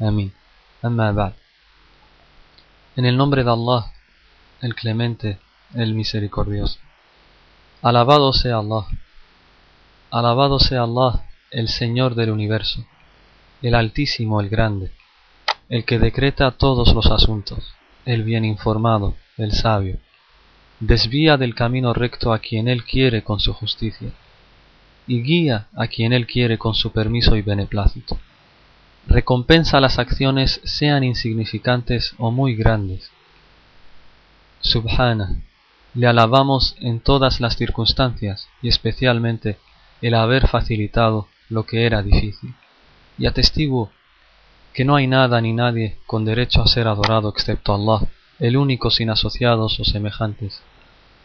Amén. 0.00 0.32
En 2.96 3.04
el 3.04 3.16
nombre 3.16 3.44
de 3.44 3.50
Allah, 3.50 3.92
el 4.60 4.74
clemente, 4.74 5.38
el 5.74 5.94
misericordioso. 5.94 6.80
Alabado 7.80 8.32
sea 8.32 8.56
Allah. 8.56 8.86
Alabado 10.10 10.58
sea 10.58 10.82
Allah, 10.82 11.26
el 11.52 11.68
Señor 11.68 12.16
del 12.16 12.30
universo, 12.30 12.84
el 13.62 13.76
Altísimo, 13.76 14.40
el 14.40 14.48
Grande, 14.48 14.90
el 15.68 15.84
que 15.84 16.00
decreta 16.00 16.50
todos 16.50 16.92
los 16.92 17.06
asuntos, 17.06 17.72
el 18.04 18.24
bien 18.24 18.44
informado, 18.44 19.14
el 19.36 19.52
sabio. 19.52 19.98
Desvía 20.80 21.36
del 21.36 21.54
camino 21.54 21.94
recto 21.94 22.32
a 22.32 22.40
quien 22.40 22.66
Él 22.66 22.82
quiere 22.82 23.22
con 23.22 23.38
su 23.38 23.52
justicia, 23.52 24.10
y 25.06 25.22
guía 25.22 25.68
a 25.76 25.86
quien 25.86 26.12
Él 26.12 26.26
quiere 26.26 26.58
con 26.58 26.74
su 26.74 26.90
permiso 26.90 27.36
y 27.36 27.42
beneplácito. 27.42 28.18
Recompensa 29.06 29.80
las 29.80 29.98
acciones 29.98 30.60
sean 30.64 31.04
insignificantes 31.04 32.14
o 32.18 32.32
muy 32.32 32.56
grandes. 32.56 33.10
Subhana, 34.60 35.40
le 35.94 36.08
alabamos 36.08 36.74
en 36.80 37.00
todas 37.00 37.40
las 37.40 37.56
circunstancias 37.56 38.48
y 38.62 38.68
especialmente 38.68 39.58
el 40.02 40.14
haber 40.14 40.48
facilitado 40.48 41.28
lo 41.48 41.64
que 41.64 41.86
era 41.86 42.02
difícil. 42.02 42.54
Y 43.16 43.26
atestiguo 43.26 43.90
que 44.74 44.84
no 44.84 44.96
hay 44.96 45.06
nada 45.06 45.40
ni 45.40 45.52
nadie 45.52 45.98
con 46.06 46.24
derecho 46.24 46.60
a 46.60 46.66
ser 46.66 46.88
adorado 46.88 47.30
excepto 47.30 47.74
Allah, 47.74 48.08
el 48.40 48.56
único 48.56 48.90
sin 48.90 49.08
asociados 49.08 49.78
o 49.80 49.84
semejantes. 49.84 50.60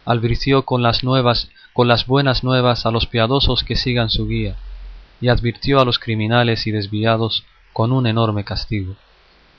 Advirtió 0.06 0.64
con 0.64 0.82
las 0.82 1.04
nuevas, 1.04 1.50
con 1.74 1.88
las 1.88 2.06
buenas 2.06 2.44
nuevas 2.44 2.86
a 2.86 2.90
los 2.90 3.06
piadosos 3.06 3.64
que 3.64 3.76
sigan 3.76 4.08
su 4.08 4.26
guía, 4.26 4.56
y 5.20 5.28
advirtió 5.28 5.80
a 5.80 5.84
los 5.84 5.98
criminales 5.98 6.66
y 6.66 6.70
desviados 6.70 7.44
con 7.72 7.92
un 7.92 8.06
enorme 8.06 8.44
castigo. 8.44 8.96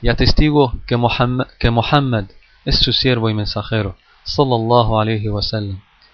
Y 0.02 0.08
atestiguo 0.08 0.74
que 0.86 0.96
Muhammad, 0.96 1.46
que 1.58 1.70
Muhammad 1.70 2.26
es 2.64 2.78
su 2.78 2.92
siervo 2.92 3.30
y 3.30 3.34
mensajero, 3.34 3.96
sallallahu 4.24 5.00
alayhi. 5.00 5.28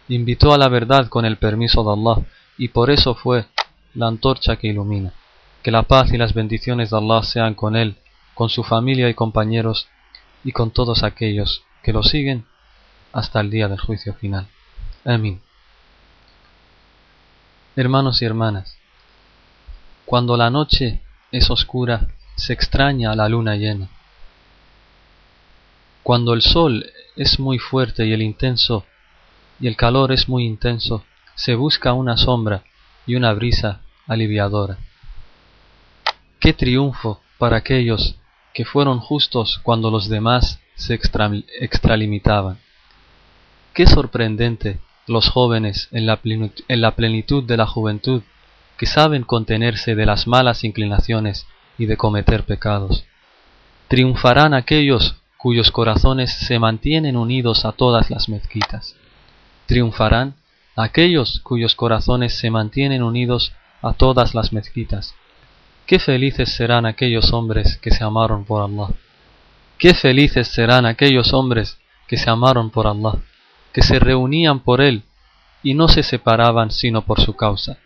Invitó 0.08 0.52
a 0.52 0.58
la 0.58 0.68
verdad 0.68 1.08
con 1.08 1.24
el 1.24 1.36
permiso 1.36 1.84
de 1.84 1.92
Allah, 1.92 2.26
y 2.58 2.68
por 2.68 2.90
eso 2.90 3.14
fue 3.14 3.46
la 3.94 4.08
antorcha 4.08 4.56
que 4.56 4.68
ilumina. 4.68 5.12
Que 5.62 5.70
la 5.70 5.82
paz 5.82 6.12
y 6.12 6.18
las 6.18 6.34
bendiciones 6.34 6.90
de 6.90 6.98
Allah 6.98 7.22
sean 7.22 7.54
con 7.54 7.76
él, 7.76 7.96
con 8.34 8.48
su 8.48 8.64
familia 8.64 9.08
y 9.08 9.14
compañeros, 9.14 9.88
y 10.44 10.52
con 10.52 10.70
todos 10.70 11.02
aquellos 11.02 11.64
que 11.82 11.92
lo 11.92 12.02
siguen 12.02 12.46
hasta 13.12 13.40
el 13.40 13.50
día 13.50 13.68
del 13.68 13.80
juicio 13.80 14.14
final. 14.14 14.46
Amén. 15.04 15.40
Hermanos 17.76 18.20
y 18.20 18.24
hermanas, 18.24 18.76
cuando 20.04 20.36
la 20.36 20.50
noche 20.50 21.00
es 21.32 21.50
oscura, 21.50 22.08
se 22.36 22.52
extraña 22.52 23.12
a 23.12 23.16
la 23.16 23.28
luna 23.28 23.56
llena. 23.56 23.88
Cuando 26.02 26.32
el 26.34 26.42
sol 26.42 26.90
es 27.16 27.38
muy 27.38 27.58
fuerte 27.58 28.06
y 28.06 28.12
el 28.12 28.22
intenso 28.22 28.84
y 29.60 29.66
el 29.66 29.76
calor 29.76 30.12
es 30.12 30.28
muy 30.28 30.44
intenso, 30.44 31.04
se 31.34 31.54
busca 31.54 31.92
una 31.92 32.16
sombra 32.16 32.64
y 33.06 33.14
una 33.14 33.32
brisa 33.32 33.82
aliviadora. 34.06 34.78
Qué 36.38 36.52
triunfo 36.52 37.20
para 37.38 37.58
aquellos 37.58 38.16
que 38.54 38.64
fueron 38.64 39.00
justos 39.00 39.60
cuando 39.62 39.90
los 39.90 40.08
demás 40.08 40.60
se 40.74 40.94
extra, 40.94 41.30
extralimitaban. 41.60 42.58
Qué 43.74 43.86
sorprendente 43.86 44.80
los 45.06 45.28
jóvenes 45.28 45.88
en 45.92 46.06
la 46.06 46.96
plenitud 46.96 47.44
de 47.44 47.56
la 47.56 47.66
juventud 47.66 48.22
que 48.80 48.86
saben 48.86 49.24
contenerse 49.24 49.94
de 49.94 50.06
las 50.06 50.26
malas 50.26 50.64
inclinaciones 50.64 51.46
y 51.76 51.84
de 51.84 51.98
cometer 51.98 52.44
pecados. 52.44 53.04
Triunfarán 53.88 54.54
aquellos 54.54 55.16
cuyos 55.36 55.70
corazones 55.70 56.32
se 56.32 56.58
mantienen 56.58 57.14
unidos 57.18 57.66
a 57.66 57.72
todas 57.72 58.08
las 58.08 58.30
mezquitas. 58.30 58.96
Triunfarán 59.66 60.32
aquellos 60.76 61.40
cuyos 61.40 61.74
corazones 61.74 62.38
se 62.38 62.50
mantienen 62.50 63.02
unidos 63.02 63.52
a 63.82 63.92
todas 63.92 64.34
las 64.34 64.50
mezquitas. 64.50 65.14
Qué 65.84 65.98
felices 65.98 66.50
serán 66.50 66.86
aquellos 66.86 67.34
hombres 67.34 67.76
que 67.82 67.90
se 67.90 68.02
amaron 68.02 68.46
por 68.46 68.62
Allah. 68.62 68.94
Qué 69.76 69.92
felices 69.92 70.48
serán 70.48 70.86
aquellos 70.86 71.34
hombres 71.34 71.76
que 72.08 72.16
se 72.16 72.30
amaron 72.30 72.70
por 72.70 72.86
Allah, 72.86 73.18
que 73.74 73.82
se 73.82 73.98
reunían 73.98 74.60
por 74.60 74.80
Él 74.80 75.02
y 75.62 75.74
no 75.74 75.86
se 75.86 76.02
separaban 76.02 76.70
sino 76.70 77.02
por 77.02 77.20
su 77.20 77.36
causa. 77.36 77.76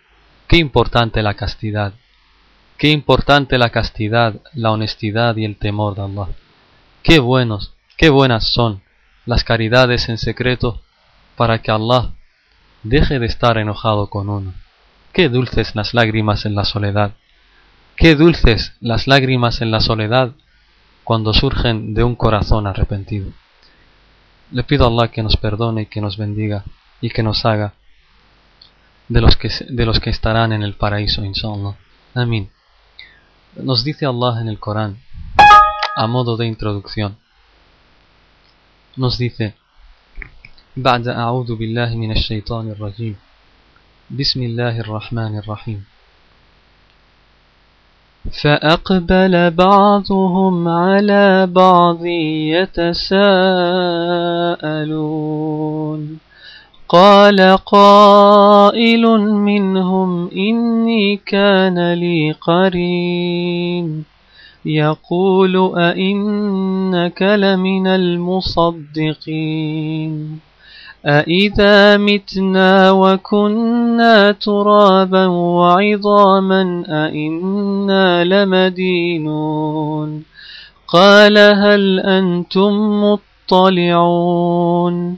Qué 0.54 0.60
importante 0.60 1.20
la 1.20 1.34
castidad. 1.34 1.94
Qué 2.78 2.90
importante 2.90 3.58
la 3.58 3.70
castidad, 3.70 4.36
la 4.52 4.70
honestidad 4.70 5.34
y 5.34 5.44
el 5.44 5.56
temor 5.56 5.96
de 5.96 6.02
Allah. 6.02 6.28
Qué 7.02 7.18
buenos, 7.18 7.74
qué 7.96 8.08
buenas 8.08 8.52
son 8.52 8.80
las 9.26 9.42
caridades 9.42 10.08
en 10.08 10.16
secreto 10.16 10.80
para 11.34 11.60
que 11.60 11.72
Allah 11.72 12.12
deje 12.84 13.18
de 13.18 13.26
estar 13.26 13.58
enojado 13.58 14.08
con 14.08 14.28
uno. 14.28 14.54
Qué 15.12 15.28
dulces 15.28 15.74
las 15.74 15.92
lágrimas 15.92 16.46
en 16.46 16.54
la 16.54 16.64
soledad. 16.64 17.16
Qué 17.96 18.14
dulces 18.14 18.76
las 18.78 19.08
lágrimas 19.08 19.60
en 19.60 19.72
la 19.72 19.80
soledad 19.80 20.34
cuando 21.02 21.34
surgen 21.34 21.94
de 21.94 22.04
un 22.04 22.14
corazón 22.14 22.68
arrepentido. 22.68 23.32
Le 24.52 24.62
pido 24.62 24.84
a 24.84 24.88
Allah 24.88 25.10
que 25.10 25.24
nos 25.24 25.36
perdone 25.36 25.82
y 25.82 25.86
que 25.86 26.00
nos 26.00 26.16
bendiga 26.16 26.62
y 27.00 27.10
que 27.10 27.24
nos 27.24 27.44
haga 27.44 27.74
de 29.08 29.20
los 29.20 29.36
que, 29.36 29.50
de 29.68 29.86
los 29.86 30.00
que 30.00 30.10
estarán 30.10 30.52
en 30.52 30.62
el 30.62 30.74
paraíso, 30.74 31.24
inshallah. 31.24 31.76
Amén. 32.14 32.50
Nos 33.56 33.84
dice 33.84 34.06
Allah 34.06 34.40
en 34.40 34.48
el 34.48 34.58
Corán, 34.58 34.98
a 35.96 36.06
modo 36.06 36.36
de 36.36 36.46
introducción, 36.46 37.16
nos 38.96 39.18
dice, 39.18 39.54
بعد 40.76 41.08
أعوذ 41.08 41.54
بالله 41.54 41.94
من 41.94 42.10
الشيطان 42.10 42.70
الرجيم 42.70 43.16
بسم 44.10 44.42
الله 44.42 44.80
الرحمن 44.80 45.38
الرحيم 45.38 45.84
فأقبل 48.42 49.50
بعضهم 49.50 50.68
على 50.68 51.46
بعض 51.46 52.04
يتساءلون 52.56 53.14
قال 56.88 57.58
قائل 57.66 59.02
منهم 59.20 60.30
إني 60.30 61.16
كان 61.16 61.92
لي 61.92 62.32
قرين. 62.32 64.04
يقول 64.66 65.78
أئنك 65.78 67.22
لمن 67.22 67.86
المصدقين. 67.86 69.44
أإذا 71.06 71.96
متنا 71.96 72.90
وكنا 72.90 74.32
ترابا 74.32 75.26
وعظاما 75.26 76.84
أإنا 76.88 78.24
لمدينون. 78.24 80.22
قال 80.88 81.38
هل 81.38 82.00
أنتم 82.00 83.04
مطلعون؟ 83.50 85.16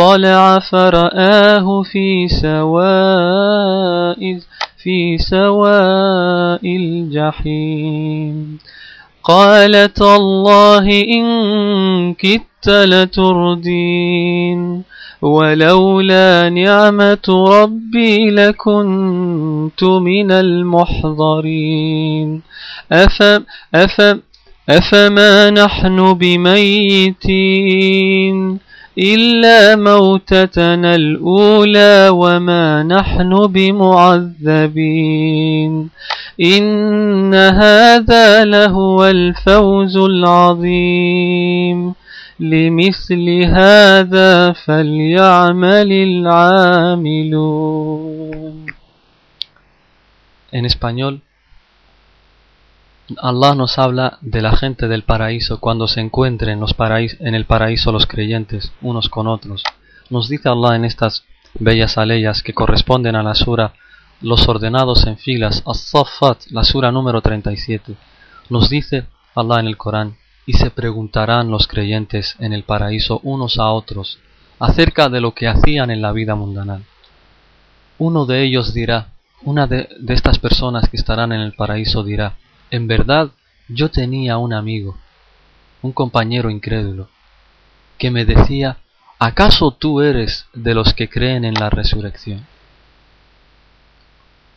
فاطلع 0.00 0.58
فرآه 0.58 1.82
في 1.82 2.28
سواء 2.28 4.20
في 4.82 5.18
سواء 5.18 6.60
الجحيم. 6.64 8.58
قال 9.24 9.92
تالله 9.92 11.02
إن 11.02 12.14
كدت 12.14 12.68
لتردين 12.68 14.60
ولولا 15.22 16.48
نعمة 16.48 17.46
ربي 17.48 18.30
لكنت 18.30 19.84
من 19.84 20.30
المحضرين. 20.30 21.62
أفم 22.92 23.42
أفم 23.74 24.20
أفما 24.68 25.50
نحن 25.50 26.12
بميتين؟ 26.12 27.10
إلا 28.98 29.76
موتتنا 29.76 30.94
الأولى 30.94 32.08
وما 32.08 32.82
نحن 32.82 33.46
بمعذبين. 33.46 34.70
إن 36.40 37.34
هذا 37.34 38.44
لهو 38.44 39.06
الفوز 39.06 39.96
العظيم. 39.96 41.94
لمثل 42.40 43.44
هذا 43.44 44.52
فليعمل 44.52 45.92
العاملون. 45.92 47.20
En 50.52 50.64
español, 50.64 51.29
Allah 53.18 53.54
nos 53.54 53.78
habla 53.78 54.18
de 54.20 54.42
la 54.42 54.56
gente 54.56 54.88
del 54.88 55.02
paraíso 55.02 55.58
cuando 55.58 55.88
se 55.88 56.00
encuentren 56.00 56.60
los 56.60 56.74
en 56.78 57.34
el 57.34 57.46
paraíso 57.46 57.92
los 57.92 58.06
creyentes 58.06 58.72
unos 58.80 59.08
con 59.08 59.26
otros. 59.26 59.62
Nos 60.10 60.28
dice 60.28 60.48
Allah 60.48 60.76
en 60.76 60.84
estas 60.84 61.24
bellas 61.54 61.98
aleyas 61.98 62.42
que 62.42 62.54
corresponden 62.54 63.16
a 63.16 63.22
la 63.22 63.34
sura 63.34 63.72
Los 64.20 64.46
ordenados 64.48 65.06
en 65.06 65.16
filas, 65.16 65.62
As-Saffat, 65.66 66.50
la 66.50 66.62
sura 66.62 66.92
número 66.92 67.22
37. 67.22 67.94
Nos 68.50 68.68
dice 68.68 69.06
Allah 69.34 69.60
en 69.60 69.66
el 69.66 69.78
Corán, 69.78 70.16
y 70.46 70.52
se 70.54 70.70
preguntarán 70.70 71.50
los 71.50 71.66
creyentes 71.66 72.36
en 72.38 72.52
el 72.52 72.64
paraíso 72.64 73.20
unos 73.22 73.58
a 73.58 73.70
otros 73.70 74.18
acerca 74.58 75.08
de 75.08 75.20
lo 75.20 75.32
que 75.32 75.48
hacían 75.48 75.90
en 75.90 76.02
la 76.02 76.12
vida 76.12 76.34
mundanal. 76.34 76.84
Uno 77.98 78.26
de 78.26 78.42
ellos 78.42 78.74
dirá, 78.74 79.08
una 79.42 79.66
de, 79.66 79.88
estas 80.08 80.38
personas 80.38 80.88
que 80.88 80.96
estarán 80.96 81.32
en 81.32 81.40
el 81.40 81.54
paraíso 81.54 82.04
dirá, 82.04 82.36
en 82.70 82.86
verdad 82.86 83.30
yo 83.68 83.90
tenía 83.90 84.38
un 84.38 84.52
amigo, 84.52 84.96
un 85.82 85.92
compañero 85.92 86.50
incrédulo, 86.50 87.08
que 87.98 88.10
me 88.10 88.24
decía, 88.24 88.78
¿acaso 89.18 89.70
tú 89.72 90.00
eres 90.00 90.46
de 90.54 90.74
los 90.74 90.94
que 90.94 91.08
creen 91.08 91.44
en 91.44 91.54
la 91.54 91.70
resurrección? 91.70 92.46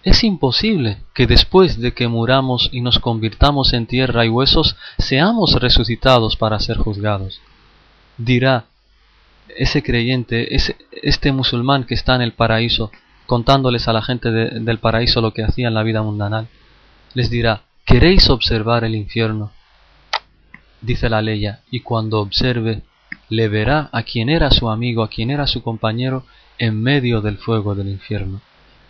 Es 0.04 0.24
imposible 0.24 0.98
que 1.13 1.27
después 1.27 1.80
de 1.80 1.94
que 1.94 2.10
muramos 2.10 2.69
y 2.74 2.81
nos 2.81 3.00
convirtamos 3.00 3.74
en 3.74 3.86
tierra 3.86 4.25
y 4.25 4.30
huesos, 4.30 4.75
seamos 4.98 5.54
resucitados 5.62 6.36
para 6.36 6.60
ser 6.60 6.77
juzgados. 6.77 7.39
Dirá 8.18 8.65
ese 9.56 9.81
creyente, 9.81 10.56
ese, 10.56 10.75
este 10.92 11.31
musulmán 11.31 11.86
que 11.86 11.94
está 11.94 12.15
en 12.15 12.21
el 12.21 12.33
paraíso, 12.33 12.92
contándoles 13.27 13.88
a 13.88 13.94
la 13.94 14.01
gente 14.01 14.30
del 14.31 14.80
paraíso 14.80 15.21
lo 15.21 15.33
que 15.33 15.44
hacía 15.44 15.69
en 15.69 15.74
la 15.74 15.83
vida 15.83 16.01
mundanal, 16.01 16.48
les 17.13 17.30
dirá, 17.30 17.63
¿queréis 17.85 18.30
observar 18.30 18.83
el 18.83 18.95
infierno? 18.95 19.51
Dice 20.81 21.09
la 21.09 21.21
ley, 21.21 21.45
y 21.71 21.80
cuando 21.80 22.19
observe, 22.19 22.81
le 23.30 23.47
verá 23.47 23.89
a 23.91 24.03
quien 24.03 24.30
era 24.30 24.51
su 24.51 24.69
amigo, 24.69 25.03
a 25.03 25.09
quien 25.09 25.31
era 25.31 25.47
su 25.47 25.63
compañero, 25.63 26.25
en 26.57 26.81
medio 26.81 27.21
del 27.21 27.38
fuego 27.38 27.75
del 27.75 27.89
infierno. 27.89 28.41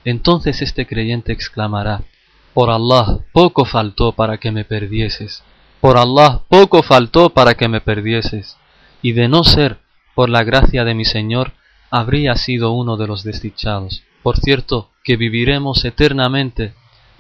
Entonces 0.05 0.61
este 0.61 0.85
creyente 0.85 1.31
exclamará, 1.31 2.01
Por 2.53 2.69
Allah, 2.69 3.19
poco 3.31 3.65
faltó 3.65 4.11
para 4.11 4.37
que 4.37 4.51
me 4.51 4.65
perdieses. 4.65 5.43
Por 5.81 5.97
Allah, 5.97 6.41
poco 6.49 6.83
faltó 6.83 7.29
para 7.29 7.55
que 7.55 7.67
me 7.67 7.81
perdieses. 7.81 8.57
Y 9.01 9.13
de 9.13 9.27
no 9.27 9.43
ser 9.43 9.79
por 10.15 10.29
la 10.29 10.43
gracia 10.43 10.85
de 10.85 10.93
mi 10.93 11.05
Señor, 11.05 11.53
habría 11.89 12.35
sido 12.35 12.71
uno 12.71 12.97
de 12.97 13.07
los 13.07 13.23
desdichados. 13.23 14.03
Por 14.21 14.37
cierto, 14.37 14.91
que 15.03 15.17
viviremos 15.17 15.83
eternamente. 15.85 16.73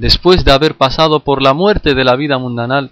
Después 0.03 0.43
de 0.43 0.51
haber 0.51 0.75
pasado 0.75 1.21
por 1.21 1.41
la 1.41 1.53
muerte 1.53 1.95
de 1.95 2.03
la 2.03 2.17
vida 2.17 2.37
mundanal, 2.37 2.91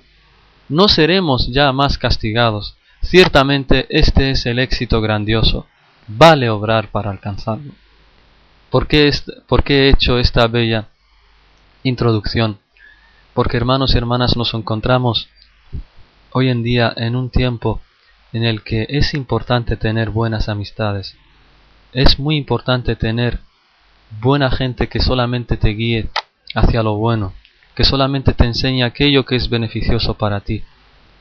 no 0.69 0.87
seremos 0.87 1.49
ya 1.51 1.73
más 1.73 1.97
castigados. 1.97 2.77
Ciertamente 3.01 3.85
este 3.89 4.31
es 4.31 4.45
el 4.45 4.59
éxito 4.59 5.01
grandioso. 5.01 5.67
Vale 6.07 6.49
obrar 6.49 6.87
para 6.87 7.11
alcanzarlo. 7.11 7.73
¿Por 8.69 8.87
qué, 8.87 9.09
he 9.09 9.89
hecho 9.89 10.19
esta 10.19 10.47
bella 10.47 10.87
introducción? 11.83 12.59
Porque 13.33 13.57
hermanos 13.57 13.93
y 13.93 13.97
hermanas 13.97 14.37
nos 14.37 14.53
encontramos 14.53 15.27
hoy 16.31 16.47
en 16.47 16.63
día 16.63 16.93
en 16.95 17.17
un 17.17 17.29
tiempo 17.29 17.81
en 18.31 18.45
el 18.45 18.63
que 18.63 18.85
es 18.87 19.13
importante 19.13 19.75
tener 19.75 20.11
buenas 20.11 20.47
amistades. 20.47 21.17
Es 21.91 22.19
muy 22.19 22.37
importante 22.37 22.95
tener 22.95 23.39
buena 24.21 24.49
gente 24.49 24.87
que 24.87 25.01
solamente 25.01 25.57
te 25.57 25.71
guíe 25.71 26.09
hacia 26.55 26.83
lo 26.83 26.95
bueno, 26.95 27.33
que 27.75 27.83
solamente 27.83 28.33
te 28.33 28.45
enseñe 28.45 28.83
aquello 28.83 29.25
que 29.25 29.35
es 29.35 29.49
beneficioso 29.49 30.15
para 30.15 30.41
ti. 30.41 30.63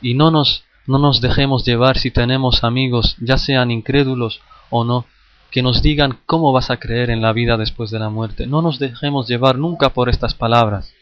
Y 0.03 0.15
no 0.15 0.31
nos, 0.31 0.65
no 0.87 0.99
nos 0.99 1.21
dejemos 1.21 1.65
llevar 1.65 1.99
si 1.99 2.11
tenemos 2.11 2.65
amigos, 2.65 3.17
ya 3.21 3.39
sean 3.39 3.71
incrédulos 3.71 4.41
o 4.71 4.85
no, 4.85 5.07
que 5.51 5.63
nos 5.63 5.83
digan 5.83 6.19
cómo 6.27 6.53
vas 6.53 6.71
a 6.71 6.79
creer 6.79 7.11
en 7.11 7.23
la 7.23 7.33
vida 7.33 7.57
después 7.57 7.91
de 7.91 7.99
la 7.99 8.09
muerte. 8.09 8.47
No 8.47 8.63
nos 8.63 8.79
dejemos 8.79 9.29
llevar 9.29 9.59
nunca 9.59 9.91
por 9.91 10.09
estas 10.09 10.35
palabras, 10.35 10.93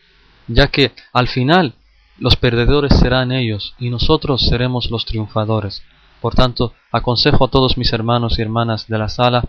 ya 0.47 0.69
que 0.69 0.93
al 1.13 1.29
final 1.29 1.75
los 2.19 2.37
perdedores 2.37 2.99
serán 2.99 3.31
ellos 3.31 3.75
y 3.79 3.91
nosotros 3.91 4.43
seremos 4.49 4.91
los 4.91 5.05
triunfadores. 5.05 5.83
Por 6.21 6.35
tanto, 6.35 6.75
aconsejo 6.91 7.45
a 7.45 7.49
todos 7.49 7.79
mis 7.79 7.93
hermanos 7.93 8.39
y 8.39 8.43
hermanas 8.43 8.89
de 8.89 8.99
la 8.99 9.09
sala, 9.09 9.45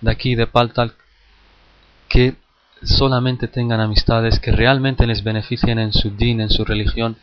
de 0.00 0.10
aquí 0.10 0.34
de 0.34 0.46
Paltal, 0.46 0.94
que 2.08 2.36
solamente 2.84 3.48
tengan 3.48 3.80
amistades 3.80 4.40
que 4.40 4.52
realmente 4.52 5.06
les 5.06 5.22
beneficien 5.22 5.78
en 5.78 5.92
su 5.92 6.10
din, 6.10 6.40
en 6.40 6.50
su 6.50 6.64
religión, 6.64 7.16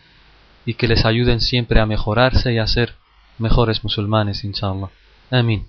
y 0.65 0.75
que 0.75 0.88
les 0.88 1.06
ayuden 1.06 1.41
siempre 1.41 1.79
a 1.79 1.85
mejorarse 1.85 2.53
y 2.53 2.57
a 2.57 2.67
ser 2.67 2.95
mejores 3.38 3.83
musulmanes, 3.83 4.44
inshallah. 4.44 4.89
Amén. 5.31 5.65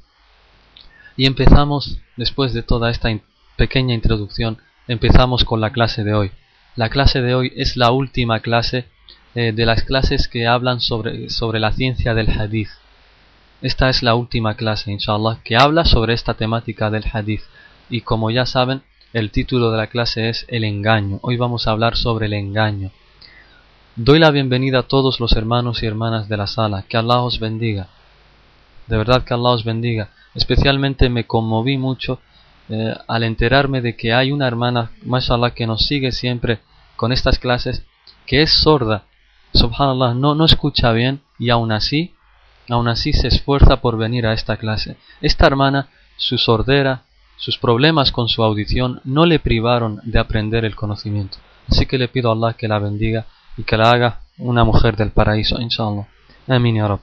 Y 1.17 1.27
empezamos, 1.27 1.99
después 2.17 2.53
de 2.53 2.63
toda 2.63 2.91
esta 2.91 3.09
pequeña 3.57 3.95
introducción, 3.95 4.59
empezamos 4.89 5.45
con 5.45 5.61
la 5.61 5.71
clase 5.71 6.05
de 6.05 6.15
hoy. 6.15 6.33
La 6.77 6.89
clase 6.89 7.21
de 7.21 7.35
hoy 7.35 7.53
es 7.57 7.77
la 7.77 7.91
última 7.91 8.41
clase 8.41 8.87
eh, 9.35 9.53
de 9.53 9.67
las 9.67 9.83
clases 9.85 10.29
que 10.29 10.47
hablan 10.47 10.81
sobre, 10.81 11.31
sobre 11.31 11.61
la 11.61 11.73
ciencia 11.73 12.15
del 12.15 12.31
hadith. 12.31 12.71
Esta 13.63 13.91
es 13.91 14.03
la 14.03 14.15
última 14.15 14.55
clase, 14.55 14.91
inshallah, 14.91 15.39
que 15.45 15.57
habla 15.57 15.85
sobre 15.85 16.15
esta 16.15 16.35
temática 16.35 16.91
del 16.91 17.05
hadith. 17.13 17.43
Y 17.91 18.01
como 18.01 18.31
ya 18.31 18.47
saben, 18.47 18.83
el 19.13 19.33
título 19.33 19.73
de 19.73 19.79
la 19.79 19.89
clase 19.89 20.29
es 20.29 20.45
El 20.49 20.65
engaño. 20.65 21.19
Hoy 21.23 21.37
vamos 21.37 21.67
a 21.67 21.73
hablar 21.73 21.97
sobre 21.97 22.27
el 22.27 22.33
engaño. 22.33 22.93
Doy 23.97 24.21
la 24.21 24.31
bienvenida 24.31 24.81
a 24.81 24.83
todos 24.85 25.19
los 25.19 25.33
hermanos 25.33 25.83
y 25.83 25.87
hermanas 25.87 26.29
de 26.29 26.37
la 26.37 26.47
sala. 26.47 26.85
Que 26.89 26.97
Allah 26.97 27.21
os 27.21 27.41
bendiga. 27.41 27.89
De 28.87 28.97
verdad 28.97 29.25
que 29.25 29.35
Allah 29.35 29.51
os 29.51 29.65
bendiga. 29.65 30.11
Especialmente 30.35 31.09
me 31.09 31.27
conmoví 31.27 31.77
mucho 31.77 32.21
eh, 32.69 32.95
al 33.09 33.25
enterarme 33.25 33.81
de 33.81 33.97
que 33.97 34.13
hay 34.13 34.31
una 34.31 34.47
hermana, 34.47 34.93
mashallah, 35.05 35.51
que 35.51 35.67
nos 35.67 35.87
sigue 35.87 36.13
siempre 36.13 36.61
con 36.95 37.11
estas 37.11 37.41
clases, 37.41 37.85
que 38.27 38.43
es 38.43 38.53
sorda. 38.53 39.07
Subhanallah, 39.55 40.15
no, 40.15 40.37
no 40.37 40.45
escucha 40.45 40.93
bien 40.93 41.21
y 41.37 41.51
aún 41.51 41.73
así, 41.73 42.15
aún 42.69 42.87
así 42.87 43.13
se 43.13 43.27
esfuerza 43.27 43.81
por 43.81 43.97
venir 43.97 44.25
a 44.25 44.35
esta 44.35 44.57
clase. 44.57 44.97
Esta 45.21 45.49
hermana, 45.49 45.89
su 46.17 46.39
sordera, 46.39 47.03
sus 47.41 47.57
problemas 47.57 48.13
con 48.13 48.29
su 48.29 48.45
audición 48.45 49.01
no 49.05 49.25
le 49.25 49.39
privaron 49.39 50.01
de 50.05 50.19
aprender 50.19 50.67
el 50.67 50.77
conocimiento. 50.77 51.39
Así 51.69 51.87
que 51.87 51.97
le 51.97 52.09
pido 52.09 52.31
a 52.31 52.35
Allah 52.35 52.57
que 52.57 52.69
la 52.69 52.79
bendiga 52.79 53.27
y 53.57 53.65
que 53.65 53.79
la 53.79 53.91
haga 53.91 54.21
una 54.37 54.63
mujer 54.63 54.95
del 54.95 55.11
paraíso, 55.11 55.59
inshallah. 55.59 56.07
Amin 56.47 56.77
ya. 56.77 56.99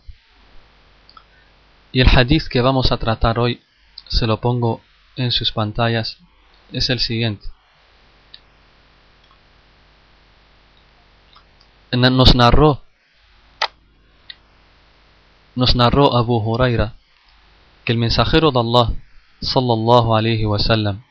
Y 1.91 2.01
el 2.01 2.08
hadith 2.10 2.48
que 2.48 2.62
vamos 2.62 2.91
a 2.91 2.98
tratar 2.98 3.39
hoy, 3.39 3.62
se 4.08 4.27
lo 4.27 4.39
pongo 4.39 4.82
en 5.15 5.32
sus 5.32 5.51
pantallas, 5.51 6.20
es 6.72 6.91
el 6.91 7.00
siguiente. 7.00 7.48
Nos 11.91 12.36
narró, 12.36 12.84
nos 15.56 15.75
narró 15.75 16.15
Abu 16.15 16.38
Huraira 16.38 16.94
que 17.86 17.94
el 17.94 17.98
mensajero 17.98 18.51
de 18.51 18.60
Allah, 18.60 18.94
sallallahu 19.41 20.15
alaihi 20.15 20.46
wasallam, 20.46 21.03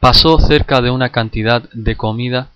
pasó 0.00 0.38
cerca 0.38 0.80
de 0.80 0.90
una 0.90 1.10
cantidad 1.10 1.68
de 1.72 1.96
comida, 1.96 2.50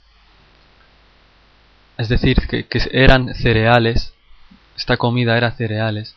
es 1.99 2.09
decir, 2.09 2.47
que 2.47 2.67
eran 2.93 3.35
cereales, 3.35 4.15
esta 4.77 4.97
comida 4.97 5.37
era 5.37 5.53
cereales, 5.53 6.15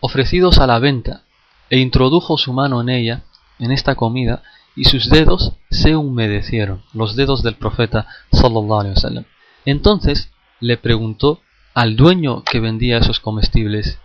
ofrecidos 0.00 0.58
a 0.58 0.66
la 0.66 0.78
venta, 0.78 1.22
e 1.68 1.78
introdujo 1.78 2.36
su 2.36 2.52
mano 2.52 2.80
en 2.80 2.88
ella, 2.88 3.22
en 3.58 3.70
esta 3.70 3.94
comida, 3.94 4.42
y 4.74 4.84
sus 4.84 5.08
dedos 5.10 5.52
se 5.70 5.96
humedecieron, 5.96 6.82
los 6.92 7.16
dedos 7.16 7.42
del 7.42 7.54
profeta 7.54 8.06
sallallahu 8.32 8.80
alaihi 8.80 8.94
wasallam. 8.94 9.24
Entonces 9.64 10.30
le 10.60 10.76
preguntó 10.76 11.40
al 11.74 11.96
dueño 11.96 12.42
que 12.44 12.60
vendía 12.60 12.98
esos 12.98 13.20
comestibles, 13.20 13.98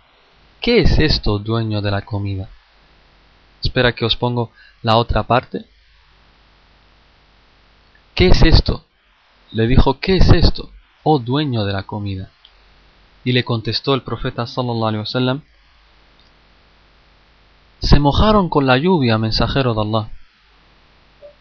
¿qué 0.66 0.80
es 0.80 0.98
esto, 0.98 1.38
dueño 1.38 1.80
de 1.80 1.92
la 1.92 2.02
comida? 2.02 2.48
Espera 3.62 3.92
que 3.92 4.04
os 4.04 4.16
pongo 4.16 4.50
la 4.82 4.96
otra 4.96 5.22
parte. 5.22 5.64
¿Qué 8.16 8.26
es 8.26 8.42
esto? 8.42 8.84
Le 9.52 9.68
dijo, 9.68 10.00
¿qué 10.00 10.16
es 10.16 10.28
esto, 10.30 10.72
oh 11.04 11.20
dueño 11.20 11.64
de 11.64 11.72
la 11.72 11.84
comida? 11.84 12.30
Y 13.22 13.30
le 13.30 13.44
contestó 13.44 13.94
el 13.94 14.02
profeta 14.02 14.48
sallallahu 14.48 14.86
alaihi 14.86 15.02
wasallam, 15.02 15.42
se 17.78 18.00
mojaron 18.00 18.48
con 18.48 18.66
la 18.66 18.76
lluvia, 18.76 19.18
mensajero 19.18 19.72
de 19.72 19.82
Allah. 19.82 20.10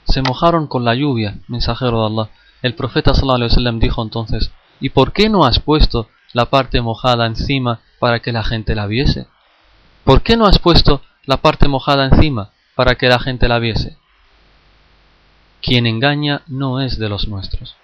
Se 0.03 0.21
mojaron 0.21 0.67
con 0.67 0.85
la 0.85 0.93
lluvia, 0.93 1.39
mensajero 1.47 2.01
de 2.01 2.05
Allah. 2.05 2.29
El 2.61 2.75
profeta 2.75 3.15
sallallahu 3.15 3.37
alaihi 3.37 3.51
wasallam 3.53 3.79
dijo 3.79 4.03
entonces, 4.03 4.51
¿y 4.79 4.89
por 4.89 5.13
qué 5.13 5.29
no 5.29 5.45
has 5.45 5.59
puesto 5.59 6.09
la 6.35 6.47
parte 6.47 6.81
mojada 6.81 7.25
encima 7.25 7.79
para 7.97 8.19
que 8.19 8.33
la 8.33 8.43
gente 8.43 8.75
la 8.75 8.87
viese? 8.87 9.25
¿Por 10.03 10.21
qué 10.21 10.35
no 10.35 10.45
has 10.45 10.59
puesto 10.59 11.01
la 11.25 11.37
parte 11.37 11.69
mojada 11.69 12.05
encima 12.05 12.51
para 12.75 12.95
que 12.95 13.07
la 13.07 13.19
gente 13.19 13.47
la 13.47 13.57
viese? 13.57 13.95
Quien 15.61 15.87
engaña 15.87 16.41
no 16.47 16.81
es 16.81 16.99
de 16.99 17.07
los 17.07 17.29
nuestros. 17.29 17.77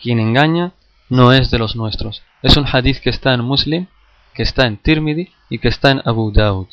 Quien 0.00 0.18
engaña 0.18 0.72
no 1.10 1.34
es 1.34 1.50
de 1.50 1.58
los 1.58 1.76
nuestros. 1.76 2.22
Es 2.42 2.56
un 2.56 2.64
hadith 2.66 3.00
que 3.00 3.10
está 3.10 3.34
en 3.34 3.44
Muslim, 3.44 3.86
que 4.32 4.44
está 4.44 4.66
en 4.66 4.78
Tirmidhi 4.78 5.30
y 5.50 5.58
que 5.58 5.68
está 5.68 5.90
en 5.90 6.00
Abu 6.06 6.32
Dawud. 6.32 6.68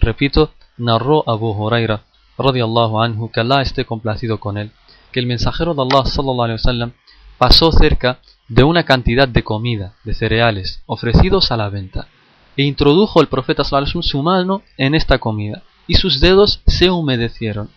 Repito, 0.00 0.52
narró 0.76 1.24
Abu 1.28 1.50
Huraira, 1.50 2.04
radiallahu 2.38 3.02
anhu, 3.02 3.32
que 3.32 3.40
Allah 3.40 3.62
esté 3.62 3.84
complacido 3.84 4.38
con 4.38 4.56
él, 4.56 4.70
que 5.10 5.18
el 5.18 5.26
mensajero 5.26 5.74
de 5.74 5.82
Allah, 5.82 6.06
sallallahu 6.06 6.92
pasó 7.38 7.72
cerca 7.72 8.20
de 8.48 8.64
una 8.64 8.84
cantidad 8.84 9.28
de 9.28 9.44
comida, 9.44 9.94
de 10.04 10.14
cereales, 10.14 10.82
ofrecidos 10.86 11.52
a 11.52 11.56
la 11.56 11.68
venta, 11.68 12.08
e 12.56 12.62
introdujo 12.64 13.20
el 13.20 13.28
profeta 13.28 13.62
sallallahu 13.62 14.02
su 14.02 14.22
mano 14.22 14.62
en 14.76 14.94
esta 14.94 15.18
comida, 15.18 15.62
y 15.86 15.94
sus 15.94 16.20
dedos 16.20 16.62
se 16.66 16.90
humedecieron. 16.90 17.70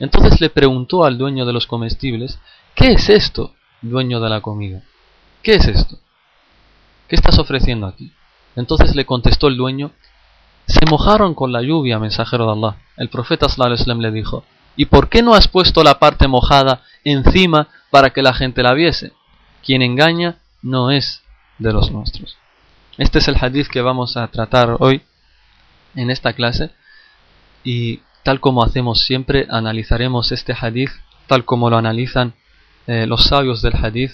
Entonces 0.00 0.40
le 0.40 0.50
preguntó 0.50 1.04
al 1.04 1.18
dueño 1.18 1.46
de 1.46 1.52
los 1.52 1.66
comestibles, 1.66 2.38
¿qué 2.74 2.92
es 2.92 3.08
esto, 3.08 3.54
dueño 3.80 4.20
de 4.20 4.28
la 4.28 4.40
comida? 4.40 4.82
¿Qué 5.42 5.54
es 5.54 5.66
esto? 5.66 5.98
¿Qué 7.08 7.16
estás 7.16 7.38
ofreciendo 7.38 7.86
aquí? 7.86 8.12
Entonces 8.56 8.94
le 8.94 9.06
contestó 9.06 9.48
el 9.48 9.56
dueño, 9.56 9.92
se 10.66 10.84
mojaron 10.86 11.34
con 11.34 11.52
la 11.52 11.62
lluvia, 11.62 11.98
mensajero 11.98 12.46
de 12.46 12.52
Allah. 12.52 12.76
El 12.96 13.08
profeta 13.08 13.48
sallallahu 13.48 14.00
le 14.00 14.10
dijo, 14.10 14.44
¿y 14.76 14.86
por 14.86 15.08
qué 15.08 15.22
no 15.22 15.34
has 15.34 15.48
puesto 15.48 15.82
la 15.82 15.98
parte 15.98 16.28
mojada 16.28 16.82
encima 17.04 17.68
para 17.90 18.10
que 18.10 18.22
la 18.22 18.34
gente 18.34 18.62
la 18.62 18.74
viese? 18.74 19.12
Quien 19.64 19.82
engaña 19.82 20.38
no 20.62 20.90
es 20.90 21.22
de 21.58 21.72
los 21.72 21.90
nuestros. 21.90 22.36
Este 22.98 23.18
es 23.18 23.28
el 23.28 23.36
hadith 23.40 23.68
que 23.68 23.80
vamos 23.80 24.16
a 24.16 24.26
tratar 24.28 24.76
hoy 24.80 25.02
en 25.94 26.10
esta 26.10 26.32
clase 26.32 26.70
y 27.64 28.00
tal 28.22 28.40
como 28.40 28.64
hacemos 28.64 29.02
siempre 29.02 29.46
analizaremos 29.50 30.32
este 30.32 30.54
hadith 30.58 30.90
tal 31.26 31.44
como 31.44 31.70
lo 31.70 31.76
analizan 31.76 32.34
eh, 32.86 33.06
los 33.06 33.24
sabios 33.24 33.62
del 33.62 33.74
hadith 33.76 34.12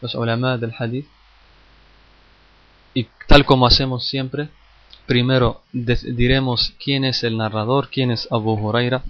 los 0.00 0.14
ulama 0.14 0.58
del 0.58 0.74
hadith 0.78 1.06
y 2.92 3.08
tal 3.26 3.44
como 3.44 3.66
hacemos 3.66 4.06
siempre 4.08 4.48
primero 5.06 5.62
diremos 5.72 6.74
quién 6.82 7.04
es 7.04 7.22
el 7.22 7.36
narrador, 7.36 7.88
quién 7.88 8.10
es 8.10 8.28
Abu 8.30 8.52
Huraira 8.54 9.04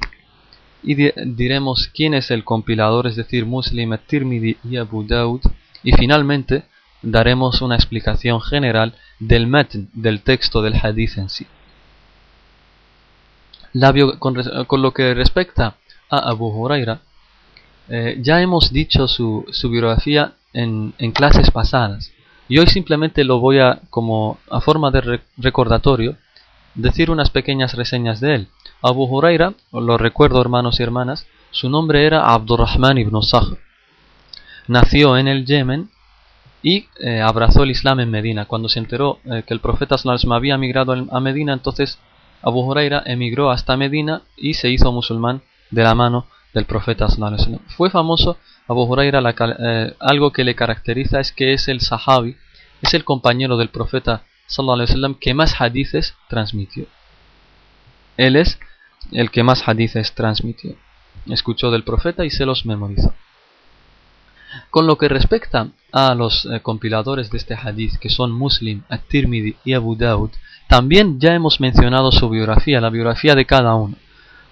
y 0.87 0.95
diremos 0.95 1.90
quién 1.93 2.14
es 2.14 2.31
el 2.31 2.45
compilador, 2.45 3.09
es 3.09 3.16
decir, 3.16 3.45
Muslim, 3.45 3.99
Tirmidhi 4.07 4.57
y 4.64 4.76
Abu 4.76 5.05
Daud 5.05 5.40
y 5.83 5.93
finalmente 5.93 6.62
daremos 7.02 7.61
una 7.61 7.75
explicación 7.75 8.40
general 8.40 8.95
del 9.19 9.49
matn, 9.49 9.88
del 9.93 10.23
texto 10.23 10.62
del 10.62 10.75
hadith 10.81 11.19
en 11.19 11.28
sí. 11.28 11.47
con, 14.21 14.83
lo 14.83 14.93
que 14.93 15.12
respecta 15.12 15.75
a 16.09 16.19
Abu 16.31 16.47
Huraira, 16.47 17.00
eh, 17.88 18.19
ya 18.21 18.40
hemos 18.40 18.73
dicho 18.73 19.09
su, 19.09 19.45
biografía 19.69 20.35
en, 20.52 20.93
clases 21.12 21.50
pasadas. 21.50 22.12
Y 22.49 22.59
hoy 22.59 22.69
simplemente 22.69 23.25
lo 23.25 23.40
voy 23.40 23.59
a, 23.59 23.81
como 23.90 24.38
a 24.49 24.61
forma 24.61 24.93
de 24.93 25.21
recordatorio, 25.37 26.16
decir 26.76 27.11
unas 27.11 27.31
pequeñas 27.31 27.75
reseñas 27.75 28.21
de 28.21 28.35
él. 28.37 28.49
Abu 28.87 29.05
Huraira, 29.07 29.55
lo 29.73 29.99
recuerdo 29.99 30.40
hermanos 30.40 30.78
y 30.78 30.85
hermanas, 30.85 31.26
su 31.50 31.69
nombre 31.69 32.07
era 32.07 32.33
Abdurrahman 32.33 32.99
ibn 32.99 33.21
Sakhr. 33.21 33.59
Nació 34.69 35.19
en 35.19 35.26
el 35.26 35.45
Yemen 35.45 35.90
y 36.62 36.87
eh, 37.00 37.21
abrazó 37.21 37.64
el 37.64 37.73
Islam 37.73 37.99
en 37.99 38.12
Medina. 38.12 38.45
Cuando 38.45 38.69
se 38.69 38.78
enteró 38.78 39.19
eh, 39.25 39.43
que 39.45 39.55
el 39.55 39.59
profeta 39.59 39.99
sallallahu 39.99 40.35
había 40.35 40.57
migrado 40.57 40.93
a 41.11 41.19
Medina, 41.19 41.52
entonces 41.52 41.99
Abu 42.43 42.61
Huraira 42.61 43.02
emigró 43.07 43.50
hasta 43.50 43.76
Medina 43.76 44.23
y 44.37 44.55
se 44.55 44.71
hizo 44.71 44.93
musulmán 44.93 45.43
de 45.73 45.83
la 45.83 45.97
mano 45.97 46.28
del 46.55 46.64
profeta 46.64 47.09
sallallahu 47.09 47.59
Fue 47.76 47.90
famoso 47.90 48.38
Abu 48.69 48.85
Huraira, 48.85 49.21
eh, 49.21 49.95
algo 49.99 50.31
que 50.33 50.45
le 50.45 50.55
caracteriza 50.55 51.19
es 51.19 51.33
que 51.33 51.55
es 51.55 51.66
el 51.66 51.81
sahabi, 51.81 52.37
es 52.83 52.95
el 52.95 53.02
compañero 53.02 53.57
del 53.57 53.69
profeta 53.69 54.23
sallallahu 54.47 55.19
que 55.19 55.35
más 55.35 55.61
hadices 55.61 56.14
transmitió. 56.28 56.87
Él 58.16 58.37
es 58.37 58.61
el 59.12 59.30
que 59.30 59.42
más 59.42 59.66
hadices 59.66 60.14
transmitió. 60.14 60.76
Escuchó 61.26 61.70
del 61.70 61.84
profeta 61.84 62.25
y 62.25 62.30
se 62.30 62.46
los 62.46 62.66
memorizó. 62.66 63.14
Con 64.70 64.86
lo 64.86 64.96
que 64.96 65.08
respecta 65.08 65.68
a 65.92 66.14
los 66.14 66.46
eh, 66.46 66.60
compiladores 66.60 67.30
de 67.30 67.38
este 67.38 67.54
hadith, 67.54 67.96
que 67.98 68.08
son 68.08 68.32
Muslim, 68.32 68.82
At-Tirmidhi 68.88 69.56
y 69.64 69.75
Abu 69.75 69.96
Dawud, 69.96 70.30
también 70.68 71.20
ya 71.20 71.34
hemos 71.34 71.60
mencionado 71.60 72.10
su 72.12 72.28
biografía, 72.28 72.80
la 72.80 72.90
biografía 72.90 73.34
de 73.34 73.44
cada 73.44 73.75
uno. 73.75 73.96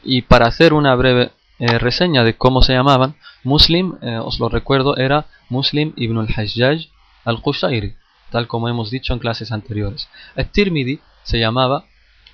Y 0.02 0.23
para 0.23 0.46
hacer 0.46 0.73
una 0.73 0.94
breve 0.94 1.32
eh, 1.58 1.78
reseña 1.78 2.25
de 2.25 2.37
cómo 2.37 2.62
se 2.62 2.73
llamaban, 2.73 3.16
Muslim, 3.42 3.94
eh, 4.02 4.18
os 4.18 4.38
lo 4.40 4.49
recuerdo, 4.49 4.96
era 4.96 5.26
Muslim 5.49 5.92
ibn 5.96 6.18
al-Hajjaj 6.18 6.88
al-Qushayri, 7.25 7.94
tal 8.30 8.46
como 8.46 8.68
hemos 8.68 8.90
dicho 8.90 9.12
en 9.12 9.18
clases 9.18 9.52
anteriores. 9.52 10.08
El 10.37 10.49
Tirmidhi 10.49 11.00
se 11.23 11.38
llamaba 11.38 11.84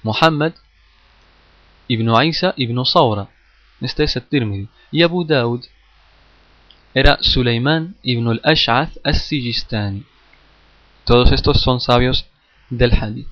Muhammad 0.03 0.53
ibn 1.91 2.09
Isa 2.25 2.55
ibn 2.57 2.85
Sawra, 2.87 3.29
este 3.81 4.05
es 4.05 4.15
el 4.15 4.23
Tirmidhi. 4.23 4.69
Y 4.93 5.03
Abu 5.03 5.25
Daud 5.25 5.65
era 6.95 7.19
Suleiman 7.21 7.97
ibn 8.03 8.29
al-Ash'ath 8.29 8.97
al-Sijistani. 9.03 10.05
Todos 11.05 11.33
estos 11.33 11.61
son 11.61 11.81
sabios 11.81 12.27
del 12.69 12.93
hadith. 12.93 13.27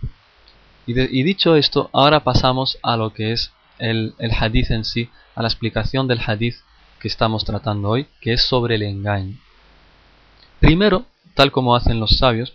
Y, 0.87 1.23
dicho 1.23 1.55
esto, 1.55 1.91
ahora 1.93 2.25
pasamos 2.25 2.79
a 2.83 2.97
lo 2.97 3.13
que 3.13 3.33
es 3.33 3.53
el, 3.79 4.15
el 4.19 4.33
hadith 4.33 4.71
en 4.71 4.85
sí, 4.85 5.11
a 5.37 5.43
la 5.43 5.49
explicación 5.49 6.09
del 6.09 6.21
hadith 6.27 6.57
que 6.99 7.09
estamos 7.09 7.45
tratando 7.45 7.91
hoy, 7.91 8.07
que 8.21 8.33
es 8.33 8.43
sobre 8.43 8.75
el 8.75 8.83
engaño. 8.83 9.37
Primero, 10.59 11.05
tal 11.35 11.53
como 11.53 11.77
hacen 11.77 12.01
los 12.01 12.17
sabios, 12.17 12.55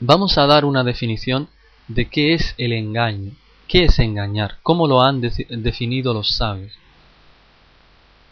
vamos 0.00 0.38
a 0.38 0.46
dar 0.46 0.64
una 0.64 0.82
definición 0.82 1.48
de 1.86 2.08
qué 2.08 2.34
es 2.34 2.54
el 2.56 2.72
engaño, 2.72 3.32
qué 3.68 3.84
es 3.84 3.98
engañar, 3.98 4.56
cómo 4.62 4.86
lo 4.86 5.02
han 5.02 5.20
definido 5.20 6.14
los 6.14 6.36
sabios. 6.36 6.72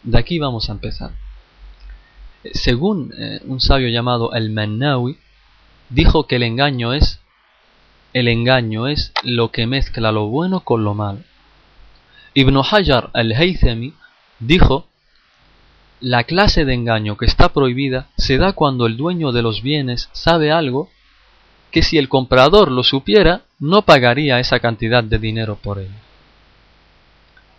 De 0.03 0.17
aquí 0.17 0.39
vamos 0.39 0.69
a 0.69 0.73
empezar. 0.73 1.11
Según 2.53 3.13
eh, 3.17 3.41
un 3.45 3.61
sabio 3.61 3.89
llamado 3.89 4.33
el 4.33 4.49
Mannawi, 4.51 5.17
dijo 5.89 6.27
que 6.27 6.37
el 6.37 6.43
engaño 6.43 6.93
es 6.93 7.21
el 8.13 8.27
engaño 8.29 8.87
es 8.87 9.13
lo 9.21 9.51
que 9.51 9.67
mezcla 9.67 10.11
lo 10.11 10.27
bueno 10.27 10.61
con 10.61 10.83
lo 10.83 10.93
malo. 10.93 11.19
Ibn 12.33 12.57
Hajar 12.57 13.11
al-Haythami 13.13 13.93
dijo, 14.39 14.87
la 15.99 16.23
clase 16.23 16.65
de 16.65 16.73
engaño 16.73 17.17
que 17.17 17.25
está 17.25 17.49
prohibida 17.53 18.07
se 18.17 18.37
da 18.37 18.53
cuando 18.53 18.85
el 18.85 18.97
dueño 18.97 19.31
de 19.31 19.41
los 19.41 19.61
bienes 19.61 20.09
sabe 20.13 20.51
algo 20.51 20.89
que 21.71 21.83
si 21.83 21.97
el 21.97 22.09
comprador 22.09 22.71
lo 22.71 22.83
supiera 22.83 23.41
no 23.59 23.81
pagaría 23.81 24.39
esa 24.39 24.59
cantidad 24.59 25.03
de 25.03 25.17
dinero 25.17 25.57
por 25.61 25.79
él. 25.79 25.91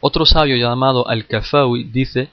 Otro 0.01 0.27
sabio 0.27 0.57
llamado 0.57 1.09
Al-Kafawi 1.09 1.85
dice 1.85 2.31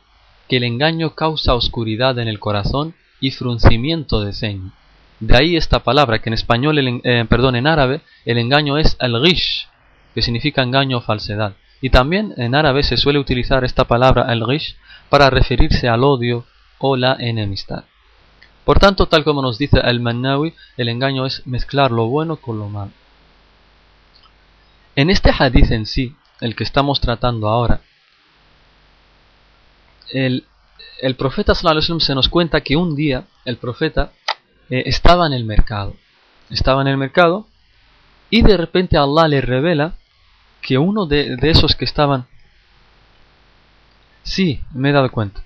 que 0.47 0.57
el 0.57 0.63
engaño 0.63 1.15
causa 1.15 1.55
oscuridad 1.55 2.19
en 2.19 2.27
el 2.27 2.39
corazón 2.39 2.93
y 3.19 3.31
fruncimiento 3.31 4.21
de 4.21 4.33
ceño. 4.33 4.71
De 5.19 5.35
ahí 5.35 5.55
esta 5.55 5.79
palabra 5.79 6.19
que 6.19 6.29
en 6.29 6.33
español, 6.33 7.01
eh, 7.03 7.25
perdón, 7.27 7.55
en 7.55 7.67
árabe, 7.67 8.01
el 8.25 8.37
engaño 8.37 8.77
es 8.77 8.95
al-ghish, 8.99 9.67
que 10.13 10.21
significa 10.21 10.61
engaño 10.61 10.97
o 10.97 11.01
falsedad. 11.01 11.55
Y 11.81 11.89
también 11.89 12.33
en 12.37 12.53
árabe 12.53 12.83
se 12.83 12.97
suele 12.97 13.19
utilizar 13.19 13.63
esta 13.63 13.85
palabra 13.85 14.23
al-ghish 14.23 14.75
para 15.09 15.29
referirse 15.29 15.87
al 15.87 16.03
odio 16.03 16.45
o 16.77 16.95
la 16.95 17.15
enemistad. 17.19 17.85
Por 18.65 18.79
tanto, 18.79 19.05
tal 19.05 19.23
como 19.23 19.41
nos 19.41 19.57
dice 19.57 19.79
al-Mannawi, 19.79 20.53
el 20.75 20.89
engaño 20.89 21.25
es 21.25 21.45
mezclar 21.45 21.91
lo 21.91 22.07
bueno 22.07 22.37
con 22.37 22.57
lo 22.57 22.67
malo. 22.67 22.91
En 24.95 25.09
este 25.09 25.31
hadith 25.37 25.71
en 25.71 25.85
sí, 25.85 26.15
el 26.41 26.55
que 26.55 26.63
estamos 26.63 26.99
tratando 26.99 27.47
ahora, 27.47 27.81
el, 30.09 30.45
el 30.99 31.15
profeta 31.15 31.53
sallallahu 31.53 31.99
se 31.99 32.15
nos 32.15 32.29
cuenta 32.29 32.61
que 32.61 32.75
un 32.75 32.95
día 32.95 33.25
el 33.43 33.57
profeta 33.57 34.11
eh, 34.69 34.83
estaba 34.85 35.27
en 35.27 35.33
el 35.33 35.43
mercado. 35.43 35.95
Estaba 36.49 36.81
en 36.81 36.87
el 36.87 36.97
mercado 36.97 37.47
y 38.29 38.41
de 38.41 38.57
repente 38.57 38.97
Allah 38.97 39.27
le 39.27 39.41
revela 39.41 39.95
que 40.61 40.77
uno 40.77 41.05
de, 41.05 41.37
esos 41.41 41.75
que 41.75 41.85
estaban... 41.85 42.25
Sí, 44.23 44.61
me 44.73 44.89
he 44.89 44.93
dado 44.93 45.11
cuenta. 45.11 45.43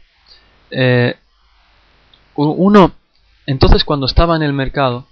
Eh, 0.71 1.17
uno, 2.35 2.93
entonces 3.45 3.83
cuando 3.83 4.05
estaba 4.05 4.35
en 4.35 4.43
el 4.43 4.53
mercado, 4.53 5.07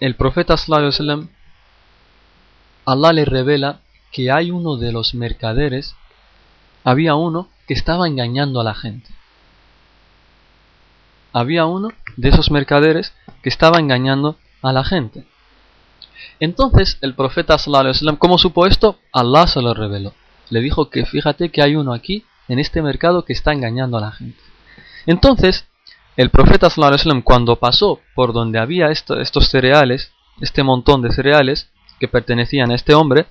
el 0.00 0.14
profeta 0.14 0.56
sallallahu 0.56 1.28
Allah 2.84 3.12
le 3.12 3.24
revela 3.24 3.80
que 4.12 4.30
hay 4.30 4.50
uno 4.50 4.76
de 4.76 4.92
los 4.92 5.14
mercaderes, 5.14 5.94
había 6.84 7.14
uno 7.14 7.48
que 7.66 7.74
estaba 7.74 8.06
engañando 8.06 8.60
a 8.60 8.64
la 8.64 8.74
gente. 8.74 9.10
Había 11.32 11.66
uno 11.66 11.90
de 12.16 12.30
esos 12.30 12.50
mercaderes 12.50 13.12
que 13.42 13.50
estaba 13.50 13.78
engañando 13.78 14.38
a 14.62 14.72
la 14.72 14.84
gente. 14.84 15.26
Entonces 16.40 16.98
el 17.02 17.14
profeta 17.14 17.58
sallallahu 17.58 18.16
¿cómo 18.16 18.38
supo 18.38 18.66
esto? 18.66 18.98
Allah 19.12 19.46
se 19.46 19.60
lo 19.60 19.74
reveló. 19.74 20.14
Le 20.50 20.60
dijo 20.60 20.88
que 20.88 21.04
fíjate 21.04 21.50
que 21.50 21.62
hay 21.62 21.76
uno 21.76 21.92
aquí 21.92 22.24
en 22.48 22.58
este 22.58 22.80
mercado 22.82 23.24
que 23.24 23.32
está 23.32 23.52
engañando 23.52 23.98
a 23.98 24.00
la 24.00 24.12
gente. 24.12 24.40
Entonces, 25.06 25.66
el 26.18 26.30
profeta 26.30 26.68
sallallahu 26.68 27.22
cuando 27.22 27.60
pasó 27.60 28.00
por 28.16 28.32
donde 28.32 28.58
había 28.58 28.88
estos 28.90 29.48
cereales, 29.48 30.10
este 30.40 30.64
montón 30.64 31.00
de 31.00 31.12
cereales 31.12 31.70
que 32.00 32.08
pertenecían 32.08 32.72
a 32.72 32.74
este 32.74 32.92
hombre, 32.92 33.26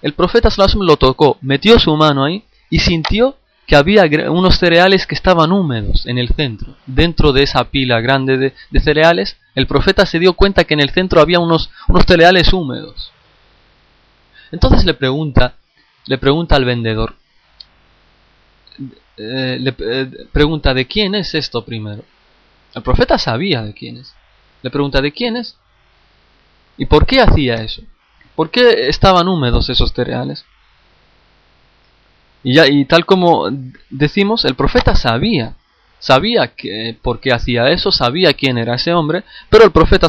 el 0.00 0.14
profeta 0.14 0.48
sallallahu 0.48 0.82
lo 0.82 0.96
tocó, 0.96 1.36
metió 1.42 1.78
su 1.78 1.94
mano 1.94 2.24
ahí 2.24 2.44
y 2.70 2.78
sintió 2.78 3.36
que 3.66 3.76
había 3.76 4.04
unos 4.30 4.56
cereales 4.56 5.06
que 5.06 5.14
estaban 5.14 5.52
húmedos 5.52 6.06
en 6.06 6.16
el 6.16 6.30
centro. 6.30 6.76
Dentro 6.86 7.32
de 7.32 7.42
esa 7.42 7.64
pila 7.64 8.00
grande 8.00 8.54
de, 8.70 8.80
cereales, 8.80 9.36
el 9.54 9.66
profeta 9.66 10.06
se 10.06 10.18
dio 10.18 10.32
cuenta 10.32 10.64
que 10.64 10.72
en 10.72 10.80
el 10.80 10.90
centro 10.90 11.20
había 11.20 11.38
unos, 11.38 11.68
unos 11.86 12.04
cereales 12.06 12.50
húmedos. 12.50 13.12
Entonces 14.52 14.86
le 14.86 14.94
pregunta, 14.94 15.56
le 16.06 16.16
pregunta 16.16 16.56
al 16.56 16.64
vendedor, 16.64 17.16
eh, 19.16 19.58
le 19.60 19.74
eh, 19.78 20.26
pregunta 20.32 20.74
de 20.74 20.86
quién 20.86 21.14
es 21.14 21.34
esto 21.34 21.64
primero. 21.64 22.04
El 22.74 22.82
profeta 22.82 23.18
sabía 23.18 23.62
de 23.62 23.72
quién 23.72 23.98
es. 23.98 24.14
Le 24.62 24.70
pregunta 24.70 25.00
de 25.00 25.12
quién 25.12 25.36
es 25.36 25.56
y 26.76 26.86
por 26.86 27.06
qué 27.06 27.20
hacía 27.20 27.54
eso. 27.54 27.82
¿Por 28.34 28.50
qué 28.50 28.88
estaban 28.88 29.28
húmedos 29.28 29.70
esos 29.70 29.92
cereales? 29.92 30.44
Y, 32.42 32.54
ya, 32.54 32.66
y 32.68 32.84
tal 32.84 33.06
como 33.06 33.48
decimos, 33.88 34.44
el 34.44 34.54
profeta 34.54 34.94
sabía, 34.94 35.56
sabía 35.98 36.54
que, 36.54 36.96
por 37.00 37.20
qué 37.20 37.32
hacía 37.32 37.70
eso, 37.70 37.90
sabía 37.90 38.34
quién 38.34 38.58
era 38.58 38.74
ese 38.74 38.92
hombre, 38.92 39.24
pero 39.48 39.64
el 39.64 39.72
profeta 39.72 40.08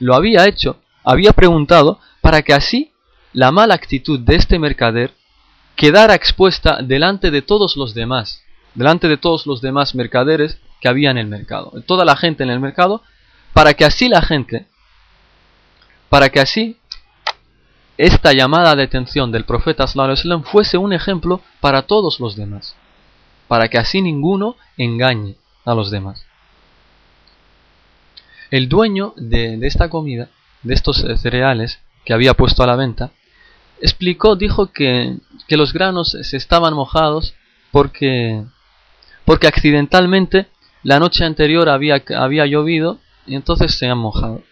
lo 0.00 0.14
había 0.14 0.46
hecho, 0.46 0.78
había 1.04 1.32
preguntado 1.32 2.00
para 2.20 2.42
que 2.42 2.54
así 2.54 2.92
la 3.32 3.52
mala 3.52 3.74
actitud 3.74 4.18
de 4.18 4.36
este 4.36 4.58
mercader 4.58 5.12
quedara 5.76 6.14
expuesta 6.14 6.78
delante 6.82 7.30
de 7.30 7.42
todos 7.42 7.76
los 7.76 7.94
demás, 7.94 8.42
delante 8.74 9.08
de 9.08 9.16
todos 9.16 9.46
los 9.46 9.60
demás 9.60 9.94
mercaderes 9.94 10.58
que 10.80 10.88
había 10.88 11.10
en 11.10 11.18
el 11.18 11.26
mercado, 11.26 11.72
toda 11.86 12.04
la 12.04 12.16
gente 12.16 12.42
en 12.42 12.50
el 12.50 12.60
mercado, 12.60 13.02
para 13.52 13.74
que 13.74 13.84
así 13.84 14.08
la 14.08 14.22
gente, 14.22 14.66
para 16.08 16.28
que 16.28 16.40
así 16.40 16.76
esta 17.96 18.32
llamada 18.32 18.74
de 18.74 18.82
atención 18.82 19.30
del 19.30 19.44
profeta 19.44 19.86
sallam 19.86 20.42
fuese 20.42 20.78
un 20.78 20.92
ejemplo 20.92 21.40
para 21.60 21.82
todos 21.82 22.18
los 22.18 22.34
demás, 22.36 22.74
para 23.46 23.68
que 23.68 23.78
así 23.78 24.02
ninguno 24.02 24.56
engañe 24.76 25.36
a 25.64 25.74
los 25.74 25.90
demás. 25.90 26.24
El 28.50 28.68
dueño 28.68 29.14
de, 29.16 29.58
esta 29.62 29.88
comida, 29.88 30.28
de 30.62 30.74
estos 30.74 31.04
eh, 31.04 31.16
cereales 31.16 31.80
que 32.04 32.12
había 32.12 32.34
puesto 32.34 32.62
a 32.62 32.66
la 32.66 32.76
venta, 32.76 33.10
explicó, 33.80 34.36
dijo 34.36 34.72
que, 34.72 35.16
que 35.48 35.56
los 35.56 35.72
granos 35.72 36.16
se 36.20 36.36
estaban 36.36 36.74
mojados 36.74 37.34
porque, 37.70 38.44
porque 39.24 39.46
accidentalmente 39.46 40.46
la 40.82 40.98
noche 40.98 41.24
anterior 41.24 41.68
había, 41.68 42.02
había 42.16 42.46
llovido 42.46 42.98
y 43.26 43.34
entonces 43.34 43.74
se 43.74 43.88
han 43.88 43.98
mojado. 43.98 44.42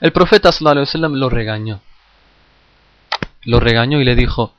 El 0.00 0.12
profeta 0.12 0.52
sallam 0.52 1.14
lo 1.14 1.28
regañó 1.28 1.80
lo 3.44 3.60
regañó 3.60 4.00
y 4.00 4.04
le 4.04 4.14
dijo, 4.14 4.54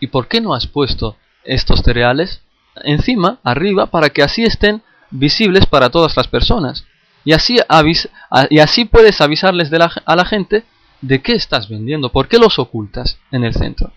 ¿y 0.00 0.08
por 0.08 0.28
qué 0.28 0.40
no 0.40 0.54
has 0.54 0.66
puesto 0.66 1.16
estos 1.44 1.80
cereales 1.80 2.42
encima, 2.84 3.38
arriba, 3.42 3.86
para 3.86 4.10
que 4.10 4.22
así 4.22 4.44
estén 4.44 4.82
visibles 5.10 5.66
para 5.66 5.90
todas 5.90 6.16
las 6.16 6.28
personas? 6.28 6.84
Y 7.24 7.32
así, 7.32 7.58
y 8.50 8.58
así 8.60 8.84
puedes 8.84 9.20
avisarles 9.20 9.70
a 9.72 10.16
la 10.16 10.24
gente 10.24 10.64
de 11.00 11.22
qué 11.22 11.32
estás 11.32 11.68
vendiendo, 11.68 12.10
por 12.10 12.28
qué 12.28 12.38
los 12.38 12.58
ocultas 12.58 13.18
en 13.30 13.44
el 13.44 13.54
centro. 13.54 13.92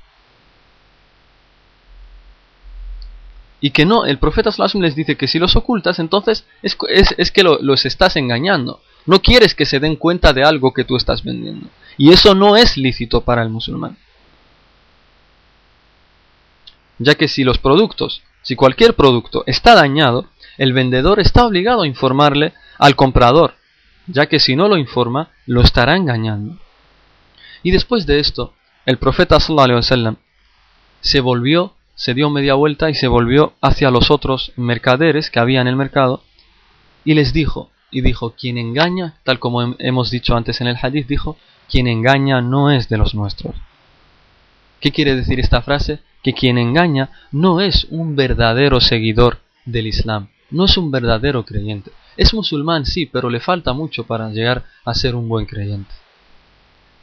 Y 3.62 3.71
que 3.71 3.85
no, 3.85 4.05
el 4.05 4.19
profeta 4.19 4.51
Sallallahu 4.51 4.81
les 4.81 4.95
dice 4.95 5.17
que 5.17 5.27
si 5.27 5.38
los 5.38 5.55
ocultas, 5.55 5.99
entonces 5.99 6.45
es, 6.62 6.75
que 7.31 7.43
los 7.43 7.85
estás 7.85 8.15
engañando. 8.15 8.81
No 9.05 9.21
quieres 9.21 9.53
que 9.53 9.65
se 9.65 9.79
den 9.79 9.95
cuenta 9.95 10.33
de 10.33 10.43
algo 10.43 10.73
que 10.73 10.85
tú 10.85 10.95
estás 10.95 11.23
vendiendo. 11.23 11.67
Y 11.97 12.13
eso 12.13 12.35
no 12.35 12.55
es 12.55 12.77
lícito 12.77 13.21
para 13.21 13.43
el 13.43 13.49
musulmán. 13.49 13.97
Ya 16.99 17.15
que 17.15 17.27
si 17.27 17.43
los 17.43 17.57
productos, 17.57 18.21
si 18.43 18.55
cualquier 18.55 18.95
producto 18.95 19.43
está 19.45 19.75
dañado, 19.75 20.25
el 20.57 20.73
vendedor 20.73 21.19
está 21.19 21.45
obligado 21.45 21.81
a 21.81 21.88
informarle 21.88 22.53
al 22.77 22.95
comprador, 22.95 23.55
ya 24.07 24.27
que 24.27 24.39
si 24.39 24.55
no 24.55 24.67
lo 24.67 24.77
informa, 24.77 25.29
lo 25.45 25.62
estará 25.62 25.95
engañando. 25.95 26.57
Y 27.63 27.72
después 27.72 28.06
de 28.06 28.19
esto, 28.19 28.54
el 28.86 28.98
profeta 28.98 29.39
sallallahu 29.39 30.17
se 31.02 31.19
volvió, 31.19 31.76
se 31.95 32.13
dio 32.13 32.30
media 32.30 32.54
vuelta 32.54 32.89
y 32.89 32.95
se 32.95 33.08
volvió 33.08 33.54
hacia 33.62 33.91
los 33.91 34.12
otros 34.12 34.52
mercaderes 34.56 35.30
que 35.30 35.39
había 35.39 35.62
en 35.62 35.67
el 35.67 35.76
mercado 35.76 36.24
y 37.04 37.13
les 37.13 37.34
dijo, 37.34 37.72
y 37.91 38.02
dijo, 38.02 38.36
quien 38.39 38.58
engaña, 38.58 39.15
tal 39.24 39.39
como 39.39 39.76
hemos 39.80 40.12
dicho 40.12 40.36
antes 40.36 40.62
en 40.62 40.67
el 40.67 40.78
hadith, 40.82 41.08
dijo, 41.08 41.38
quien 41.69 41.88
engaña 41.88 42.41
no 42.41 42.72
es 42.72 42.89
de 42.89 42.98
los 42.98 43.15
nuestros. 43.15 43.56
¿Qué 44.80 44.91
quiere 44.91 45.15
decir 45.15 45.39
esta 45.39 45.62
frase? 45.62 46.00
Que 46.24 46.34
quien 46.34 46.58
engaña 46.58 47.10
no 47.32 47.62
es 47.62 47.88
un 47.89 48.15
verdadero 48.15 48.80
seguidor 48.80 49.39
del 49.65 49.88
Islam, 49.88 50.30
no 50.52 50.65
es 50.65 50.78
un 50.78 50.91
verdadero 50.91 51.45
creyente. 51.45 51.91
Es 52.17 52.34
musulmán, 52.34 52.86
sí, 52.86 53.06
pero 53.06 53.30
le 53.30 53.39
falta 53.39 53.74
mucho 53.74 54.06
para 54.06 54.30
llegar 54.30 54.65
a 54.86 54.93
ser 54.93 55.15
un 55.15 55.28
buen 55.30 55.45
creyente. 55.45 55.91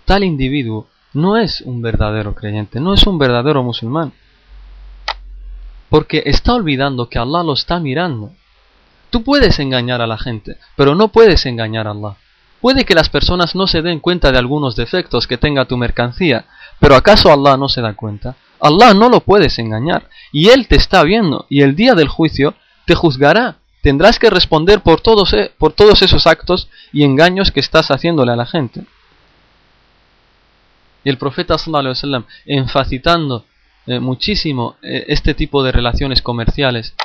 Tal 0.07 0.25
individuo 0.25 0.87
no 1.13 1.37
es 1.37 1.61
un 1.63 1.83
verdadero 1.83 2.35
creyente, 2.35 2.81
no 2.81 2.95
es 2.95 3.07
un 3.07 3.19
verdadero 3.19 3.63
musulmán. 3.63 4.13
Porque 5.91 6.23
está 6.27 6.55
olvidando 6.55 7.09
que 7.09 7.19
Allah 7.19 7.43
lo 7.43 7.53
está 7.53 7.81
mirando. 7.81 8.31
Tú 9.11 9.25
puedes 9.25 9.59
engañar 9.59 10.01
a 10.01 10.07
la 10.07 10.17
gente, 10.17 10.59
pero 10.77 10.95
no 10.95 11.09
puedes 11.09 11.45
engañar 11.45 11.89
a 11.89 11.91
Allah. 11.91 12.17
Puede 12.61 12.85
que 12.85 12.95
las 12.95 13.09
personas 13.09 13.55
no 13.55 13.67
se 13.67 13.83
den 13.83 14.01
cuenta 14.01 14.31
de 14.31 14.39
algunos 14.39 14.77
defectos 14.77 15.27
que 15.27 15.39
tenga 15.39 15.65
tu 15.65 15.77
mercancía, 15.77 16.47
pero 16.79 16.95
¿acaso 16.95 17.33
Allah 17.33 17.57
no 17.57 17.69
se 17.69 17.81
da 17.81 17.95
cuenta? 17.95 18.37
Allah 18.61 18.95
no 18.95 19.09
lo 19.09 19.21
puedes 19.21 19.59
engañar, 19.59 20.09
y 20.33 20.49
Él 20.49 20.69
te 20.69 20.77
está 20.77 21.03
viendo, 21.03 21.47
y 21.49 21.63
el 21.63 21.77
día 21.77 21.95
del 21.95 22.09
juicio 22.09 22.55
te 22.87 22.95
juzgará. 22.95 23.57
Tendrás 23.83 24.19
que 24.19 24.31
responder 24.31 24.81
por 24.81 25.01
todos, 25.01 25.33
e, 25.33 25.53
por 25.59 25.73
todos 25.73 26.03
esos 26.03 26.27
actos 26.27 26.69
y 26.93 27.05
engaños 27.05 27.51
que 27.51 27.61
estás 27.61 27.91
haciéndole 27.91 28.33
a 28.33 28.37
la 28.37 28.47
gente. 28.47 28.85
Y 31.07 31.09
el 31.09 31.19
profeta 31.19 31.57
sallallahu 31.57 32.25
enfacitando 32.47 33.45
eh, 33.87 34.01
muchísimo 34.01 34.75
eh, 34.83 35.05
este 35.07 35.35
tipo 35.35 35.63
de 35.63 35.71
relaciones 35.71 36.21
comerciales, 36.21 36.97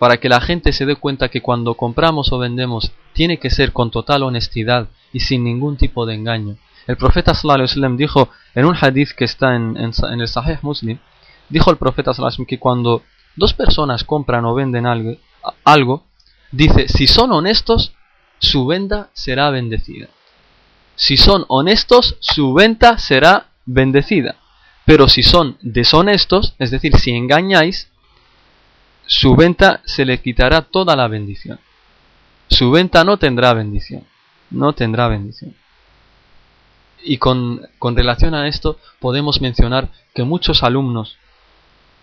para 0.00 0.16
que 0.16 0.28
la 0.28 0.40
gente 0.40 0.72
se 0.72 0.86
dé 0.86 0.96
cuenta 0.96 1.28
que 1.28 1.40
cuando 1.40 1.74
compramos 1.74 2.32
o 2.32 2.38
vendemos 2.38 2.90
tiene 3.12 3.38
que 3.38 3.48
ser 3.48 3.72
con 3.72 3.92
total 3.92 4.24
honestidad 4.24 4.88
y 5.12 5.20
sin 5.20 5.44
ningún 5.44 5.76
tipo 5.76 6.04
de 6.04 6.16
engaño. 6.16 6.56
El 6.88 6.96
profeta 6.96 7.32
sallallahu 7.32 7.96
dijo 7.96 8.28
en 8.56 8.64
un 8.64 8.74
hadith 8.74 9.10
que 9.10 9.26
está 9.26 9.54
en, 9.54 9.76
el 9.76 10.26
Sahih 10.26 10.58
Muslim, 10.62 10.98
dijo 11.48 11.70
el 11.70 11.76
profeta 11.76 12.12
sallallahu 12.12 12.44
que 12.44 12.58
cuando 12.58 13.04
dos 13.36 13.54
personas 13.54 14.02
compran 14.02 14.44
o 14.46 14.52
venden 14.52 14.84
algo, 14.84 15.16
algo, 15.62 16.06
dice, 16.50 16.88
si 16.88 17.06
son 17.06 17.30
honestos, 17.30 17.92
su 18.40 18.66
venta 18.66 19.10
será 19.12 19.50
bendecida. 19.50 20.08
Si 20.96 21.16
son 21.16 21.44
honestos, 21.48 22.16
su 22.20 22.52
venta 22.52 22.98
será 22.98 23.46
bendecida. 23.64 24.36
Pero 24.84 25.08
si 25.08 25.22
son 25.22 25.56
deshonestos, 25.60 26.54
es 26.58 26.70
decir, 26.70 26.96
si 26.98 27.12
engañáis, 27.12 27.88
su 29.06 29.36
venta 29.36 29.80
se 29.84 30.04
le 30.04 30.20
quitará 30.20 30.62
toda 30.62 30.96
la 30.96 31.08
bendición. 31.08 31.60
Su 32.48 32.70
venta 32.70 33.04
no 33.04 33.16
tendrá 33.16 33.52
bendición. 33.54 34.04
No 34.50 34.72
tendrá 34.74 35.08
bendición. 35.08 35.54
Y 37.04 37.18
con, 37.18 37.68
relación 37.80 38.34
a 38.34 38.46
esto 38.48 38.78
podemos 39.00 39.40
mencionar 39.40 39.88
que 40.14 40.22
muchos 40.22 40.62
alumnos, 40.62 41.16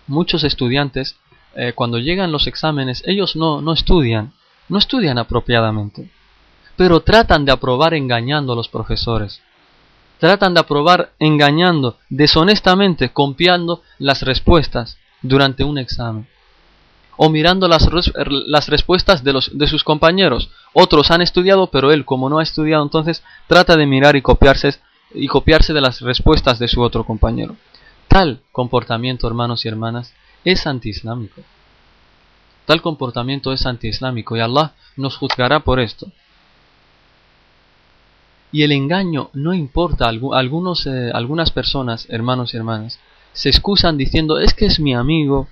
muchos 0.07 0.43
estudiantes, 0.43 1.17
eh, 1.55 1.73
cuando 1.73 1.99
llegan 1.99 2.31
los 2.31 2.47
exámenes, 2.47 3.03
ellos 3.05 3.35
no, 3.35 3.61
no 3.61 3.73
estudian, 3.73 4.33
no 4.67 4.77
estudian 4.77 5.17
apropiadamente, 5.17 6.11
pero 6.79 7.01
tratan 7.01 7.43
de 7.43 7.51
aprobar 7.51 7.93
engañando 7.93 8.53
a 8.53 8.55
los 8.55 8.69
profesores. 8.69 9.41
Tratan 10.17 10.53
de 10.53 10.61
aprobar 10.61 11.11
engañando, 11.19 11.97
deshonestamente, 12.07 13.11
copiando 13.11 13.81
las 13.97 14.21
respuestas 14.21 14.97
durante 15.21 15.65
un 15.65 15.77
examen 15.77 16.25
o 17.17 17.29
mirando 17.29 17.67
las, 17.67 17.85
respuestas 18.69 19.25
de, 19.25 19.33
los, 19.33 19.57
de 19.57 19.67
sus 19.67 19.83
compañeros. 19.83 20.51
Otros 20.71 21.11
han 21.11 21.21
estudiado, 21.21 21.67
pero 21.67 21.91
él, 21.91 22.05
como 22.05 22.29
no 22.29 22.39
ha 22.39 22.43
estudiado, 22.43 22.81
entonces 22.81 23.23
trata 23.47 23.75
de 23.75 23.85
mirar 23.85 24.15
y 24.15 24.21
copiarse 24.21 24.79
y 25.13 25.27
copiarse 25.27 25.73
de 25.73 25.81
las 25.81 25.99
respuestas 25.99 26.59
de 26.59 26.69
su 26.69 26.81
otro 26.81 27.03
compañero. 27.03 27.57
Tal 28.07 28.39
comportamiento, 28.53 29.27
hermanos 29.27 29.65
y 29.65 29.67
hermanas, 29.67 30.13
es 30.45 30.65
antiislámico. 30.65 31.41
Tal 32.65 32.81
comportamiento 32.81 33.51
es 33.51 33.65
antiislámico 33.65 34.37
y 34.37 34.39
Allah 34.39 34.71
nos 34.95 35.17
juzgará 35.17 35.59
por 35.59 35.81
esto. 35.81 36.09
Y 38.51 38.63
el 38.63 38.71
engaño 38.71 39.29
no 39.33 39.53
importa. 39.53 40.07
Algunos, 40.07 40.87
eh, 40.87 41.11
algunas 41.13 41.51
personas, 41.51 42.07
hermanos 42.09 42.53
y 42.53 42.57
hermanas, 42.57 42.99
se 43.33 43.49
excusan 43.49 43.97
diciendo, 43.97 44.39
es 44.39 44.53
que 44.53 44.65
es 44.65 44.79
mi 44.79 44.93
amigo, 44.93 45.47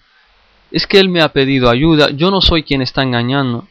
es 0.71 0.87
que 0.87 0.99
él 0.99 1.09
me 1.09 1.21
ha 1.21 1.29
pedido 1.29 1.69
ayuda, 1.69 2.09
yo 2.09 2.31
no 2.31 2.41
soy 2.41 2.63
quien 2.63 2.81
está 2.81 3.03
engañando. 3.03 3.67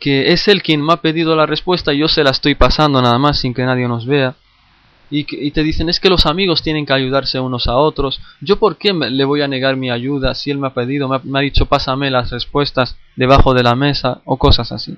Que 0.00 0.32
es 0.32 0.48
él 0.48 0.62
quien 0.62 0.84
me 0.84 0.94
ha 0.94 0.96
pedido 0.96 1.36
la 1.36 1.46
respuesta 1.46 1.92
y 1.92 1.98
yo 1.98 2.08
se 2.08 2.24
la 2.24 2.30
estoy 2.30 2.54
pasando 2.56 3.00
nada 3.00 3.18
más 3.18 3.38
sin 3.38 3.54
que 3.54 3.64
nadie 3.64 3.86
nos 3.86 4.06
vea. 4.06 4.34
Y, 5.08 5.24
y 5.30 5.52
te 5.52 5.62
dicen, 5.62 5.88
es 5.88 6.00
que 6.00 6.10
los 6.10 6.26
amigos 6.26 6.62
tienen 6.62 6.84
que 6.84 6.92
ayudarse 6.92 7.38
unos 7.38 7.68
a 7.68 7.76
otros. 7.76 8.20
¿Yo 8.40 8.58
por 8.58 8.76
qué 8.76 8.92
le 8.92 9.24
voy 9.24 9.42
a 9.42 9.48
negar 9.48 9.76
mi 9.76 9.90
ayuda 9.90 10.34
si 10.34 10.50
él 10.50 10.58
me 10.58 10.66
ha 10.66 10.74
pedido, 10.74 11.06
me 11.06 11.16
ha, 11.16 11.20
me 11.22 11.38
ha 11.38 11.42
dicho, 11.42 11.66
pásame 11.66 12.10
las 12.10 12.30
respuestas 12.30 12.96
debajo 13.14 13.54
de 13.54 13.62
la 13.62 13.76
mesa 13.76 14.22
o 14.24 14.36
cosas 14.36 14.72
así? 14.72 14.96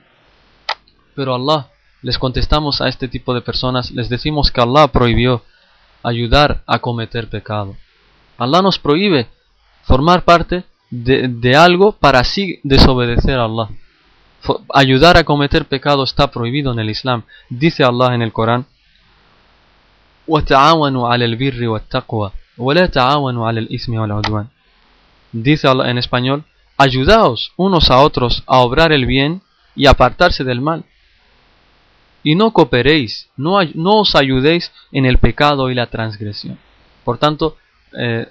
Pero 1.15 1.35
Allah 1.35 1.69
les 2.03 2.19
contestamos 2.19 2.81
a 2.81 2.89
este 2.89 3.09
tipo 3.09 3.35
de 3.35 3.41
personas, 3.41 3.91
les 3.91 4.09
decimos 4.09 4.51
que 4.51 4.61
Allah 4.61 4.89
prohibió 4.89 5.43
ayudar 6.03 6.63
a 6.67 6.79
cometer 6.79 7.29
pecado. 7.29 7.77
Allah 8.39 8.63
nos 8.63 8.79
prohíbe 8.79 9.29
formar 9.83 10.25
parte 10.25 10.65
de, 10.91 11.57
algo 11.57 11.93
para 11.93 12.21
así 12.21 12.61
desobedecer 12.63 13.39
a 13.39 13.45
Allah. 13.45 13.69
ayudar 14.73 15.17
a 15.17 15.25
cometer 15.25 15.65
pecado 15.67 16.05
está 16.05 16.31
prohibido 16.31 16.73
en 16.73 16.79
el 16.79 16.91
Islam. 16.91 17.25
Dice 17.51 17.83
Allah 17.85 18.15
en 18.15 18.23
el 18.23 18.33
Corán, 18.33 18.67
Dice 25.33 25.69
Allah 25.69 25.91
en 25.91 25.99
español, 25.99 26.45
ayudaos 26.77 27.53
unos 27.57 27.91
a 27.91 27.99
otros 27.99 28.45
a 28.47 28.59
obrar 28.59 28.93
el 28.93 29.05
bien 29.07 29.43
y 29.75 29.87
apartarse 29.87 30.45
del 30.45 30.61
mal 30.61 30.85
y 32.23 32.35
no 32.35 32.53
cooperéis, 32.53 33.29
no, 33.37 33.57
os 33.57 34.15
ayudéis 34.15 34.73
en 34.93 35.07
el 35.07 35.19
pecado 35.19 35.71
y 35.71 35.75
la 35.75 35.87
transgresión. 35.87 36.59
Por 37.05 37.19
tanto, 37.19 37.57
eh, 37.97 38.29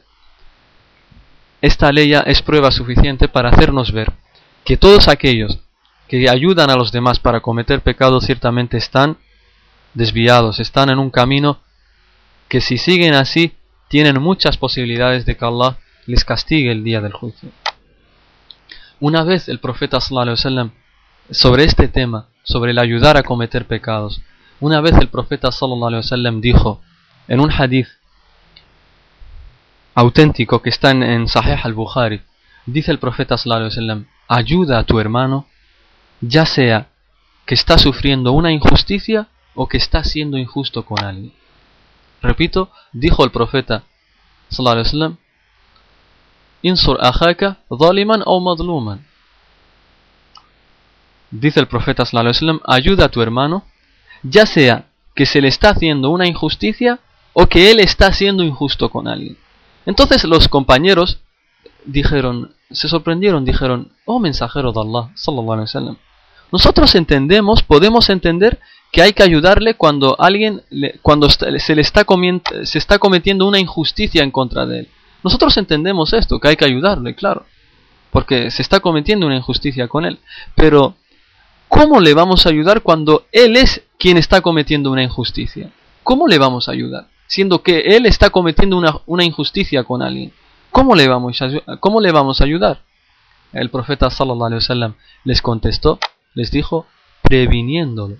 esta 1.61 1.91
ley 1.91 2.13
es 2.25 2.41
prueba 2.41 2.71
suficiente 2.71 3.27
para 3.27 3.49
hacernos 3.49 3.91
ver 3.91 4.11
que 4.63 4.77
todos 4.77 5.07
aquellos 5.07 5.59
que 6.07 6.29
ayudan 6.29 6.69
a 6.69 6.75
los 6.75 6.91
demás 6.91 7.19
para 7.19 7.41
cometer 7.41 7.81
pecado 7.81 8.21
ciertamente 8.21 8.77
están 8.77 9.17
desviados, 9.93 10.59
están 10.59 10.89
en 10.89 10.99
un 10.99 11.09
camino 11.09 11.59
que 12.47 12.61
si 12.61 12.77
siguen 12.77 13.13
así 13.13 13.53
tienen 13.89 14.21
muchas 14.21 14.57
posibilidades 14.57 15.25
de 15.25 15.35
que 15.35 15.45
Allah 15.45 15.77
les 16.05 16.23
castigue 16.23 16.71
el 16.71 16.83
día 16.83 17.01
del 17.01 17.13
juicio. 17.13 17.49
Una 18.99 19.23
vez 19.23 19.49
el 19.49 19.59
profeta 19.59 19.99
sallallahu 19.99 20.71
sobre 21.31 21.63
este 21.65 21.87
tema 21.87 22.27
sobre 22.47 22.71
el 22.71 22.79
ayudar 22.79 23.17
a 23.17 23.23
cometer 23.23 23.67
pecados. 23.67 24.21
Una 24.59 24.81
vez 24.81 24.95
el 24.97 25.09
profeta 25.09 25.51
sallallahu 25.51 25.87
alaihi 25.87 26.03
wasallam 26.03 26.41
dijo 26.41 26.81
en 27.27 27.41
un 27.41 27.51
hadith 27.51 27.89
auténtico 29.93 30.61
que 30.61 30.69
está 30.69 30.91
en, 30.91 31.27
Sahih 31.27 31.59
al-Bukhari, 31.63 32.21
dice 32.65 32.91
el 32.91 32.99
profeta 32.99 33.37
sallallahu 33.37 33.65
alaihi 33.65 33.75
wasallam, 33.75 34.05
ayuda 34.27 34.79
a 34.79 34.83
tu 34.83 34.99
hermano, 34.99 35.47
ya 36.21 36.45
sea 36.45 36.87
que 37.45 37.55
está 37.55 37.77
sufriendo 37.77 38.31
una 38.31 38.51
injusticia 38.51 39.27
o 39.53 39.67
que 39.67 39.77
está 39.77 40.03
siendo 40.03 40.37
injusto 40.37 40.85
con 40.85 41.03
alguien. 41.03 41.33
Repito, 42.21 42.71
dijo 42.93 43.25
el 43.25 43.31
profeta 43.31 43.83
sallallahu 44.49 44.73
alaihi 44.73 44.87
wasallam, 44.87 45.17
insur 46.61 46.97
ajaka 47.01 47.57
zaliman 47.77 48.23
o 48.25 48.39
madluman 48.39 49.05
dice 51.31 51.59
el 51.59 51.67
profeta 51.67 52.05
sallallahu 52.05 52.61
ayuda 52.65 53.05
a 53.05 53.09
tu 53.09 53.21
hermano, 53.21 53.65
ya 54.23 54.45
sea 54.45 54.85
que 55.15 55.25
se 55.25 55.41
le 55.41 55.47
está 55.47 55.69
haciendo 55.69 56.09
una 56.09 56.27
injusticia 56.27 56.99
o 57.33 57.47
que 57.47 57.71
él 57.71 57.79
está 57.79 58.11
siendo 58.13 58.43
injusto 58.43 58.89
con 58.89 59.07
alguien. 59.07 59.37
Entonces 59.85 60.23
los 60.23 60.47
compañeros 60.47 61.19
dijeron, 61.85 62.53
se 62.71 62.87
sorprendieron, 62.87 63.45
dijeron, 63.45 63.91
oh 64.05 64.19
mensajero 64.19 64.71
de 64.71 64.81
Allah, 64.81 65.11
sallallahu 65.15 65.53
alaihi 65.53 65.67
wasallam, 65.67 65.97
nosotros 66.51 66.95
entendemos, 66.95 67.61
podemos 67.63 68.09
entender 68.09 68.59
que 68.91 69.01
hay 69.01 69.13
que 69.13 69.23
ayudarle 69.23 69.75
cuando 69.75 70.19
alguien, 70.19 70.63
cuando 71.01 71.29
se 71.29 71.75
le 71.75 71.81
está, 71.81 72.05
se 72.63 72.77
está 72.77 72.99
cometiendo 72.99 73.47
una 73.47 73.59
injusticia 73.59 74.23
en 74.23 74.31
contra 74.31 74.65
de 74.65 74.79
él. 74.79 74.89
Nosotros 75.23 75.57
entendemos 75.57 76.13
esto, 76.13 76.39
que 76.39 76.47
hay 76.49 76.55
que 76.55 76.65
ayudarle, 76.65 77.15
claro, 77.15 77.45
porque 78.11 78.49
se 78.49 78.61
está 78.61 78.79
cometiendo 78.79 79.25
una 79.25 79.35
injusticia 79.35 79.87
con 79.87 80.05
él. 80.05 80.19
Pero 80.55 80.95
¿Cómo 81.67 81.99
le 81.99 82.13
vamos 82.13 82.45
a 82.45 82.49
ayudar 82.49 82.81
cuando 82.81 83.25
Él 83.31 83.57
es 83.57 83.83
quien 83.99 84.17
está 84.17 84.41
cometiendo 84.41 84.91
una 84.91 85.03
injusticia? 85.03 85.71
¿Cómo 86.03 86.27
le 86.27 86.37
vamos 86.37 86.69
a 86.69 86.71
ayudar? 86.71 87.07
Siendo 87.27 87.61
que 87.61 87.79
Él 87.79 88.05
está 88.05 88.29
cometiendo 88.29 88.77
una, 89.05 89.23
injusticia 89.25 89.83
con 89.83 90.01
alguien. 90.01 90.31
¿Cómo 90.71 90.95
le, 90.95 91.07
vamos 91.07 91.41
a, 91.41 91.77
¿Cómo 91.79 91.99
le 91.99 92.11
vamos 92.11 92.39
a 92.39 92.45
ayudar? 92.45 92.83
El 93.51 93.69
profeta 93.69 94.09
sallallahu 94.09 94.45
alaihi 94.45 94.61
wasallam 94.61 94.95
les 95.23 95.41
contestó, 95.41 95.99
les 96.33 96.51
dijo, 96.51 96.85
previniéndolo. 97.23 98.17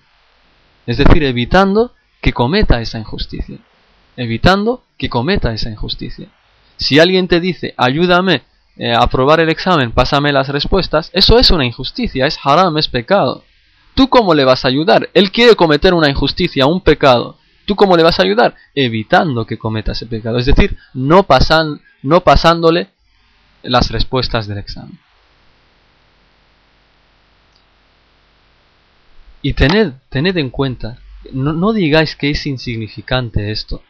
Es 0.85 0.97
decir, 0.97 1.23
evitando 1.23 1.93
que 2.21 2.33
cometa 2.33 2.81
esa 2.81 2.99
injusticia. 2.99 3.59
Evitando 4.17 4.83
que 4.97 5.09
cometa 5.09 5.53
esa 5.53 5.69
injusticia. 5.69 6.29
Si 6.77 6.99
alguien 6.99 7.27
te 7.27 7.39
dice, 7.39 7.73
ayúdame 7.77 8.43
eh, 8.77 8.93
aprobar 8.93 9.39
el 9.39 9.49
examen, 9.49 9.91
pásame 9.91 10.31
las 10.31 10.49
respuestas, 10.49 11.09
eso 11.13 11.39
es 11.39 11.49
una 11.49 11.65
injusticia, 11.65 12.27
es 12.27 12.37
haram, 12.43 12.77
es 12.77 12.87
pecado. 12.87 13.43
¿Tú 13.95 14.07
cómo 14.07 14.35
le 14.35 14.45
vas 14.45 14.63
a 14.63 14.67
ayudar? 14.67 15.09
Él 15.13 15.31
quiere 15.31 15.55
cometer 15.55 15.93
una 15.93 16.09
injusticia, 16.09 16.67
un 16.67 16.81
pecado. 16.81 17.37
¿Tú 17.65 17.75
cómo 17.75 17.97
le 17.97 18.03
vas 18.03 18.19
a 18.19 18.23
ayudar? 18.23 18.55
Evitando 18.75 19.45
que 19.45 19.57
cometa 19.57 19.93
ese 19.93 20.05
pecado. 20.05 20.37
Es 20.37 20.45
decir, 20.45 20.77
no, 20.93 21.23
pasan, 21.23 21.81
no 22.03 22.21
pasándole 22.21 22.89
las 23.63 23.89
respuestas 23.89 24.47
del 24.47 24.59
examen. 24.59 24.99
Y 29.41 29.53
tened, 29.53 29.93
tened 30.09 30.37
en 30.37 30.51
cuenta, 30.51 30.99
no, 31.31 31.53
no 31.53 31.73
digáis 31.73 32.15
que 32.15 32.29
es 32.29 32.45
insignificante 32.45 33.51
esto 33.51 33.81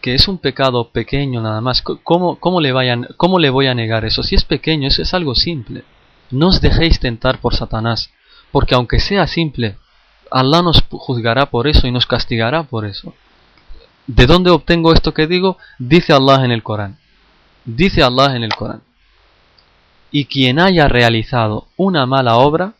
que 0.00 0.14
es 0.14 0.28
un 0.28 0.38
pecado 0.38 0.90
pequeño 0.90 1.40
nada 1.42 1.60
más, 1.60 1.82
¿cómo, 1.82 2.36
cómo, 2.36 2.60
le, 2.60 2.72
vayan, 2.72 3.06
¿cómo 3.16 3.38
le 3.38 3.50
voy 3.50 3.66
a 3.66 3.74
negar 3.74 4.04
eso? 4.04 4.22
Si 4.22 4.34
es 4.34 4.44
pequeño, 4.44 4.88
eso 4.88 5.02
es 5.02 5.14
algo 5.14 5.34
simple. 5.34 5.84
No 6.30 6.48
os 6.48 6.60
dejéis 6.60 7.00
tentar 7.00 7.40
por 7.40 7.54
Satanás, 7.54 8.10
porque 8.50 8.74
aunque 8.74 9.00
sea 9.00 9.26
simple, 9.26 9.76
Allah 10.30 10.62
nos 10.62 10.82
juzgará 10.88 11.46
por 11.46 11.66
eso 11.66 11.86
y 11.86 11.90
nos 11.90 12.06
castigará 12.06 12.62
por 12.62 12.84
eso. 12.84 13.14
¿De 14.06 14.26
dónde 14.26 14.50
obtengo 14.50 14.92
esto 14.92 15.12
que 15.12 15.26
digo? 15.26 15.58
Dice 15.78 16.12
Allah 16.12 16.44
en 16.44 16.50
el 16.50 16.62
Corán. 16.62 16.98
Dice 17.64 18.02
Allah 18.02 18.34
en 18.36 18.42
el 18.42 18.54
Corán. 18.54 18.82
Y 20.10 20.24
quien 20.24 20.58
haya 20.58 20.88
realizado 20.88 21.68
una 21.76 22.06
mala 22.06 22.36
obra, 22.36 22.74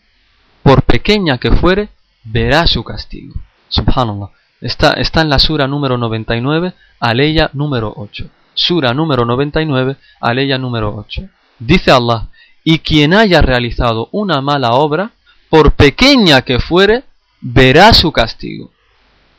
por 0.62 0.82
pequeña 0.82 1.38
que 1.38 1.52
fuere, 1.52 1.90
verá 2.24 2.66
su 2.66 2.82
castigo. 2.82 3.34
Subhanallah. 3.68 4.30
Está, 4.60 4.92
está 4.92 5.22
en 5.22 5.30
la 5.30 5.38
sura 5.38 5.66
número 5.66 5.96
99, 5.96 6.74
aleya 7.00 7.50
número 7.54 7.92
8. 7.96 8.26
Sura 8.54 8.92
número 8.92 9.24
99, 9.24 9.96
aleya 10.20 10.58
número 10.58 10.94
8. 10.96 11.22
Dice 11.58 11.90
Allah, 11.90 12.28
y 12.62 12.80
quien 12.80 13.14
haya 13.14 13.40
realizado 13.40 14.08
una 14.12 14.40
mala 14.40 14.72
obra, 14.72 15.12
por 15.48 15.72
pequeña 15.72 16.42
que 16.42 16.58
fuere, 16.58 17.04
verá 17.40 17.94
su 17.94 18.12
castigo. 18.12 18.70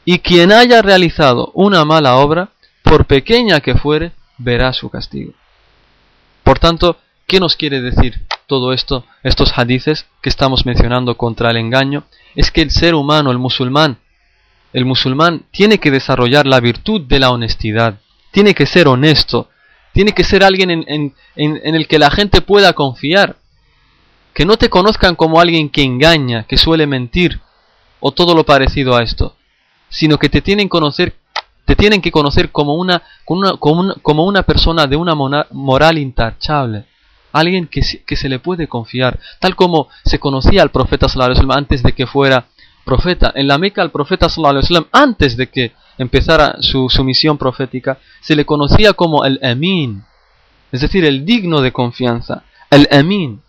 Y 0.05 0.19
quien 0.19 0.51
haya 0.51 0.81
realizado 0.81 1.51
una 1.53 1.85
mala 1.85 2.15
obra, 2.15 2.49
por 2.83 3.05
pequeña 3.05 3.59
que 3.59 3.75
fuere, 3.75 4.11
verá 4.37 4.73
su 4.73 4.89
castigo. 4.89 5.33
Por 6.43 6.57
tanto, 6.57 6.97
¿qué 7.27 7.39
nos 7.39 7.55
quiere 7.55 7.79
decir 7.81 8.25
todo 8.47 8.73
esto, 8.73 9.05
estos 9.23 9.57
hadices 9.57 10.07
que 10.21 10.29
estamos 10.29 10.65
mencionando 10.65 11.15
contra 11.15 11.51
el 11.51 11.57
engaño? 11.57 12.03
Es 12.35 12.49
que 12.49 12.61
el 12.61 12.71
ser 12.71 12.95
humano, 12.95 13.31
el 13.31 13.37
musulmán, 13.37 13.99
el 14.73 14.85
musulmán 14.85 15.43
tiene 15.51 15.79
que 15.79 15.91
desarrollar 15.91 16.45
la 16.45 16.59
virtud 16.59 17.01
de 17.01 17.19
la 17.19 17.31
honestidad, 17.31 17.99
tiene 18.31 18.53
que 18.53 18.65
ser 18.65 18.87
honesto, 18.87 19.49
tiene 19.93 20.13
que 20.13 20.23
ser 20.23 20.43
alguien 20.43 20.71
en, 20.71 21.13
el 21.35 21.87
que 21.87 21.99
la 21.99 22.09
gente 22.09 22.41
pueda 22.41 22.73
confiar, 22.73 23.37
que 24.33 24.45
no 24.45 24.57
te 24.57 24.69
conozcan 24.69 25.15
como 25.15 25.39
alguien 25.41 25.69
que 25.69 25.83
engaña, 25.83 26.43
que 26.43 26.57
suele 26.57 26.87
mentir, 26.87 27.41
o 27.99 28.11
todo 28.11 28.33
lo 28.33 28.45
parecido 28.45 28.95
a 28.95 29.03
esto, 29.03 29.35
sino 29.89 30.17
que 30.17 30.29
te 30.29 30.41
tienen, 30.41 30.69
conocer, 30.69 31.15
te 31.65 31.75
tienen 31.75 32.01
que 32.01 32.11
conocer 32.11 32.51
como 32.51 32.75
una, 32.75 33.03
como 33.25 34.25
una, 34.25 34.43
persona 34.43 34.87
de 34.87 34.95
una 34.95 35.13
moral 35.15 35.97
intachable, 35.97 36.85
alguien 37.33 37.67
que, 37.67 37.81
que, 38.05 38.15
se 38.15 38.29
le 38.29 38.39
puede 38.39 38.67
confiar, 38.67 39.19
tal 39.39 39.55
como 39.55 39.89
se 40.05 40.19
conocía 40.19 40.61
al 40.61 40.71
profeta 40.71 41.07
antes 41.49 41.83
de 41.83 41.91
que 41.91 42.07
fuera 42.07 42.45
profeta. 42.83 43.31
En 43.35 43.47
la 43.47 43.57
Meca 43.57 43.81
al 43.81 43.91
profeta 43.91 44.29
sallallahu 44.29 44.87
antes 44.91 45.37
de 45.37 45.49
que 45.49 45.73
empezara 45.97 46.57
su, 46.59 46.89
su 46.89 47.03
misión 47.03 47.37
profética, 47.37 47.97
se 48.21 48.35
le 48.35 48.45
conocía 48.45 48.93
como 48.93 49.25
el 49.25 49.39
Amin, 49.43 50.03
es 50.71 50.81
decir, 50.81 51.05
el 51.05 51.25
digno 51.25 51.61
de 51.61 51.71
confianza, 51.71 52.43
el 52.69 52.87
Amin. 52.91 53.41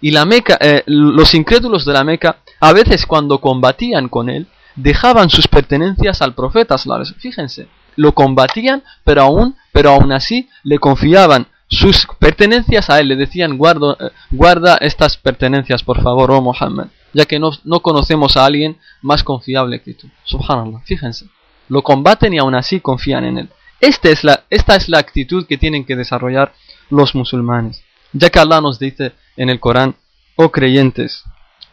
Y 0.00 0.10
la 0.10 0.24
Meca, 0.24 0.58
eh, 0.60 0.82
los 0.86 1.34
incrédulos 1.34 1.84
de 1.84 1.92
la 1.92 2.04
Meca, 2.04 2.38
a 2.60 2.72
veces 2.72 3.06
cuando 3.06 3.40
combatían 3.40 4.08
con 4.08 4.28
él, 4.28 4.46
dejaban 4.76 5.30
sus 5.30 5.48
pertenencias 5.48 6.20
al 6.22 6.34
profeta. 6.34 6.76
Fíjense, 7.18 7.68
lo 7.96 8.12
combatían, 8.12 8.82
pero 9.04 9.22
aún, 9.22 9.56
pero 9.72 9.90
aún 9.90 10.12
así 10.12 10.48
le 10.62 10.78
confiaban 10.78 11.46
sus 11.68 12.06
pertenencias 12.18 12.90
a 12.90 13.00
él. 13.00 13.08
Le 13.08 13.16
decían, 13.16 13.56
guarda, 13.56 13.96
eh, 14.00 14.10
guarda 14.30 14.76
estas 14.76 15.16
pertenencias, 15.16 15.82
por 15.82 16.02
favor, 16.02 16.30
oh 16.30 16.40
Muhammad, 16.40 16.88
ya 17.14 17.24
que 17.24 17.38
no, 17.38 17.52
no 17.64 17.80
conocemos 17.80 18.36
a 18.36 18.44
alguien 18.44 18.76
más 19.00 19.24
confiable 19.24 19.80
que 19.80 19.94
tú. 19.94 20.08
Subhanallah, 20.24 20.80
fíjense. 20.84 21.26
Lo 21.68 21.82
combaten 21.82 22.34
y 22.34 22.38
aún 22.38 22.54
así 22.54 22.80
confían 22.80 23.24
en 23.24 23.38
él. 23.38 23.48
Esta 23.80 24.10
es 24.10 24.24
la, 24.24 24.44
esta 24.50 24.76
es 24.76 24.88
la 24.88 24.98
actitud 24.98 25.46
que 25.46 25.56
tienen 25.56 25.84
que 25.84 25.96
desarrollar 25.96 26.52
los 26.90 27.14
musulmanes. 27.14 27.82
Ya 28.12 28.30
que 28.30 28.38
Allah 28.38 28.60
nos 28.60 28.78
dice 28.78 29.12
en 29.36 29.48
el 29.48 29.60
Corán, 29.60 29.96
oh 30.36 30.50
creyentes, 30.50 31.24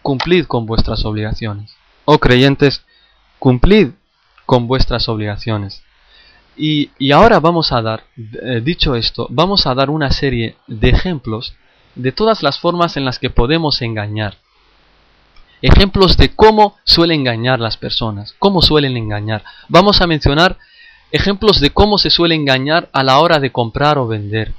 cumplid 0.02 0.46
con 0.46 0.66
vuestras 0.66 1.04
obligaciones. 1.06 1.76
Oh 2.06 2.20
creyentes, 2.20 2.84
cumplid 3.40 3.90
con 4.46 4.68
vuestras 4.68 5.10
obligaciones. 5.10 5.84
Y, 6.56 6.92
y 7.00 7.12
ahora 7.12 7.40
vamos 7.40 7.72
a 7.72 7.82
dar, 7.82 8.04
eh, 8.18 8.62
dicho 8.64 8.96
esto, 8.96 9.28
vamos 9.30 9.66
a 9.66 9.74
dar 9.74 9.90
una 9.90 10.12
serie 10.12 10.58
de 10.68 10.90
ejemplos 10.90 11.56
de 11.96 12.12
todas 12.12 12.44
las 12.44 12.60
formas 12.60 12.98
en 12.98 13.06
las 13.06 13.20
que 13.20 13.30
podemos 13.30 13.82
engañar. 13.82 14.38
Ejemplos 15.62 16.18
de 16.18 16.36
cómo 16.36 16.78
suelen 16.84 17.22
engañar 17.22 17.60
las 17.60 17.78
personas, 17.78 18.34
cómo 18.40 18.62
suelen 18.62 18.98
engañar. 18.98 19.44
Vamos 19.70 20.02
a 20.02 20.08
mencionar 20.08 20.58
ejemplos 21.12 21.60
de 21.60 21.70
cómo 21.70 21.98
se 21.98 22.10
suele 22.10 22.36
engañar 22.36 22.90
a 22.94 23.04
la 23.04 23.20
hora 23.20 23.40
de 23.40 23.52
comprar 23.52 23.98
o 23.98 24.08
vender. 24.08 24.54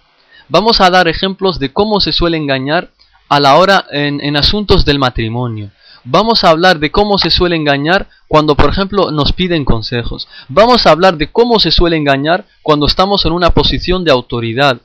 Vamos 0.48 0.80
a 0.80 0.90
dar 0.90 1.08
ejemplos 1.08 1.58
de 1.58 1.72
cómo 1.72 2.00
se 2.00 2.12
suele 2.12 2.36
engañar 2.36 2.90
a 3.28 3.40
la 3.40 3.56
hora 3.56 3.86
en, 3.90 4.20
en 4.20 4.36
asuntos 4.36 4.84
del 4.84 4.98
matrimonio. 4.98 5.70
Vamos 6.04 6.42
a 6.42 6.50
hablar 6.50 6.78
de 6.78 6.90
cómo 6.90 7.16
se 7.16 7.30
suele 7.30 7.56
engañar 7.56 8.08
cuando, 8.26 8.56
por 8.56 8.70
ejemplo, 8.70 9.10
nos 9.10 9.32
piden 9.32 9.64
consejos. 9.64 10.28
Vamos 10.48 10.86
a 10.86 10.90
hablar 10.90 11.16
de 11.16 11.30
cómo 11.30 11.60
se 11.60 11.70
suele 11.70 11.96
engañar 11.96 12.44
cuando 12.62 12.86
estamos 12.86 13.24
en 13.24 13.32
una 13.32 13.50
posición 13.50 14.04
de 14.04 14.10
autoridad. 14.10 14.80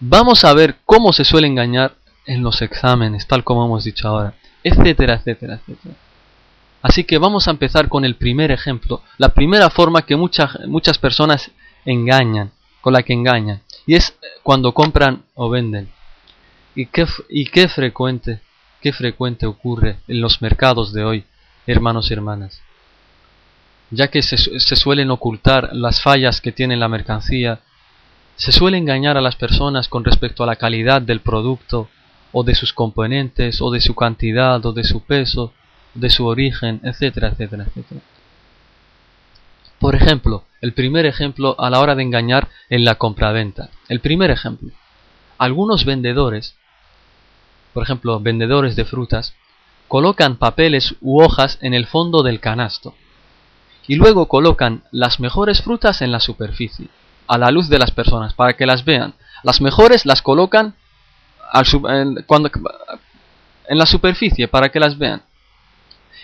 Vamos 0.00 0.44
a 0.44 0.52
ver 0.54 0.76
cómo 0.84 1.12
se 1.12 1.24
suele 1.24 1.46
engañar 1.46 1.94
en 2.26 2.42
los 2.42 2.62
exámenes, 2.62 3.26
tal 3.26 3.44
como 3.44 3.64
hemos 3.64 3.84
dicho 3.84 4.08
ahora, 4.08 4.34
etcétera, 4.62 5.14
etcétera, 5.14 5.54
etcétera. 5.54 5.94
Así 6.82 7.04
que 7.04 7.18
vamos 7.18 7.48
a 7.48 7.50
empezar 7.50 7.88
con 7.88 8.04
el 8.04 8.16
primer 8.16 8.50
ejemplo, 8.50 9.02
la 9.16 9.30
primera 9.30 9.68
forma 9.70 10.02
que 10.02 10.16
muchas, 10.16 10.58
muchas 10.66 10.98
personas 10.98 11.50
engañan, 11.84 12.52
con 12.80 12.92
la 12.92 13.02
que 13.02 13.12
engañan, 13.12 13.62
y 13.86 13.94
es 13.94 14.16
cuando 14.42 14.72
compran 14.72 15.24
o 15.34 15.50
venden. 15.50 15.90
Y 16.74 16.86
qué, 16.86 17.06
y 17.28 17.46
qué 17.46 17.68
frecuente 17.68 18.40
qué 18.80 18.92
frecuente 18.92 19.46
ocurre 19.46 19.98
en 20.08 20.20
los 20.20 20.40
mercados 20.42 20.92
de 20.92 21.04
hoy, 21.04 21.24
hermanos 21.66 22.10
y 22.10 22.14
hermanas. 22.14 22.62
Ya 23.90 24.08
que 24.08 24.22
se, 24.22 24.36
suelen 24.76 25.10
ocultar 25.10 25.70
las 25.72 26.02
fallas 26.02 26.40
que 26.40 26.52
tiene 26.52 26.76
la 26.76 26.88
mercancía, 26.88 27.60
se 28.36 28.52
suele 28.52 28.78
engañar 28.78 29.16
a 29.16 29.22
las 29.22 29.36
personas 29.36 29.88
con 29.88 30.04
respecto 30.04 30.42
a 30.42 30.46
la 30.46 30.56
calidad 30.56 31.02
del 31.02 31.20
producto, 31.20 31.88
o 32.32 32.44
de 32.44 32.54
sus 32.54 32.72
componentes, 32.72 33.60
o 33.60 33.70
de 33.70 33.80
su 33.80 33.94
cantidad, 33.94 34.64
o 34.64 34.72
de 34.72 34.84
su 34.84 35.02
peso, 35.04 35.52
de 35.94 36.10
su 36.10 36.26
origen, 36.26 36.80
etcétera, 36.84 37.28
etcétera, 37.28 37.64
etcétera. 37.64 38.00
Por 39.78 39.94
ejemplo, 39.94 40.44
el 40.60 40.72
primer 40.72 41.06
ejemplo 41.06 41.54
a 41.58 41.70
la 41.70 41.80
hora 41.80 41.94
de 41.94 42.02
engañar 42.02 42.48
en 42.68 42.84
la 42.84 42.96
compraventa. 42.96 43.70
El 43.88 44.00
primer 44.00 44.30
ejemplo. 44.30 44.70
Algunos 45.38 45.84
vendedores 45.84 46.56
por 47.78 47.84
ejemplo, 47.84 48.18
vendedores 48.18 48.74
de 48.74 48.84
frutas, 48.84 49.34
colocan 49.86 50.36
papeles 50.36 50.96
u 51.00 51.22
hojas 51.22 51.58
en 51.62 51.74
el 51.74 51.86
fondo 51.86 52.24
del 52.24 52.40
canasto 52.40 52.94
y 53.86 53.94
luego 53.94 54.26
colocan 54.26 54.82
las 54.90 55.20
mejores 55.20 55.62
frutas 55.62 56.02
en 56.02 56.10
la 56.10 56.18
superficie, 56.18 56.88
a 57.28 57.38
la 57.38 57.52
luz 57.52 57.68
de 57.68 57.78
las 57.78 57.92
personas, 57.92 58.34
para 58.34 58.54
que 58.54 58.66
las 58.66 58.84
vean. 58.84 59.14
Las 59.44 59.60
mejores 59.60 60.06
las 60.06 60.22
colocan 60.22 60.74
en, 61.88 62.22
cuando, 62.26 62.50
en 63.68 63.78
la 63.78 63.86
superficie, 63.86 64.48
para 64.48 64.68
que 64.68 64.80
las 64.80 64.98
vean. 64.98 65.22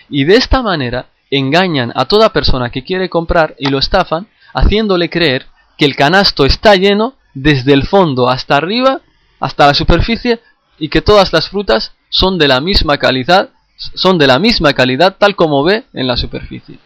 Y 0.09 0.23
de 0.25 0.35
esta 0.35 0.61
manera 0.61 1.07
engañan 1.31 1.91
a 1.95 2.05
toda 2.05 2.33
persona 2.33 2.69
que 2.69 2.83
quiere 2.83 3.09
comprar 3.09 3.55
y 3.57 3.69
lo 3.69 3.79
estafan, 3.79 4.27
haciéndole 4.53 5.09
creer 5.09 5.47
que 5.77 5.85
el 5.85 5.95
canasto 5.95 6.45
está 6.45 6.75
lleno 6.75 7.15
desde 7.33 7.73
el 7.73 7.85
fondo 7.85 8.29
hasta 8.29 8.55
arriba, 8.55 9.01
hasta 9.39 9.67
la 9.67 9.73
superficie, 9.73 10.39
y 10.77 10.89
que 10.89 11.01
todas 11.01 11.33
las 11.33 11.49
frutas 11.49 11.93
son 12.09 12.37
de 12.37 12.47
la 12.47 12.61
misma 12.61 12.97
calidad, 12.97 13.49
son 13.77 14.17
de 14.17 14.27
la 14.27 14.39
misma 14.39 14.73
calidad 14.73 15.17
tal 15.17 15.35
como 15.35 15.63
ve 15.63 15.85
en 15.93 16.07
la 16.07 16.17
superficie. 16.17 16.79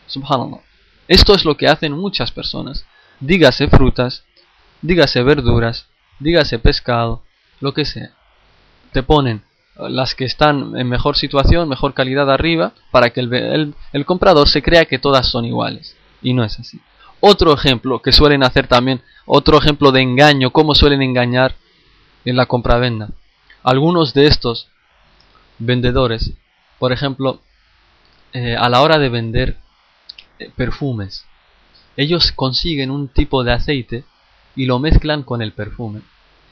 Esto 1.07 1.33
es 1.33 1.45
lo 1.45 1.57
que 1.57 1.67
hacen 1.67 1.93
muchas 1.93 2.31
personas. 2.31 2.85
Dígase 3.19 3.67
frutas, 3.67 4.23
dígase 4.81 5.21
verduras, 5.23 5.87
dígase 6.19 6.59
pescado, 6.59 7.23
lo 7.59 7.73
que 7.73 7.85
sea. 7.85 8.11
Te 8.91 9.03
ponen 9.03 9.43
las 9.77 10.15
que 10.15 10.25
están 10.25 10.77
en 10.77 10.89
mejor 10.89 11.15
situación, 11.15 11.69
mejor 11.69 11.93
calidad 11.93 12.29
arriba, 12.29 12.73
para 12.91 13.11
que 13.11 13.21
el, 13.21 13.73
el 13.93 14.05
comprador 14.05 14.49
se 14.49 14.61
crea 14.61 14.85
que 14.85 14.99
todas 14.99 15.27
son 15.27 15.45
iguales. 15.45 15.95
Y 16.21 16.33
no 16.33 16.43
es 16.43 16.59
así. 16.59 16.79
Otro 17.21 17.53
ejemplo 17.53 18.01
que 18.01 18.11
suelen 18.11 18.43
hacer 18.43 18.67
también, 18.67 19.01
otro 19.25 19.57
ejemplo 19.57 19.91
de 19.91 20.01
engaño, 20.01 20.51
cómo 20.51 20.73
suelen 20.73 21.01
engañar 21.01 21.55
en 22.25 22.35
la 22.35 22.45
compravenda. 22.45 23.09
Algunos 23.63 24.13
de 24.13 24.27
estos 24.27 24.69
vendedores, 25.57 26.31
por 26.77 26.93
ejemplo, 26.93 27.41
eh, 28.33 28.55
a 28.57 28.69
la 28.69 28.81
hora 28.81 28.97
de 28.99 29.09
vender 29.09 29.57
eh, 30.39 30.49
perfumes, 30.55 31.25
ellos 31.97 32.31
consiguen 32.31 32.91
un 32.91 33.09
tipo 33.09 33.43
de 33.43 33.51
aceite 33.51 34.05
y 34.55 34.65
lo 34.65 34.79
mezclan 34.79 35.23
con 35.23 35.41
el 35.41 35.51
perfume. 35.51 36.01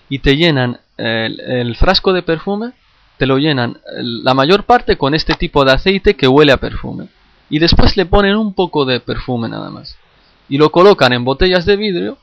Y 0.10 0.20
te 0.20 0.36
llenan 0.36 0.82
el, 0.98 1.76
frasco 1.76 2.14
de 2.14 2.24
perfume, 2.24 2.74
te 3.18 3.26
lo 3.26 3.38
llenan 3.38 3.80
la 3.96 4.34
mayor 4.34 4.64
parte 4.64 4.98
con 4.98 5.14
este 5.14 5.34
tipo 5.34 5.66
de 5.66 5.74
aceite 5.74 6.16
que 6.16 6.28
huele 6.28 6.52
a 6.52 6.58
perfume. 6.58 7.08
Y 7.50 7.60
después 7.60 7.96
le 7.98 8.06
ponen 8.06 8.36
un 8.36 8.54
poco 8.54 8.86
de 8.86 9.00
perfume 9.00 9.48
nada 9.48 9.70
más. 9.70 9.98
Y 10.50 10.58
lo 10.58 10.72
colocan 10.72 11.14
en 11.14 11.24
botellas 11.24 11.66
de 11.66 11.76
vidrio. 11.76 12.18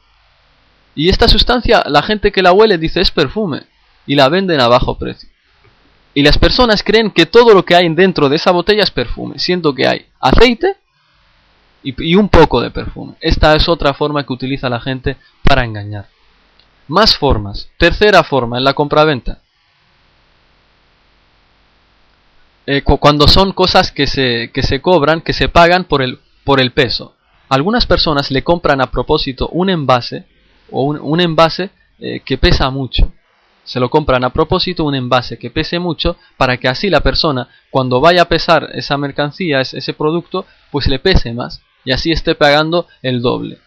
Y 0.95 1.09
esta 1.09 1.29
sustancia, 1.29 1.83
la 1.87 2.03
gente 2.03 2.31
que 2.31 2.43
la 2.43 2.53
huele 2.53 2.79
dice 2.79 3.01
es 3.01 3.11
perfume 3.11 3.63
y 4.07 4.15
la 4.15 4.29
venden 4.29 4.61
a 4.61 4.69
bajo 4.69 4.99
precio. 4.99 5.29
Y 6.15 6.23
las 6.23 6.39
personas 6.39 6.83
creen 6.83 7.11
que 7.11 7.27
todo 7.27 7.53
lo 7.55 7.65
que 7.65 7.75
hay 7.75 7.93
dentro 7.93 8.29
de 8.29 8.37
esa 8.37 8.53
botella 8.53 8.85
es 8.85 8.91
perfume, 8.91 9.39
siendo 9.39 9.75
que 9.75 9.89
hay 9.89 10.07
aceite 10.21 10.77
y, 11.83 12.15
un 12.15 12.29
poco 12.29 12.61
de 12.61 12.71
perfume. 12.71 13.15
Esta 13.21 13.55
es 13.55 13.69
otra 13.69 13.95
forma 13.95 14.25
que 14.25 14.33
utiliza 14.33 14.69
la 14.69 14.81
gente 14.81 15.17
para 15.43 15.65
engañar. 15.65 16.07
Más 16.89 17.17
formas. 17.17 17.69
Tercera 17.79 18.23
forma, 18.23 18.59
en 18.59 18.65
la 18.65 18.75
compraventa. 18.75 19.41
Eh, 22.67 22.83
cuando 22.83 23.29
son 23.29 23.53
cosas 23.53 23.93
que 23.93 24.07
se, 24.07 24.51
que 24.53 24.63
se 24.63 24.81
cobran, 24.81 25.21
que 25.21 25.33
se 25.33 25.49
pagan 25.49 25.85
por 25.85 26.03
el, 26.03 26.19
por 26.45 26.61
el 26.61 26.73
peso. 26.73 27.15
Algunas 27.49 27.87
personas 27.87 28.31
le 28.31 28.43
compran 28.43 28.81
a 28.81 28.91
propósito 28.91 29.49
un 29.49 29.69
envase 29.69 30.27
o 30.71 30.85
un, 30.85 31.21
envase 31.21 31.71
eh, 31.99 32.21
que 32.21 32.39
pesa 32.39 32.71
mucho 32.71 33.13
se 33.65 33.81
lo 33.81 33.89
compran 33.89 34.23
a 34.25 34.31
propósito 34.31 34.85
un 34.85 34.95
envase 34.95 35.39
que 35.39 35.51
pese 35.51 35.79
mucho 35.79 36.17
para 36.37 36.59
que 36.59 36.69
así 36.69 36.91
la 36.91 37.01
persona 37.01 37.49
cuando 37.71 38.01
vaya 38.01 38.23
a 38.23 38.29
pesar 38.29 38.71
esa 38.75 38.97
mercancía, 38.99 39.61
ese 39.61 39.95
producto, 39.95 40.47
pues 40.71 40.87
le 40.87 40.99
pese 40.99 41.33
más 41.33 41.63
y 41.85 41.93
así 41.93 42.13
esté 42.13 42.35
pagando 42.35 42.87
el 43.03 43.21
doble. 43.21 43.59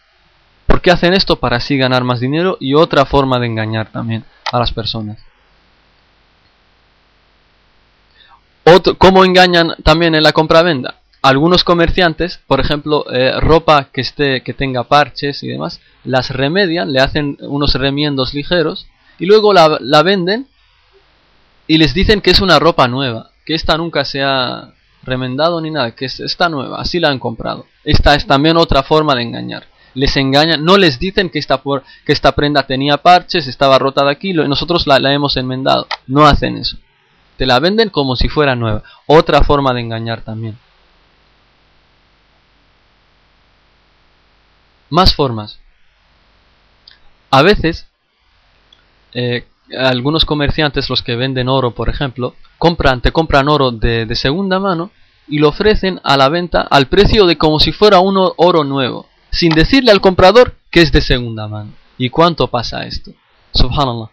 ¿Por 0.68 0.82
qué 0.82 0.90
hacen 0.90 1.14
esto? 1.14 1.36
Para 1.36 1.56
así 1.56 1.78
ganar 1.78 2.04
más 2.04 2.20
dinero 2.20 2.58
y 2.60 2.74
otra 2.74 3.06
forma 3.06 3.40
de 3.40 3.46
engañar 3.46 3.90
también 3.90 4.24
a 4.52 4.58
las 4.58 4.70
personas. 4.70 5.18
¿Cómo 8.98 9.24
engañan 9.24 9.74
también 9.82 10.14
en 10.14 10.22
la 10.22 10.32
compra-venda? 10.32 10.96
Algunos 11.22 11.64
comerciantes, 11.64 12.40
por 12.46 12.60
ejemplo, 12.60 13.10
eh, 13.10 13.40
ropa 13.40 13.88
que, 13.90 14.02
esté, 14.02 14.42
que 14.42 14.52
tenga 14.52 14.84
parches 14.84 15.42
y 15.42 15.48
demás, 15.48 15.80
las 16.04 16.28
remedian, 16.28 16.92
le 16.92 17.00
hacen 17.00 17.38
unos 17.40 17.72
remiendos 17.72 18.34
ligeros 18.34 18.86
y 19.18 19.24
luego 19.24 19.54
la, 19.54 20.02
venden 20.02 20.48
y 21.66 21.78
les 21.78 21.94
dicen 21.94 22.20
que 22.20 22.30
es 22.30 22.40
una 22.40 22.58
ropa 22.58 22.88
nueva, 22.88 23.30
que 23.46 23.54
esta 23.54 23.78
nunca 23.78 24.04
se 24.04 24.22
ha 24.22 24.74
remendado 25.02 25.62
ni 25.62 25.70
nada, 25.70 25.92
que 25.92 26.04
está 26.04 26.50
nueva, 26.50 26.78
así 26.78 27.00
la 27.00 27.08
han 27.08 27.18
comprado. 27.18 27.64
Esta 27.84 28.14
es 28.14 28.26
también 28.26 28.58
otra 28.58 28.82
forma 28.82 29.14
de 29.14 29.22
engañar. 29.22 29.64
Les 29.98 30.16
engañan, 30.16 30.64
no 30.64 30.76
les 30.76 31.00
dicen 31.00 31.28
que 31.28 31.40
esta, 31.40 31.60
que 32.06 32.12
esta 32.12 32.32
prenda 32.32 32.62
tenía 32.62 32.98
parches, 32.98 33.48
estaba 33.48 33.80
rota 33.80 34.04
de 34.04 34.12
aquí, 34.12 34.32
nosotros 34.32 34.86
la, 34.86 35.00
la 35.00 35.12
hemos 35.12 35.36
enmendado. 35.36 35.88
No 36.06 36.24
hacen 36.24 36.56
eso. 36.56 36.78
Te 37.36 37.46
la 37.46 37.58
venden 37.58 37.90
como 37.90 38.14
si 38.14 38.28
fuera 38.28 38.54
nueva. 38.54 38.84
Otra 39.06 39.42
forma 39.42 39.74
de 39.74 39.80
engañar 39.80 40.22
también. 40.22 40.56
Más 44.88 45.14
formas. 45.16 45.58
A 47.30 47.42
veces, 47.42 47.88
eh, 49.12 49.48
algunos 49.76 50.24
comerciantes, 50.24 50.88
los 50.88 51.02
que 51.02 51.16
venden 51.16 51.48
oro, 51.48 51.72
por 51.72 51.88
ejemplo, 51.88 52.36
compran, 52.56 53.00
te 53.00 53.10
compran 53.10 53.48
oro 53.48 53.72
de, 53.72 54.06
de 54.06 54.14
segunda 54.14 54.60
mano 54.60 54.92
y 55.26 55.40
lo 55.40 55.48
ofrecen 55.48 56.00
a 56.04 56.16
la 56.16 56.28
venta 56.28 56.62
al 56.62 56.86
precio 56.86 57.26
de 57.26 57.36
como 57.36 57.58
si 57.58 57.72
fuera 57.72 57.98
un 57.98 58.16
oro 58.36 58.62
nuevo, 58.62 59.07
sin 59.30 59.52
decirle 59.52 59.90
al 59.90 60.00
comprador 60.00 60.56
que 60.70 60.82
es 60.82 60.92
de 60.92 61.00
segunda 61.00 61.48
mano. 61.48 61.72
¿Y 61.96 62.10
cuánto 62.10 62.48
pasa 62.48 62.84
esto? 62.86 63.12
Subhanallah. 63.52 64.10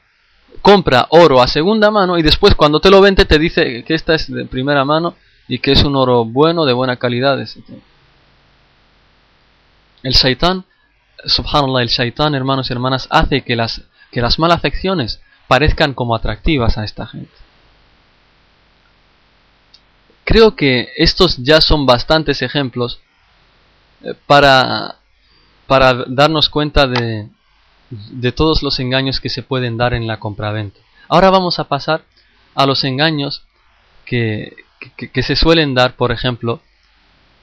Compra 0.61 1.07
oro 1.09 1.41
a 1.41 1.47
segunda 1.47 1.91
mano 1.91 2.17
y 2.17 2.23
después 2.23 2.55
cuando 2.55 2.79
te 2.79 2.89
lo 2.89 3.01
vende 3.01 3.25
te 3.25 3.37
dice 3.37 3.83
que 3.83 3.93
esta 3.93 4.15
es 4.15 4.31
de 4.31 4.45
primera 4.45 4.83
mano 4.83 5.15
y 5.47 5.59
que 5.59 5.71
es 5.71 5.83
un 5.83 5.95
oro 5.95 6.25
bueno, 6.25 6.65
de 6.65 6.73
buena 6.73 6.97
calidad, 6.97 7.39
etc. 7.39 7.61
El 10.01 10.13
shaitán, 10.13 10.65
subhanallah, 11.25 11.81
el 11.81 11.89
shaitán, 11.89 12.35
hermanos 12.35 12.69
y 12.69 12.73
hermanas, 12.73 13.07
hace 13.11 13.41
que 13.41 13.55
las, 13.55 13.81
que 14.11 14.21
las 14.21 14.39
malas 14.39 14.63
acciones 14.65 15.21
parezcan 15.47 15.93
como 15.93 16.15
atractivas 16.15 16.77
a 16.77 16.83
esta 16.83 17.05
gente. 17.05 17.33
Creo 20.23 20.55
que 20.55 20.89
estos 20.97 21.37
ya 21.37 21.61
son 21.61 21.85
bastantes 21.85 22.41
ejemplos 22.41 22.99
eh, 24.03 24.15
para, 24.25 24.95
para 25.67 26.05
darnos 26.07 26.49
cuenta 26.49 26.87
de, 26.87 27.29
de 27.89 28.31
todos 28.31 28.63
los 28.63 28.79
engaños 28.79 29.19
que 29.19 29.29
se 29.29 29.43
pueden 29.43 29.77
dar 29.77 29.93
en 29.93 30.07
la 30.07 30.19
compraventa. 30.19 30.79
Ahora 31.07 31.29
vamos 31.29 31.59
a 31.59 31.65
pasar 31.65 32.03
a 32.55 32.65
los 32.65 32.83
engaños 32.83 33.43
que, 34.05 34.55
que, 34.95 35.23
se 35.23 35.35
suelen 35.35 35.73
dar, 35.73 35.95
por 35.95 36.11
ejemplo, 36.11 36.61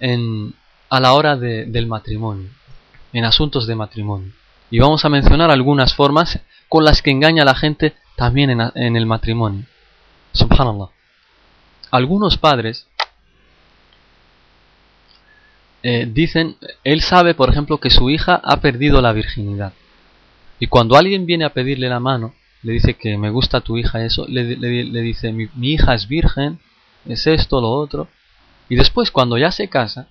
en, 0.00 0.54
a 0.88 1.00
la 1.00 1.12
hora 1.12 1.36
de, 1.36 1.66
del 1.66 1.86
matrimonio, 1.86 2.50
en 3.12 3.24
asuntos 3.24 3.66
de 3.66 3.74
matrimonio. 3.74 4.32
Y 4.70 4.78
vamos 4.78 5.04
a 5.04 5.08
mencionar 5.08 5.50
algunas 5.50 5.94
formas 5.94 6.40
con 6.68 6.84
las 6.84 7.02
que 7.02 7.10
engaña 7.10 7.42
a 7.42 7.46
la 7.46 7.54
gente 7.54 7.94
también 8.16 8.50
en, 8.50 8.60
en 8.74 8.96
el 8.96 9.06
matrimonio. 9.06 9.66
Subhanallah. 10.32 10.88
Algunos 11.90 12.38
padres 12.38 12.86
eh, 15.82 16.08
dicen, 16.10 16.56
él 16.84 17.00
sabe, 17.00 17.34
por 17.34 17.50
ejemplo, 17.50 17.78
que 17.78 17.90
su 17.90 18.10
hija 18.10 18.40
ha 18.42 18.60
perdido 18.60 19.00
la 19.00 19.12
virginidad. 19.12 19.72
Y 20.58 20.68
cuando 20.68 20.96
alguien 20.96 21.26
viene 21.26 21.44
a 21.44 21.52
pedirle 21.52 21.88
la 21.88 21.98
mano, 21.98 22.34
le 22.62 22.72
dice 22.72 22.94
que 22.94 23.18
me 23.18 23.30
gusta 23.30 23.60
tu 23.60 23.76
hija 23.76 24.04
eso, 24.04 24.26
le, 24.28 24.44
dice 24.44 25.32
mi, 25.32 25.48
hija 25.62 25.94
es 25.94 26.06
virgen, 26.06 26.60
es 27.06 27.26
esto, 27.26 27.60
lo 27.60 27.70
otro. 27.70 28.06
Y 28.68 28.76
después 28.76 29.10
cuando 29.10 29.36
ya 29.36 29.50
se 29.50 29.68
casa, 29.68 30.08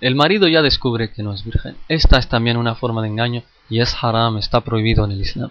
el 0.00 0.14
marido 0.14 0.46
ya 0.46 0.62
descubre 0.62 1.12
que 1.12 1.24
no 1.24 1.32
es 1.34 1.44
virgen. 1.44 1.76
Esta 1.88 2.18
es 2.18 2.28
también 2.28 2.56
una 2.56 2.76
forma 2.76 3.02
de 3.02 3.08
engaño 3.08 3.42
y 3.68 3.80
es 3.80 3.96
haram, 4.00 4.38
está 4.38 4.60
prohibido 4.60 5.04
en 5.04 5.10
el 5.10 5.20
Islam. 5.20 5.50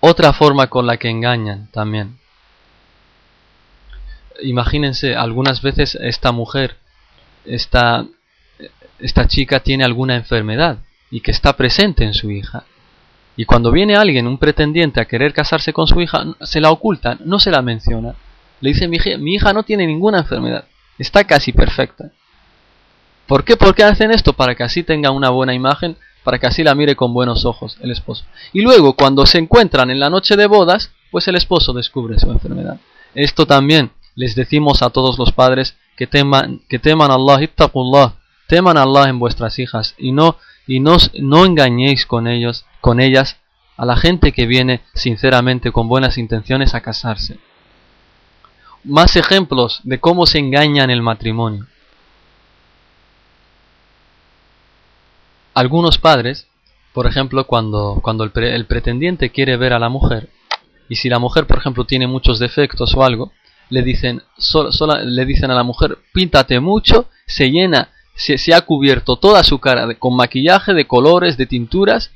Otra 0.00 0.34
forma 0.34 0.66
con 0.68 0.86
la 0.86 0.98
que 0.98 1.08
engañan 1.08 1.68
también. 1.72 2.18
Imagínense, 4.42 5.14
algunas 5.14 5.62
veces 5.62 5.96
esta 6.00 6.32
mujer, 6.32 6.76
esta, 7.44 8.06
esta 8.98 9.26
chica 9.26 9.60
tiene 9.60 9.84
alguna 9.84 10.16
enfermedad 10.16 10.78
y 11.10 11.20
que 11.20 11.30
está 11.30 11.56
presente 11.56 12.04
en 12.04 12.14
su 12.14 12.30
hija. 12.30 12.64
Y 13.36 13.44
cuando 13.44 13.70
viene 13.70 13.96
alguien, 13.96 14.26
un 14.26 14.38
pretendiente, 14.38 15.00
a 15.00 15.04
querer 15.04 15.32
casarse 15.32 15.72
con 15.72 15.86
su 15.86 16.00
hija, 16.00 16.24
se 16.40 16.60
la 16.60 16.70
oculta, 16.70 17.18
no 17.24 17.38
se 17.38 17.50
la 17.50 17.62
menciona. 17.62 18.14
Le 18.60 18.70
dice, 18.70 18.88
mi 18.88 18.96
hija, 18.96 19.18
mi 19.18 19.34
hija 19.34 19.52
no 19.52 19.62
tiene 19.62 19.86
ninguna 19.86 20.18
enfermedad, 20.18 20.64
está 20.98 21.24
casi 21.24 21.52
perfecta. 21.52 22.10
¿Por 23.26 23.44
qué? 23.44 23.56
Porque 23.56 23.84
hacen 23.84 24.10
esto? 24.10 24.32
Para 24.32 24.54
que 24.54 24.62
así 24.62 24.82
tenga 24.82 25.10
una 25.10 25.30
buena 25.30 25.52
imagen, 25.52 25.96
para 26.22 26.38
que 26.38 26.46
así 26.46 26.62
la 26.62 26.74
mire 26.74 26.96
con 26.96 27.12
buenos 27.12 27.44
ojos 27.44 27.76
el 27.80 27.90
esposo. 27.90 28.24
Y 28.52 28.62
luego, 28.62 28.94
cuando 28.94 29.26
se 29.26 29.38
encuentran 29.38 29.90
en 29.90 30.00
la 30.00 30.10
noche 30.10 30.36
de 30.36 30.46
bodas, 30.46 30.92
pues 31.10 31.28
el 31.28 31.36
esposo 31.36 31.72
descubre 31.72 32.18
su 32.18 32.30
enfermedad. 32.30 32.78
Esto 33.14 33.46
también 33.46 33.90
les 34.16 34.34
decimos 34.34 34.82
a 34.82 34.90
todos 34.90 35.18
los 35.18 35.30
padres 35.30 35.76
que 35.96 36.06
teman, 36.06 36.60
que 36.68 36.78
teman 36.78 37.10
a 37.10 37.14
Allah, 37.14 37.42
ittaqullah, 37.42 38.14
teman 38.48 38.76
a 38.76 38.82
Allah 38.82 39.08
en 39.08 39.18
vuestras 39.18 39.58
hijas 39.58 39.94
y 39.98 40.10
no 40.12 40.36
y 40.66 40.80
no, 40.80 40.96
no 41.20 41.44
engañéis 41.44 42.06
con 42.06 42.26
ellos, 42.26 42.64
con 42.80 43.00
ellas, 43.00 43.36
a 43.76 43.84
la 43.84 43.96
gente 43.96 44.32
que 44.32 44.46
viene 44.46 44.82
sinceramente 44.94 45.70
con 45.70 45.88
buenas 45.88 46.18
intenciones 46.18 46.74
a 46.74 46.80
casarse. 46.80 47.38
Más 48.82 49.16
ejemplos 49.16 49.80
de 49.84 50.00
cómo 50.00 50.26
se 50.26 50.38
engaña 50.38 50.82
en 50.82 50.90
el 50.90 51.02
matrimonio. 51.02 51.66
Algunos 55.54 55.98
padres, 55.98 56.48
por 56.92 57.06
ejemplo, 57.06 57.46
cuando, 57.46 58.00
cuando 58.02 58.24
el, 58.24 58.32
el 58.44 58.66
pretendiente 58.66 59.30
quiere 59.30 59.56
ver 59.56 59.72
a 59.72 59.78
la 59.78 59.88
mujer, 59.88 60.30
y 60.88 60.96
si 60.96 61.08
la 61.08 61.18
mujer, 61.18 61.46
por 61.46 61.58
ejemplo, 61.58 61.84
tiene 61.84 62.06
muchos 62.06 62.38
defectos 62.38 62.94
o 62.94 63.04
algo, 63.04 63.32
le 63.70 63.82
dicen, 63.82 64.22
le 65.04 65.24
dicen 65.24 65.50
a 65.50 65.54
la 65.54 65.62
mujer, 65.62 65.98
píntate 66.12 66.60
mucho, 66.60 67.08
se 67.26 67.50
llena 67.50 67.90
se, 68.16 68.54
ha 68.54 68.60
cubierto 68.62 69.16
toda 69.16 69.44
su 69.44 69.58
cara 69.58 69.94
con 69.94 70.16
maquillaje 70.16 70.72
de 70.72 70.86
colores, 70.86 71.36
de 71.36 71.46
tinturas, 71.46 72.10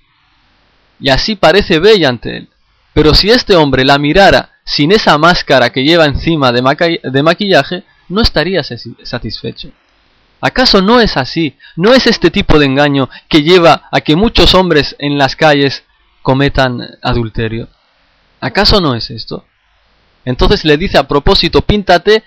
y 0.99 1.11
así 1.11 1.37
parece 1.37 1.79
bella 1.79 2.09
ante 2.09 2.39
él. 2.39 2.49
Pero 2.93 3.15
si 3.15 3.31
este 3.31 3.55
hombre 3.55 3.85
la 3.85 3.99
mirara 3.99 4.53
sin 4.65 4.93
esa 4.93 5.17
máscara 5.19 5.71
que 5.71 5.85
lleva 5.85 6.07
encima 6.07 6.53
de, 6.53 7.01
de 7.03 7.23
maquillaje, 7.23 7.85
no 8.09 8.23
estaría 8.23 8.63
satisfecho. 8.63 9.71
¿Acaso 10.41 10.81
no 10.81 11.01
es 11.01 11.17
así? 11.17 11.57
¿No 11.77 11.93
es 11.93 12.07
este 12.07 12.31
tipo 12.31 12.59
de 12.59 12.67
engaño 12.67 13.09
que 13.29 13.43
lleva 13.43 13.89
a 13.93 14.01
que 14.01 14.17
muchos 14.17 14.55
hombres 14.55 14.97
en 14.99 15.19
las 15.19 15.37
calles 15.37 15.85
cometan 16.23 16.81
adulterio? 17.03 17.69
¿Acaso 18.41 18.81
no 18.81 18.95
es 18.95 19.11
esto? 19.11 19.45
Entonces 20.25 20.65
le 20.65 20.77
dice 20.77 20.99
a 20.99 21.09
propósito, 21.09 21.63
píntate, 21.63 22.17
eh, 22.17 22.23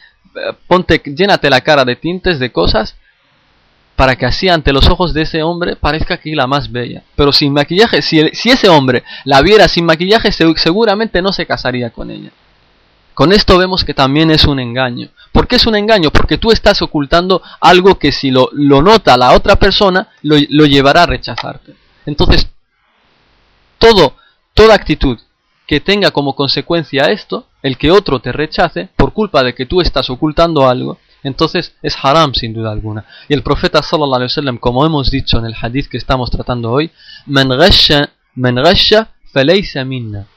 ponte, 0.67 1.01
llénate 1.05 1.49
la 1.49 1.61
cara 1.61 1.85
de 1.85 1.95
tintes, 1.95 2.39
de 2.39 2.51
cosas, 2.51 2.95
para 3.95 4.15
que 4.15 4.25
así 4.25 4.49
ante 4.49 4.73
los 4.73 4.87
ojos 4.89 5.13
de 5.13 5.21
ese 5.21 5.43
hombre 5.43 5.75
parezca 5.75 6.17
que 6.17 6.35
la 6.35 6.47
más 6.47 6.71
bella. 6.71 7.03
Pero 7.15 7.31
sin 7.31 7.53
maquillaje, 7.53 8.01
si, 8.01 8.19
ese 8.19 8.69
hombre 8.69 9.03
la 9.23 9.41
viera 9.41 9.67
sin 9.67 9.85
maquillaje, 9.85 10.31
seguramente 10.31 11.21
no 11.21 11.31
se 11.31 11.45
casaría 11.45 11.91
con 11.91 12.09
ella. 12.09 12.31
Con 13.13 13.31
esto 13.31 13.59
vemos 13.59 13.83
que 13.83 13.93
también 13.93 14.31
es 14.31 14.45
un 14.45 14.59
engaño. 14.59 15.09
¿Por 15.31 15.47
qué 15.47 15.57
es 15.57 15.67
un 15.67 15.75
engaño? 15.75 16.09
Porque 16.09 16.39
tú 16.39 16.51
estás 16.51 16.81
ocultando 16.81 17.43
algo 17.61 17.99
que 17.99 18.11
si 18.11 18.31
lo, 18.31 18.49
lo 18.53 18.81
nota 18.81 19.15
la 19.17 19.33
otra 19.33 19.55
persona, 19.57 20.07
lo, 20.23 20.35
lo, 20.49 20.65
llevará 20.65 21.03
a 21.03 21.07
rechazarte. 21.07 21.75
Entonces, 22.07 22.49
todo, 23.77 24.15
toda 24.55 24.73
actitud 24.73 25.19
que 25.65 25.79
tenga 25.79 26.11
como 26.11 26.35
consecuencia 26.35 27.05
esto, 27.05 27.47
el 27.61 27.77
que 27.77 27.91
otro 27.91 28.19
te 28.19 28.31
rechace, 28.31 28.89
por 28.95 29.13
culpa 29.13 29.43
de 29.43 29.55
que 29.55 29.65
tú 29.65 29.81
estás 29.81 30.09
ocultando 30.09 30.67
algo, 30.67 30.97
entonces 31.23 31.73
es 31.81 31.95
haram 32.03 32.33
sin 32.33 32.53
duda 32.53 32.71
alguna. 32.71 33.05
Y 33.29 33.33
el 33.33 33.43
profeta 33.43 33.81
sallallahu 33.81 34.15
alaihi 34.15 34.31
wasallam, 34.31 34.57
como 34.57 34.85
hemos 34.85 35.09
dicho 35.09 35.39
en 35.39 35.45
el 35.45 35.55
hadith 35.59 35.87
que 35.87 35.97
estamos 35.97 36.29
tratando 36.29 36.71
hoy, 36.71 36.91
man 37.25 37.47
minna. 39.85 40.27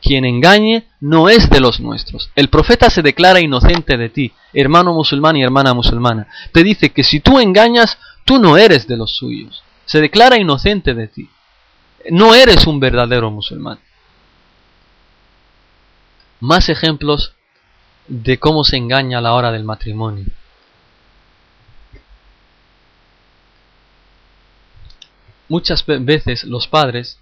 Quien 0.00 0.24
engañe 0.24 0.88
no 1.00 1.28
es 1.28 1.48
de 1.48 1.60
los 1.60 1.78
nuestros. 1.78 2.30
El 2.34 2.48
profeta 2.48 2.90
se 2.90 3.02
declara 3.02 3.40
inocente 3.40 3.96
de 3.96 4.08
ti, 4.08 4.32
hermano 4.52 4.92
musulmán 4.92 5.36
y 5.36 5.44
hermana 5.44 5.74
musulmana. 5.74 6.26
Te 6.52 6.64
dice 6.64 6.90
que 6.90 7.04
si 7.04 7.20
tú 7.20 7.38
engañas, 7.38 7.98
tú 8.24 8.38
no 8.40 8.56
eres 8.56 8.88
de 8.88 8.96
los 8.96 9.14
suyos. 9.14 9.62
Se 9.84 10.00
declara 10.00 10.38
inocente 10.38 10.94
de 10.94 11.06
ti. 11.06 11.30
No 12.10 12.34
eres 12.34 12.66
un 12.66 12.80
verdadero 12.80 13.30
musulmán. 13.30 13.78
Más 16.42 16.68
ejemplos 16.68 17.36
de 18.08 18.40
cómo 18.40 18.64
se 18.64 18.76
engaña 18.76 19.18
a 19.18 19.20
la 19.20 19.34
hora 19.34 19.52
del 19.52 19.62
matrimonio. 19.62 20.26
Muchas 25.48 25.84
veces 25.86 26.42
los 26.42 26.66
padres, 26.66 27.20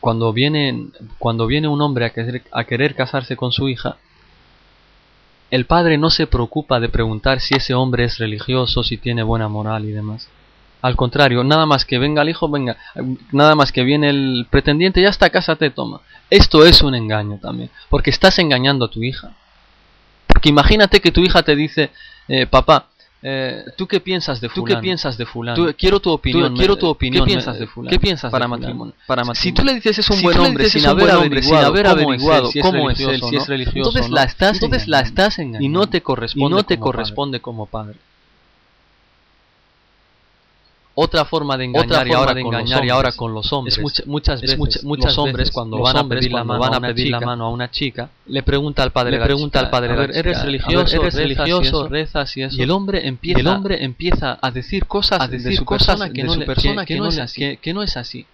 cuando, 0.00 0.32
vienen, 0.32 0.94
cuando 1.18 1.46
viene 1.46 1.68
un 1.68 1.82
hombre 1.82 2.06
a 2.06 2.14
querer, 2.14 2.44
a 2.50 2.64
querer 2.64 2.94
casarse 2.94 3.36
con 3.36 3.52
su 3.52 3.68
hija, 3.68 3.98
el 5.50 5.66
padre 5.66 5.98
no 5.98 6.08
se 6.08 6.26
preocupa 6.26 6.80
de 6.80 6.88
preguntar 6.88 7.40
si 7.40 7.54
ese 7.54 7.74
hombre 7.74 8.04
es 8.04 8.16
religioso, 8.16 8.82
si 8.82 8.96
tiene 8.96 9.22
buena 9.22 9.48
moral 9.48 9.84
y 9.84 9.90
demás. 9.92 10.30
Al 10.80 10.96
contrario, 10.96 11.44
nada 11.44 11.66
más 11.66 11.84
que 11.84 11.98
venga 11.98 12.22
el 12.22 12.30
hijo, 12.30 12.48
venga, 12.48 12.78
nada 13.32 13.54
más 13.54 13.70
que 13.70 13.82
viene 13.82 14.08
el 14.08 14.46
pretendiente, 14.48 15.02
ya 15.02 15.10
está, 15.10 15.28
te 15.28 15.68
toma. 15.68 16.00
Esto 16.32 16.64
es 16.64 16.80
un 16.80 16.94
engaño 16.94 17.38
también, 17.42 17.68
porque 17.90 18.08
estás 18.08 18.38
engañando 18.38 18.86
a 18.86 18.90
tu 18.90 19.02
hija. 19.02 19.36
Porque 20.26 20.48
imagínate 20.48 21.02
que 21.02 21.12
tu 21.12 21.20
hija 21.20 21.42
te 21.42 21.54
dice, 21.54 21.90
eh, 22.26 22.46
papá, 22.46 22.86
eh, 23.22 23.66
¿tú 23.76 23.86
qué 23.86 24.00
piensas 24.00 24.40
de 24.40 24.48
fulano? 24.48 24.66
¿Tú 24.66 24.74
qué 24.74 24.80
piensas 24.80 25.18
de 25.18 25.26
fulano? 25.26 25.74
Quiero 25.76 26.00
tu 26.00 26.10
opinión. 26.10 26.56
Quiero 26.56 26.76
tu 26.76 26.86
opinión. 26.86 27.28
Eh, 27.28 27.32
¿Qué 27.32 27.34
piensas 27.34 27.58
de 27.58 27.66
fulano? 27.66 28.30
Para. 28.30 28.48
Matrimonio, 28.48 28.94
para 29.06 29.24
matrimonio? 29.24 29.42
Si 29.42 29.52
tú 29.52 29.62
le 29.62 29.74
dices 29.74 29.98
es 29.98 30.08
un 30.08 30.22
buen 30.22 30.38
hombre 30.38 30.70
sin 30.70 30.86
haber 30.86 31.10
averiguado, 31.10 31.42
sin 31.42 31.56
haber 31.66 31.86
averiguado 31.86 32.50
cómo 32.62 32.88
es 32.88 32.98
él, 33.00 33.20
si 33.28 33.36
es 33.36 33.46
religioso, 33.46 33.90
entonces 33.90 34.88
la 34.88 35.00
estás 35.00 35.38
engañando 35.38 35.66
y 35.66 35.68
no 35.68 35.86
te 35.86 36.00
corresponde, 36.00 36.46
y 36.46 36.48
no 36.48 36.62
te 36.62 36.78
corresponde 36.78 37.40
como 37.40 37.66
padre. 37.66 37.98
Otra 40.94 41.24
forma 41.24 41.56
de 41.56 41.64
engañar, 41.64 42.06
y, 42.06 42.90
ahora 42.90 43.12
con 43.12 43.32
los 43.32 43.52
hombres. 43.52 43.80
Muchas 44.06 44.40
veces 44.42 44.58
los 44.84 45.18
hombres 45.18 45.50
cuando 45.50 45.78
van 45.78 45.96
a 45.96 46.08
pedir, 46.08 46.30
la 46.30 46.44
mano, 46.44 47.46
a 47.46 47.50
una 47.50 47.70
chica, 47.70 48.10
le 48.26 48.42
pregunta 48.42 48.82
al 48.82 48.92
padre, 48.92 49.18
le 49.18 49.24
pregunta 49.24 49.60
al 49.60 49.70
padre, 49.70 49.94
eres 50.14 50.42
religioso, 50.42 50.96
eres 50.96 51.14
religioso, 51.14 51.88
rezas 51.88 52.36
y 52.36 52.42
eso. 52.42 52.56
Y 52.56 52.62
el 52.62 52.70
hombre 52.70 53.06
empieza, 53.06 53.40
el 53.40 53.46
hombre 53.46 53.82
empieza 53.84 54.38
a 54.40 54.50
decir 54.50 54.86
cosas 54.86 55.18
que, 56.10 56.24
no 56.24 56.34
es 57.08 57.18
así. 57.18 57.56
que 57.56 57.72
no 57.72 57.82
es 57.82 57.96
así 57.96 58.26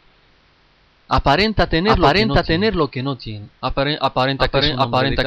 aparenta 1.09 1.67
tener, 1.67 1.93
aparenta 1.93 2.35
lo, 2.35 2.35
que 2.35 2.39
no 2.39 2.45
tener 2.45 2.77
lo 2.77 2.89
que 2.89 3.03
no 3.03 3.17
tiene. 3.17 3.47
Aparenta, 3.61 4.49
que 4.49 4.59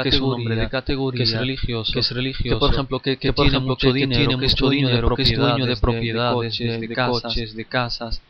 es 0.10 0.20
un 0.20 0.34
hombre 0.34 0.56
de 0.56 0.70
categoría, 0.70 1.18
que 1.18 1.24
es 1.24 1.38
religioso, 1.38 1.94
que, 1.94 2.00
es 2.00 2.12
religioso, 2.12 2.56
que 2.56 2.60
por 2.60 2.74
ejemplo 2.74 3.00
que, 3.00 3.18
que, 3.18 3.30
que 3.30 3.34
tiene 3.34 3.60
mucho 3.60 3.88
que 3.88 3.94
dinero, 3.94 4.20
tiene 4.20 4.36
mucho 4.38 5.16
que 5.16 5.24
es 5.24 5.36
dueño 5.36 5.66
de 5.66 5.78
propiedades, 5.78 6.58
de, 6.58 6.78
de, 6.78 7.54
de 7.54 7.66
casas. 7.66 8.22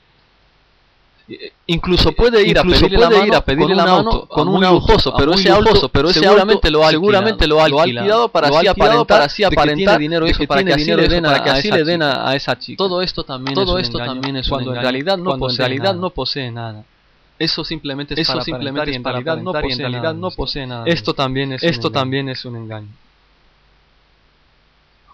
Eh, 1.29 1.53
incluso 1.67 2.09
eh, 2.09 2.13
puede 2.13 2.45
ir 2.45 2.57
a 2.57 2.63
pedirle, 2.63 2.97
puede 2.97 3.75
la, 3.75 3.85
mano, 3.85 4.27
con, 4.27 4.47
un 4.47 4.61
lujoso, 4.61 5.13
pero 5.15 5.33
ese 5.33 5.49
lujoso, 5.49 5.87
pero 5.89 6.09
ese 6.09 6.19
seguramente 6.19 6.69
seguramente 6.89 7.47
lo 7.47 7.61
ha 7.61 7.67
para 8.27 9.25
así 9.25 9.43
aparentar, 9.43 9.99
dinero 9.99 10.25
eso, 10.25 10.45
para 10.45 10.63
que 10.63 10.73
así 10.73 10.91
le 11.71 11.83
den 11.83 12.01
a, 12.01 12.35
esa 12.35 12.57
chica. 12.57 12.77
Todo 12.77 13.01
esto 13.01 13.23
también 13.23 14.37
es 14.37 14.49
cuando 14.49 14.75
en 14.75 14.81
realidad 14.81 15.17
no 15.17 16.09
posee 16.09 16.51
nada. 16.51 16.83
Eso 17.43 17.63
simplemente 17.63 18.19
es, 18.19 18.27
para, 18.27 20.13
no 20.13 20.31
posee 20.31 20.67
nada. 20.67 20.83
Esto 20.85 21.13
también 21.13 21.53
es, 21.53 21.63
esto 21.63 21.91
también 21.91 22.29
es 22.29 22.45
un 22.45 22.55
engaño. 22.55 22.89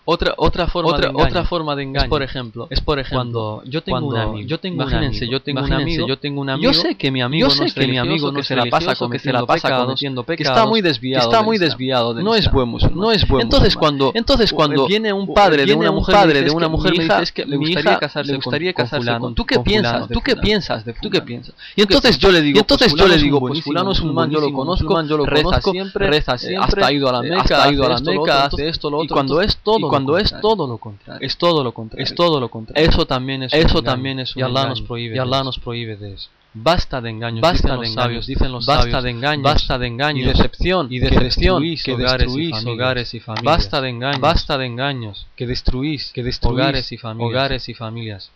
Otra, 0.09 0.33
otra 0.37 0.67
forma 0.67 0.91
otra, 0.91 1.09
de 1.09 1.15
otra 1.15 1.43
forma 1.43 1.75
de 1.75 1.83
engaño. 1.83 2.05
Es 2.05 2.09
por 2.09 2.23
ejemplo, 2.23 2.67
es 2.69 2.79
por 2.79 2.97
ejemplo 2.97 3.17
cuando 3.17 3.61
yo 3.65 3.83
tengo 3.83 3.99
cuando 3.99 4.15
un 4.15 4.17
amigo, 4.17 4.47
yo 4.47 4.57
tengo 4.57 4.81
imagínense, 4.81 5.27
yo 5.27 5.41
tengo 5.41 5.61
un 5.61 5.73
amigo, 5.73 6.07
yo 6.07 6.17
tengo 6.17 6.39
un 6.39 6.49
amigo, 6.49 6.71
yo 6.71 6.79
sé 6.79 6.95
que 6.95 7.11
mi 7.11 7.21
amigo, 7.21 7.47
yo 7.47 7.49
sé 7.49 7.59
no 7.59 7.65
es 7.65 7.73
que 7.73 7.87
mi 7.87 7.97
amigo 7.97 8.31
no 8.31 8.41
se 8.41 8.55
la 8.55 8.67
pasa 8.67 8.95
que 9.11 9.19
se 9.19 9.33
la 9.33 9.45
pasa 9.45 9.67
pecados, 9.67 9.85
cometiendo 9.85 10.23
pecados, 10.23 10.37
que 10.37 10.59
está 10.59 10.65
muy 10.65 10.79
desviado, 10.79 11.25
está 11.25 11.43
muy 11.43 11.57
desviado, 11.57 12.13
no 12.13 12.35
es 12.35 12.49
buen 12.49 12.69
musulmán, 12.69 12.97
no 12.97 13.11
es 13.11 13.27
buen 13.27 13.41
Entonces 13.41 13.75
cuando 13.75 14.13
entonces 14.13 14.53
cuando 14.53 14.87
viene 14.87 15.11
un 15.11 15.33
padre 15.33 15.65
de 15.65 15.73
una 15.73 15.91
mujer, 15.91 16.15
padre 16.15 16.41
de 16.41 16.51
una 16.51 16.69
mujer, 16.69 16.93
me 16.95 17.03
dice 17.03 17.23
es 17.23 17.31
que 17.33 17.45
le 17.45 17.57
gustaría 17.57 17.99
casarse, 17.99 18.31
le 18.31 18.37
gustaría 18.37 18.73
casarse 18.73 19.17
con, 19.19 19.35
¿tú 19.35 19.45
qué 19.45 19.59
piensas? 19.59 20.07
¿Tú 20.07 20.21
qué 20.21 20.37
piensas 20.37 20.85
¿Tú 21.01 21.09
qué 21.09 21.21
piensas? 21.21 21.53
Y 21.75 21.81
entonces 21.81 22.17
yo 22.17 22.31
le 22.31 22.41
digo, 22.41 22.63
pues 22.63 22.63
entonces 22.63 22.93
yo 22.97 23.07
le 23.09 23.17
digo, 23.17 23.41
pues 23.41 23.61
fulano 23.61 23.91
es 23.91 23.99
un 23.99 24.13
man, 24.13 24.31
yo 24.31 24.39
lo 24.39 24.53
conozco, 24.53 25.03
yo 25.03 25.17
lo 25.17 25.25
conozco, 25.25 25.73
reza 25.95 26.35
eh, 26.35 26.37
siempre, 26.37 26.57
hasta 26.57 26.85
ha 26.85 26.93
ido 26.93 27.09
a 27.09 27.11
la 27.11 27.21
Meca, 27.21 27.63
ha 27.63 27.73
ido 27.73 27.85
a 27.85 27.89
la 27.89 27.99
Meca, 27.99 28.45
hace 28.45 28.69
esto 28.69 28.89
lo 28.89 28.99
otro. 28.99 29.05
Y 29.05 29.09
cuando 29.09 29.41
es 29.41 29.57
todo 29.57 29.96
cuando 30.05 30.17
es 30.17 30.41
todo 30.41 30.67
lo 30.67 30.77
contrario. 30.77 31.25
Es 31.25 31.37
todo 31.37 31.63
lo 31.63 31.71
contrario. 31.73 32.03
Es 32.03 32.15
todo 32.15 32.39
lo 32.39 32.49
contrario. 32.49 32.89
Eso 32.89 33.05
también 33.05 33.43
es 33.43 33.53
eso 33.53 33.79
un 33.79 33.83
también 33.83 34.19
es 34.19 34.35
un 34.35 34.39
y 34.39 34.43
Allah 34.43 34.61
engaño. 34.61 34.69
nos 34.69 34.81
prohíbe. 34.81 35.15
Y 35.15 35.19
Allah 35.19 35.43
nos 35.43 35.59
prohíbe 35.59 35.97
de 35.97 36.13
eso. 36.13 36.29
Basta 36.53 37.01
de 37.01 37.09
engaños, 37.11 37.41
basta 37.41 37.57
dicen 37.57 37.69
de 37.69 37.77
los 37.77 37.85
engaños, 37.91 38.03
sabios, 38.03 38.27
dicen 38.27 38.51
los 38.51 38.65
basta 38.65 38.83
sabios, 38.83 39.03
de 39.03 39.09
engaños, 39.11 39.43
basta 39.43 39.77
de 39.77 39.87
engaños, 39.87 40.23
y 40.23 40.25
decepción, 40.25 40.87
y 40.89 40.99
decepción, 40.99 41.61
que 41.61 41.67
destruís, 41.67 41.83
que 41.83 41.93
hogares, 41.93 42.35
y 42.35 42.69
hogares, 42.69 43.13
y 43.13 43.19
familias, 43.19 43.57
basta 43.57 43.81
de 43.81 43.89
engaños, 43.89 44.21
basta 44.21 44.57
de 44.57 44.65
engaños, 44.65 45.27
que 45.35 45.45
destruís, 45.45 46.11
que 46.13 46.23
destruís 46.23 46.55
hogares 46.55 46.91
y 46.91 46.97
familias, 46.97 47.29
hogares 47.29 47.69
y 47.69 47.73
familias. 47.75 48.31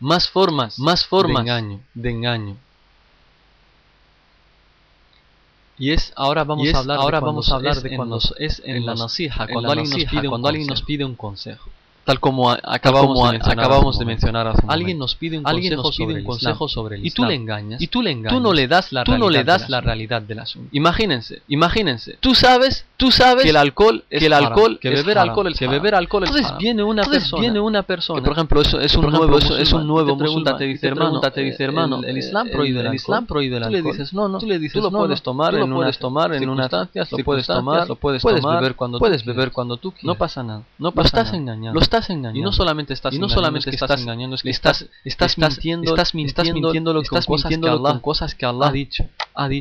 Más 0.00 0.30
formas, 0.30 0.78
más 0.78 1.04
formas 1.04 1.44
de 1.44 1.50
engaño, 1.50 1.80
de 1.92 2.10
engaño. 2.10 2.56
Y 5.78 5.90
es 5.90 6.12
ahora 6.16 6.44
vamos 6.44 6.68
es, 6.68 6.74
a 6.74 6.78
hablar 6.78 6.98
ahora 6.98 7.20
de 7.20 7.26
vamos 7.26 7.50
a 7.50 7.54
hablar 7.56 7.82
de 7.82 7.96
cuando 7.96 8.16
es 8.16 8.24
en, 8.24 8.30
los, 8.30 8.40
es 8.40 8.62
en, 8.64 8.76
en 8.76 8.86
la, 8.86 8.94
la 8.94 9.46
cuando, 9.52 9.60
la 9.62 9.72
alguien, 9.72 9.90
nos 9.90 10.10
pide 10.10 10.28
cuando 10.28 10.48
alguien, 10.48 10.66
nos 10.66 10.82
pide 10.82 11.04
un 11.04 11.14
consejo 11.14 11.70
tal 12.06 12.20
como 12.20 12.48
acabamos, 12.52 13.08
como 13.08 13.26
a, 13.26 13.32
de, 13.32 13.38
mencionar 13.38 13.64
acabamos 13.64 13.98
de 13.98 14.04
mencionar 14.04 14.46
hace 14.46 14.64
un 14.64 14.70
alguien 14.70 14.96
nos 14.96 15.16
pide 15.16 15.38
un 15.38 15.46
alguien 15.46 15.74
consejo, 15.74 15.88
nos 15.88 15.96
pide 15.96 16.06
sobre, 16.06 16.20
un 16.20 16.24
consejo 16.24 16.68
sobre 16.68 16.96
el 16.96 17.06
Islam. 17.06 17.12
y 17.12 17.16
tú 17.16 17.28
le 17.28 17.34
engañas. 17.34 17.82
Y 17.82 17.86
tú 17.88 18.00
le 18.00 18.10
engañas 18.12 18.38
tú 18.38 18.40
no 18.40 18.52
le 18.52 18.68
das 18.68 18.92
la 18.92 19.02
tú 19.02 19.10
realidad 19.10 19.26
no 19.26 19.30
le 19.30 19.44
das 19.44 19.68
la 19.68 19.80
realidad 19.80 20.22
del 20.22 20.38
asunto. 20.38 20.68
Imagínense 20.70 21.42
imagínense. 21.48 22.16
Tú 22.20 22.36
sabes 22.36 22.86
tú 22.96 23.10
sabes 23.10 23.42
que 23.42 23.50
el 23.50 23.56
alcohol 23.56 24.04
es 24.08 24.20
que 24.20 24.26
el 24.26 24.32
alcohol 24.34 24.78
que 24.80 24.90
beber 24.90 25.18
alcohol 25.18 25.52
que 25.52 25.66
beber 25.66 25.96
alcohol 25.96 26.24
entonces 26.26 26.56
viene 26.58 26.84
una 26.84 27.02
persona. 27.02 27.40
viene 27.40 27.58
una 27.58 27.82
persona. 27.82 28.22
Por 28.22 28.32
ejemplo 28.32 28.60
eso 28.60 28.80
es 28.80 28.94
un 28.94 29.10
nuevo 29.10 29.38
eso 29.38 29.58
es 29.58 29.72
un 29.72 29.88
nuevo 29.88 30.16
te 30.56 30.64
dice 30.64 30.86
hermano 30.86 31.20
te 31.20 31.40
dice 31.40 31.64
eh, 31.64 31.66
hermano 31.66 32.04
el 32.04 32.16
eh, 32.16 32.20
Islam 32.20 32.48
prohíbe 32.50 32.80
el 32.86 32.94
Islam 32.94 33.26
prohíbe 33.26 33.56
el 33.56 33.64
alcohol 33.64 33.82
tú 33.82 33.88
le 33.88 33.92
dices 33.92 34.14
no 34.14 34.28
no 34.28 34.38
tú 34.38 34.46
le 34.46 34.60
dices 34.60 34.80
lo 34.80 34.92
puedes 34.92 35.22
tomar 35.22 35.56
en 35.56 35.74
puedes 35.74 35.98
tomar 35.98 36.32
en 36.34 36.48
una 36.48 36.68
lo 36.68 37.18
puedes 37.24 37.48
tomar 37.48 37.88
lo 37.88 37.96
puedes 37.96 38.22
tomar 38.22 38.36
puedes 38.44 38.60
beber 38.60 38.76
cuando 38.76 39.00
puedes 39.00 39.24
beber 39.24 39.50
cuando 39.50 39.76
tú 39.76 39.92
no 40.02 40.14
pasa 40.14 40.44
nada 40.44 40.62
no 40.78 40.92
estás 41.00 41.34
engañado 41.34 41.74
no 42.34 42.52
solamente 42.52 42.92
estás 42.92 43.14
no 43.18 43.28
solamente 43.28 43.70
estás, 43.70 44.00
engañando, 44.00 44.36
es 44.36 44.42
que 44.42 44.50
estás, 44.50 44.86
estás, 45.04 45.38
mintiendo, 45.38 45.90
estás 45.90 46.14
mintiendo, 46.14 47.00
estás 47.00 47.28
mintiendo 47.28 47.82
con 47.82 48.00
cosas 48.00 48.34
que 48.34 48.46
Allah 48.46 48.68
ha 48.68 48.72
dicho. 48.72 49.08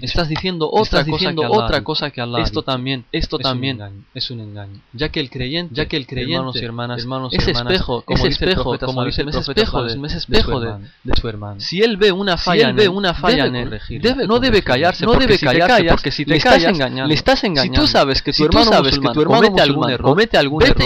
Estás 0.06 0.30
diciendo 0.30 0.70
otra 0.72 1.04
cosa 1.04 1.04
diciendo 1.04 1.42
que 1.42 1.48
otra 1.48 1.84
cosa 1.84 2.12
que 2.12 2.22
Allah. 2.22 2.40
Esto 2.40 2.62
también, 2.64 3.06
esto 3.12 3.38
es 3.38 3.44
también 3.44 3.82
un 3.82 4.06
es 4.14 4.32
un 4.32 4.40
engaño. 4.40 4.82
Ya 4.94 5.10
que 5.10 5.20
el 5.20 5.30
creyente, 5.30 5.76
ya 5.76 5.86
que 5.88 5.98
el 5.98 6.08
creyente, 6.08 6.64
hermanos 6.64 7.34
y 7.34 7.36
hermanas, 7.36 7.36
es 7.44 7.48
espejo, 7.48 8.02
como 8.02 8.26
es 8.26 8.32
espejo, 8.32 8.78
dice 9.06 9.24
es 9.28 9.36
espejo 10.16 10.60
de, 10.60 11.16
su 11.20 11.28
hermano. 11.28 11.60
Si 11.60 11.82
él 11.82 11.98
ve 11.98 12.12
una 12.12 12.38
falla, 12.38 12.72
no 12.72 14.40
debe 14.40 14.62
callarse, 14.62 15.06
no 15.06 15.14
debe 15.14 15.38
callarse, 15.38 15.86
porque 15.86 16.12
si 16.12 16.26
te 16.26 16.32
le 16.32 16.38
estás 16.38 17.44
engañando. 17.44 17.76
Si 17.76 17.82
tú 17.82 17.88
sabes 17.88 18.22
que 18.22 18.32
tu 18.32 18.46
hermano 18.46 18.82
comete 19.26 19.62
algún 19.62 19.90
error, 19.90 20.10
comete 20.10 20.38
algún 20.38 20.64
error, 20.64 20.78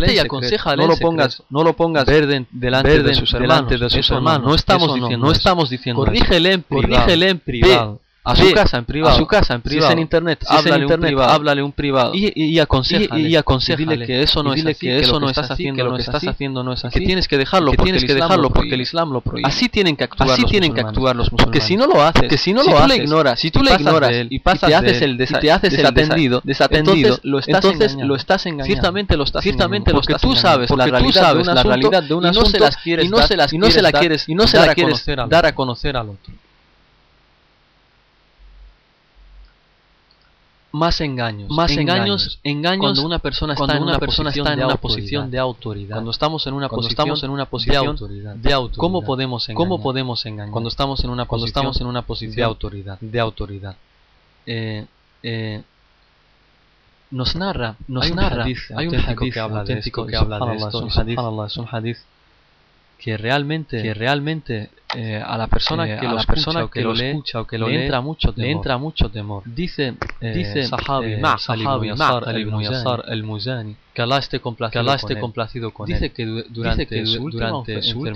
vete 0.00 0.14
y 0.14 0.18
aconseja 0.18 0.75
no 0.76 0.86
lo 0.86 0.96
pongas, 0.96 1.42
no 1.50 1.64
lo 1.64 1.74
pongas 1.74 2.04
verde 2.04 2.46
delante, 2.50 3.02
de, 3.02 3.14
sus 3.14 3.32
hermanos, 3.34 3.68
delante 3.70 3.84
de 3.84 3.90
sus 3.90 4.10
hermanos. 4.10 4.46
No 4.46 4.54
estamos 4.54 4.88
eso 4.88 4.94
diciendo, 4.94 5.18
no, 5.18 5.26
no 5.26 5.32
estamos 5.32 5.70
diciendo. 5.70 6.04
Corrígele 6.04 6.52
en 6.52 6.62
privado. 6.62 6.94
Corrígele 6.94 7.30
en 7.30 7.38
privado 7.38 8.00
a 8.26 8.34
su 8.34 8.44
sí, 8.44 8.52
casa 8.52 8.78
en 8.78 8.84
privado. 8.84 9.14
A 9.14 9.18
su 9.18 9.26
casa 9.26 9.54
en 9.54 9.62
privado. 9.62 9.86
Si 9.86 9.86
es 9.86 9.92
en 9.92 9.98
internet, 10.00 10.40
si 10.40 10.52
háblale, 10.52 10.76
en 10.76 10.82
internet 10.82 11.10
un 11.10 11.14
privado. 11.14 11.32
háblale 11.32 11.62
un 11.62 11.72
privado. 11.72 12.12
Y, 12.12 12.32
y, 12.34 12.44
y 12.46 12.58
aconsejale. 12.58 13.22
Y, 13.22 13.26
y 13.28 13.36
aconsejale. 13.36 13.94
dile 13.94 14.06
que 14.06 14.20
eso 14.20 14.42
no 14.42 14.52
es 14.52 14.66
así, 14.66 14.74
que 14.74 14.98
eso 14.98 15.20
no 15.20 15.30
estás 15.30 15.48
haciendo, 15.52 15.76
que 15.76 15.88
lo 15.88 15.96
que 15.96 16.02
estás 16.02 16.26
haciendo 16.26 16.64
no 16.64 16.72
es 16.72 16.84
así. 16.84 16.98
Que 16.98 17.06
tienes 17.06 17.28
que 17.28 17.38
dejarlo, 17.38 17.70
que 17.70 17.78
tienes 17.78 18.04
que 18.04 18.14
dejarlo 18.14 18.50
porque 18.50 18.74
el 18.74 18.80
Islam 18.80 19.12
lo 19.12 19.20
prohíbe. 19.20 19.46
Así 19.46 19.68
tienen 19.68 19.94
que 19.94 20.04
actuar. 20.04 20.30
Así 20.30 20.42
los 20.42 20.50
tienen 20.50 20.74
que 20.74 20.80
actuar 20.80 21.14
los 21.14 21.30
musulmanes. 21.30 21.44
Porque 21.44 21.60
si 21.60 21.76
no 21.76 21.86
lo 21.86 22.02
haces, 22.02 22.28
que 22.28 22.36
si 22.36 22.52
no 22.52 22.64
si 22.64 22.70
lo 22.70 22.78
haces, 22.78 22.98
ignoras, 22.98 23.38
si 23.38 23.50
tú 23.52 23.62
le 23.62 23.74
ignoras 23.74 24.10
él, 24.10 24.26
y 24.28 24.40
pasas 24.40 24.64
y 24.64 24.72
te 24.72 24.74
haces 24.74 25.02
el 25.02 25.16
desatendido, 25.16 26.40
desatendido, 26.42 27.20
lo 27.22 27.38
estás 27.38 27.64
entonces 27.64 27.94
lo 27.94 28.16
estás 28.16 28.44
engañando. 28.46 28.66
Ciertamente 28.66 29.16
lo 29.16 29.22
estás 29.22 29.42
ciertamente 29.44 29.92
lo 29.92 30.00
tú 30.00 30.34
sabes 30.34 30.68
la 30.70 30.86
realidad 30.86 32.02
de 32.02 32.14
un 32.14 32.26
asunto 32.26 32.48
y 32.48 32.48
no 32.48 32.50
se 32.50 32.58
las 32.58 32.76
quieres 32.76 33.06
y 33.06 33.08
no 33.08 33.70
se 33.70 33.92
quieres 33.92 34.28
y 34.28 34.34
no 34.34 34.46
se 34.48 34.58
quieres 34.74 35.06
dar 35.28 35.46
a 35.46 35.54
conocer 35.54 35.96
al 35.96 36.08
otro. 36.08 36.32
más 40.76 41.00
engaños, 41.00 41.50
más 41.50 41.70
engaños, 41.70 42.38
engaños, 42.42 42.80
cuando 42.80 43.06
una 43.06 43.18
persona 43.18 43.54
está 43.54 43.76
en 43.76 43.82
una, 43.82 43.98
posición 44.76 45.30
de 45.30 45.38
autoridad, 45.38 45.96
cuando 45.96 46.10
estamos 46.10 46.46
en 46.46 46.52
una 46.52 46.68
posición 46.68 47.96
de 48.36 48.52
autoridad, 48.52 48.76
¿Cómo 48.76 49.02
podemos 49.02 49.48
engañar? 49.48 50.50
Cuando 50.52 50.68
estamos 50.68 51.02
en 51.02 51.10
una 51.10 51.24
posición 52.02 52.36
de 52.36 52.42
autoridad, 52.42 52.98
de 53.00 53.20
autoridad. 53.20 53.76
Eh, 54.44 54.84
eh, 55.22 55.62
nos 57.10 57.34
narra, 57.36 57.76
nos 57.88 58.04
hay 58.04 58.12
narra, 58.12 58.44
hay 58.44 58.86
un 58.88 58.96
hadith 58.96 59.32
que 59.32 59.40
habla 59.40 59.64
de 59.64 59.78
esto, 59.78 60.06
que 60.06 60.16
habla 60.16 60.38
de 60.40 60.56
esto, 60.56 60.86
es 61.46 61.56
un 61.56 61.68
hadith 61.72 61.98
que 62.98 63.16
realmente, 63.16 63.82
que 63.82 63.94
realmente 63.94 64.70
eh, 64.94 65.22
a 65.24 65.36
la 65.36 65.46
persona 65.46 65.84
eh, 65.84 65.88
que, 65.88 66.06
a 66.06 66.70
que, 66.70 66.82
lo, 66.82 66.94
lee, 66.94 67.06
escucha 67.06 67.40
o 67.40 67.46
que 67.46 67.58
lo 67.58 67.68
le 67.68 67.82
entra 67.82 68.00
mucho 68.00 68.32
temor. 68.32 68.46
le 68.46 68.52
entra 68.52 68.78
mucho 68.78 69.10
temor. 69.10 69.42
Dice, 69.44 69.94
eh, 70.20 70.32
dice 70.32 70.62
Sahabi, 70.62 71.16
el 73.08 73.24
Muzani, 73.24 73.76
que 73.92 74.02
Allah 74.02 74.18
esté 74.18 74.40
complacido, 74.40 74.84
que 74.84 74.94
esté 74.94 75.18
complacido 75.18 75.70
con 75.72 75.86
dice. 75.86 76.12
Que 76.12 76.24
durante, 76.48 76.86
dice 76.86 76.86
que 76.86 77.18
última, 77.18 77.46
durante 77.46 77.82
su 77.82 78.06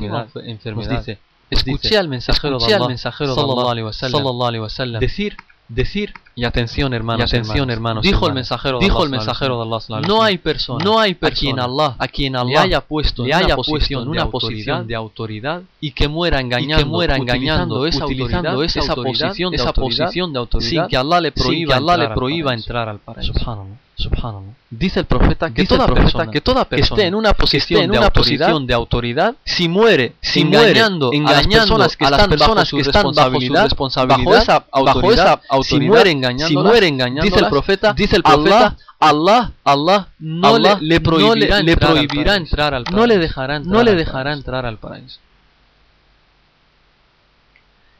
enfermedad, 0.40 1.04
pues 1.50 1.50
escuché 1.50 1.98
al 1.98 2.08
mensajero 2.08 2.58
de 2.58 2.64
decir, 5.00 5.36
decir 5.68 6.14
y 6.34 6.44
atención, 6.44 6.94
hermanos, 6.94 7.32
y 7.32 7.36
atención, 7.36 7.70
hermanos. 7.70 8.02
Dijo 8.02 8.26
el 8.28 8.34
mensajero 8.34 8.78
de 8.78 8.84
dijo 8.84 9.04
el 9.04 9.10
mensajero 9.10 9.62
de 9.64 9.76
Allah, 9.76 10.06
no 10.06 10.22
hay 10.22 10.38
persona, 10.38 10.84
no 10.84 11.00
hay 11.00 11.14
persona 11.14 11.34
a 11.34 11.38
quien 11.40 11.60
Allah, 11.60 11.96
a 11.98 12.08
quien 12.08 12.36
Allah 12.36 12.50
le 12.50 12.58
haya 12.58 12.80
puesto, 12.80 13.24
le 13.24 13.34
haya 13.34 13.56
puesto 13.56 14.02
en 14.02 14.08
una 14.08 14.26
posición 14.30 14.86
de 14.86 14.94
autoridad 14.94 15.62
y 15.80 15.90
que 15.92 16.08
muera 16.08 16.40
engañando, 16.40 16.84
que 16.84 16.84
muera 16.84 17.16
engañando, 17.16 17.86
esa 17.86 18.04
utilizando 18.04 18.62
esa, 18.62 18.80
esa 18.80 18.94
posición, 18.94 19.54
esa 19.54 19.72
posición 19.72 20.32
de 20.32 20.38
autoridad, 20.38 20.70
sin 20.70 20.86
que 20.88 20.96
Allah 20.96 21.20
le 21.20 21.32
prohíba, 21.32 21.76
Allah 21.76 21.96
le 21.96 22.08
prohíba 22.10 22.54
entrar 22.54 22.88
al 22.88 22.98
paraíso. 22.98 23.32
Subhanallah. 23.32 23.76
Subhanallah. 23.96 24.54
Dice 24.70 25.00
el 25.00 25.06
profeta 25.06 25.52
que, 25.52 25.62
Dice 25.62 25.74
toda, 25.74 25.86
persona, 25.86 26.04
persona, 26.04 26.30
que 26.30 26.40
toda 26.40 26.64
persona 26.64 26.96
esté 26.96 27.08
en 27.08 27.14
una 27.14 27.34
posición, 27.34 27.82
en 27.82 27.90
una 27.90 28.00
de, 28.00 28.06
autoridad, 28.06 28.46
posición 28.46 28.66
de 28.66 28.74
autoridad, 28.74 29.34
si 29.44 29.68
muere, 29.68 30.14
si 30.20 30.42
engañando, 30.42 31.12
engañando 31.12 31.74
a 31.74 31.78
las 31.78 31.96
personas 31.96 32.70
que 32.70 32.80
están 32.80 33.10
bajo 33.12 33.40
su 33.40 33.52
responsabilidad, 33.52 33.68
bajo 34.06 34.36
esa 34.36 34.64
autoridad, 34.70 34.94
bajo 34.94 35.12
esa 35.12 35.40
autoridad 35.48 35.62
si 35.62 35.80
muere 35.80 36.10
engañando, 36.12 36.29
si 36.38 36.56
muere 36.56 36.88
engañado, 36.88 37.24
dice 37.24 37.40
el 37.40 37.48
profeta, 37.48 37.92
dice 37.92 38.16
el 38.16 38.22
profeta, 38.22 38.76
Allah, 38.98 39.50
Allah, 39.64 39.64
Allah 39.64 40.08
no, 40.18 40.58
le, 40.58 41.00
prohibirá 41.00 41.60
no 41.60 41.64
le, 41.64 42.36
entrar 42.36 42.74
al 42.74 42.84
paraíso. 42.84 42.96
No 42.96 43.06
le 43.06 43.18
no 43.64 43.82
le 43.82 43.94
dejará 43.94 44.32
entrar 44.32 44.66
al 44.66 44.78
paraíso 44.78 45.18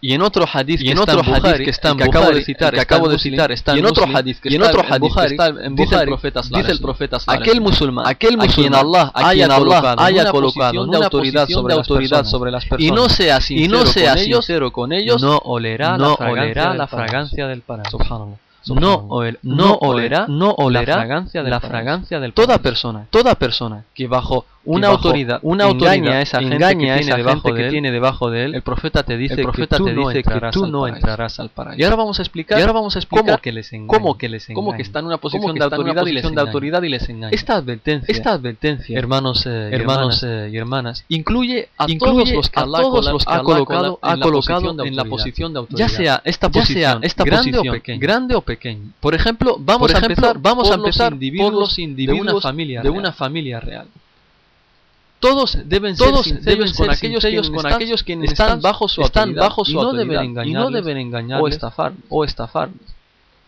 y 0.00 0.14
en 0.14 0.22
otro 0.22 0.46
hadith 0.52 0.80
que 0.80 0.90
está 0.90 1.12
en 1.12 1.18
Bukhari, 1.18 1.64
que 1.64 2.04
acabo 2.04 2.32
de 2.32 2.42
citar, 2.42 2.74
que 2.74 2.80
acabo 2.80 3.08
de 3.08 3.18
citar 3.18 3.52
está 3.52 3.72
en 3.72 3.84
otro 3.84 4.04
hadith 4.04 4.40
que 4.40 4.48
está 4.48 5.48
en 5.48 5.74
dice 5.76 5.96
el 5.96 6.06
profeta 6.06 6.40
dice 6.42 6.72
el 6.72 6.80
profeta 6.80 7.18
aquel 7.26 7.60
musulmán 7.60 8.06
aquel 8.06 8.36
musulmán 8.36 8.50
a 8.50 8.54
quien 8.54 8.74
Allah 8.74 9.12
haya 9.14 9.48
colocado, 9.48 10.00
haya 10.00 10.30
colocado 10.30 10.82
una 10.82 10.98
autoridad 10.98 11.48
sobre 11.48 11.74
autoridad 11.74 12.24
sobre 12.24 12.50
las 12.50 12.64
personas 12.64 12.90
y 12.90 12.90
no 12.90 13.08
sea 13.08 13.40
sincero, 13.40 13.64
y 13.64 13.68
no 13.68 13.86
sea 13.86 14.12
con, 14.12 14.18
ellos, 14.20 14.72
con 14.72 14.92
ellos 14.92 15.22
no 15.22 15.36
olerá 15.44 15.96
la 15.98 16.86
fragancia 16.86 17.46
del 17.46 17.62
paraíso 17.62 17.98
subhanallah 17.98 18.49
no, 18.66 19.06
oler, 19.08 19.38
no, 19.42 19.74
olerá, 19.74 20.26
no 20.28 20.50
olerá 20.52 20.96
la 20.96 20.98
fragancia, 20.98 21.42
del 21.42 21.50
la 21.50 21.60
fragancia 21.60 22.20
del 22.20 22.32
toda 22.32 22.58
persona 22.58 23.06
toda 23.10 23.34
persona 23.34 23.84
que 23.94 24.06
bajo 24.06 24.44
una 24.64 24.88
que 24.88 24.92
autoridad 24.92 25.40
una 25.42 25.64
autoridad 25.64 25.94
engaña 25.94 26.18
a 26.18 26.22
esa 26.22 26.38
gente, 26.40 26.56
engaña 26.56 26.96
que, 26.96 27.00
tiene, 27.00 27.00
esa 27.00 27.16
debajo 27.16 27.40
gente 27.40 27.54
de 27.54 27.60
él, 27.60 27.66
que 27.66 27.70
tiene 27.70 27.90
debajo 27.92 28.30
de 28.30 28.44
él 28.44 28.54
el 28.54 28.62
profeta 28.62 29.02
te 29.02 29.16
dice 29.16 29.34
el 29.34 29.42
profeta 29.42 29.78
que 29.78 29.78
tú, 29.78 29.84
te 29.84 29.90
dice 29.92 30.30
no, 30.30 30.40
que 30.40 30.50
tú 30.50 30.66
no 30.66 30.86
entrarás 30.86 31.40
al 31.40 31.48
paraíso. 31.48 31.80
y 31.80 31.84
ahora 31.84 31.96
vamos 31.96 32.18
a 32.18 32.22
explicar 32.22 32.58
y 32.58 32.60
ahora 32.60 32.74
vamos 32.74 32.94
a 32.96 32.98
explicar 32.98 33.24
cómo 33.24 33.38
que 33.38 33.52
les 33.52 33.72
engaña 33.72 33.88
cómo 33.88 34.18
que 34.18 34.28
les 34.28 34.50
engaña, 34.50 34.54
cómo 34.54 34.76
que 34.76 34.82
está 34.82 34.98
en 34.98 35.06
una 35.06 35.16
posición, 35.16 35.54
de 35.54 35.64
autoridad, 35.64 36.04
de 36.04 36.40
autoridad 36.40 36.82
y 36.82 36.88
les 36.90 37.08
engaña. 37.08 37.34
Esta 37.34 37.56
advertencia 37.56 38.12
esta 38.12 38.32
advertencia 38.32 38.98
hermanos 38.98 39.46
eh, 39.46 39.70
hermanos 39.72 40.22
eh, 40.22 40.50
y 40.52 40.56
hermanas 40.58 41.04
incluye 41.08 41.70
a 41.78 41.90
incluye 41.90 42.34
todos 42.34 42.34
los 42.34 42.50
que 42.50 42.60
a 42.60 42.64
todos 42.64 43.12
los 43.12 43.24
ha 43.26 43.42
colocado 43.42 43.98
ha 44.02 44.18
colocado 44.18 44.84
en 44.84 44.94
la 44.94 45.04
posición 45.04 45.54
de 45.54 45.60
autoridad. 45.60 45.88
ya 45.88 45.96
sea 45.96 46.22
esta 46.24 46.50
posición 46.50 47.02
esta 47.02 47.24
grande 47.24 47.58
o 47.58 47.72
pequeña 47.72 47.98
pequeño. 48.50 48.92
Por 49.00 49.14
ejemplo, 49.14 49.56
vamos 49.58 49.92
por 49.92 49.96
ejemplo, 49.96 50.26
a 50.26 50.30
empezar, 50.30 50.42
vamos 50.42 50.68
por 50.68 50.72
a 50.72 50.80
empezar 50.80 51.12
los 51.12 51.36
por 51.38 51.52
los 51.52 51.78
individuos 51.78 52.26
de 52.26 52.30
una 52.32 52.40
familia, 52.40 52.82
de 52.82 52.88
real. 52.88 52.98
Una 52.98 53.12
familia 53.12 53.60
real. 53.60 53.86
Todos 55.20 55.58
deben 55.66 55.96
todos 55.96 56.26
ser 56.26 56.40
deben 56.40 56.68
ser 56.68 56.86
con 56.86 56.94
aquellos 56.96 57.24
ellos 57.24 57.50
con 57.50 57.66
aquellos 57.66 58.02
quienes 58.02 58.32
están, 58.32 58.60
bajo 58.60 58.88
su 58.88 59.02
están 59.02 59.34
bajo 59.34 59.64
su 59.64 59.72
y 59.72 59.74
no 59.74 59.92
deben 59.92 60.18
engañar 60.18 60.62
no 60.62 60.70
deben 60.70 60.96
engañar 60.96 61.42
o 61.42 61.46
estafar 61.46 61.92
o 62.08 62.24
estafarles 62.24 62.80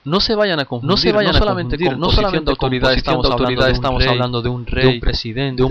no 0.04 0.20
se 0.20 0.34
vayan 0.34 0.58
a 0.60 0.64
confundir, 0.64 0.90
no 0.90 0.96
se 0.96 1.12
vayan 1.12 1.34
solamente 1.34 1.76
a 1.76 1.78
confundir, 1.78 1.92
con, 1.92 2.00
no 2.00 2.10
solamente 2.10 2.50
autoridad 2.50 2.92
estamos, 3.70 4.04
hablando 4.06 4.42
de 4.42 4.48
un 4.48 4.66
rey, 4.66 4.84
de 4.84 4.94
un 4.94 5.00
presidente, 5.00 5.62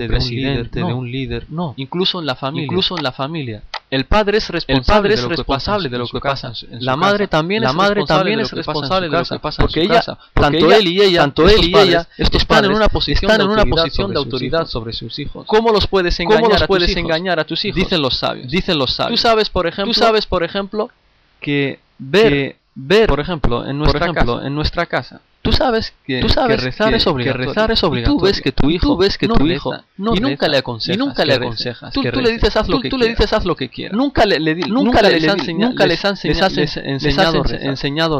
de 0.80 0.94
un, 0.94 1.10
líder, 1.10 1.46
no, 1.50 1.74
incluso 1.76 2.18
en 2.20 2.26
la 2.26 2.34
familia, 2.34 2.64
incluso 2.64 2.96
en 2.96 3.02
la 3.02 3.12
familia. 3.12 3.62
El 3.90 4.06
padre 4.06 4.38
es 4.38 4.48
responsable, 4.48 5.16
de 5.90 5.98
lo 5.98 6.06
que 6.08 6.18
pasa. 6.18 6.50
La 6.70 6.96
madre 6.96 7.28
también 7.28 7.62
es 7.62 8.50
responsable 8.50 9.10
de 9.10 9.18
lo 9.18 9.24
que 9.24 9.38
pasa 9.38 9.62
porque 9.62 9.82
ella, 9.82 10.02
tanto 10.32 10.72
él 10.72 10.88
y 10.88 11.02
ella, 11.02 11.20
tanto 11.20 11.46
él 11.46 11.62
y 11.62 11.76
ella, 11.76 12.08
estos 12.16 12.40
están 12.40 12.64
en 12.64 12.72
una 12.72 12.88
posición, 12.88 14.12
de 14.12 14.18
autoridad 14.18 14.66
sobre 14.66 14.94
sus 14.94 15.18
hijos. 15.18 15.44
¿Cómo 15.46 15.70
los 15.72 15.86
puedes 15.86 16.18
engañar? 16.18 17.38
A 17.38 17.44
tus 17.44 17.64
hijos? 17.66 17.76
Dicen 17.76 18.00
los 18.00 18.16
sabios. 18.16 18.50
Dicen 18.50 18.78
los 18.78 18.94
sabios. 18.94 19.20
Tú 19.20 19.28
sabes, 19.28 19.50
por 19.50 19.66
ejemplo, 19.66 19.92
tú 19.92 20.00
sabes, 20.00 20.24
por 20.24 20.42
ejemplo, 20.42 20.88
que 21.40 21.78
ver 21.98 22.56
Ver, 22.74 23.08
por 23.08 23.20
ejemplo, 23.20 23.66
en 23.66 23.78
nuestra, 23.78 24.12
casa. 24.12 24.46
En 24.46 24.54
nuestra 24.54 24.86
casa. 24.86 25.20
Tú 25.42 25.52
sabes 25.52 25.92
que 26.06 26.20
rezar, 26.22 26.92
es 26.92 27.06
obligatorio. 27.06 27.52
que 27.52 28.02
tú 28.02 28.20
ves 28.20 28.40
que 28.40 28.52
tu 28.52 28.70
hijo, 28.70 28.96
ves 28.96 29.18
que 29.18 29.26
no 29.26 29.34
tu 29.34 29.46
y 29.46 30.20
le 30.48 30.56
aconsejas, 30.58 30.96
y 30.96 30.98
nunca 30.98 31.24
le 31.24 31.34
aconsejas. 31.34 31.92
Tú, 31.92 32.02
le 32.02 32.30
dices 32.30 32.56
haz 32.56 32.68
lo 32.68 32.80
que 32.80 32.88
tú 32.88 32.96
le 32.96 33.08
dices 33.08 33.32
haz 33.32 33.44
lo 33.44 33.56
que 33.56 33.68
quieras. 33.68 33.96
Nunca 33.96 34.24
le, 34.24 34.38
le 34.38 34.54
nunca, 34.54 35.02
les, 35.02 35.20
les, 35.20 36.04
han 36.04 36.18
enseñado, 36.84 37.42
rezar. 37.42 37.68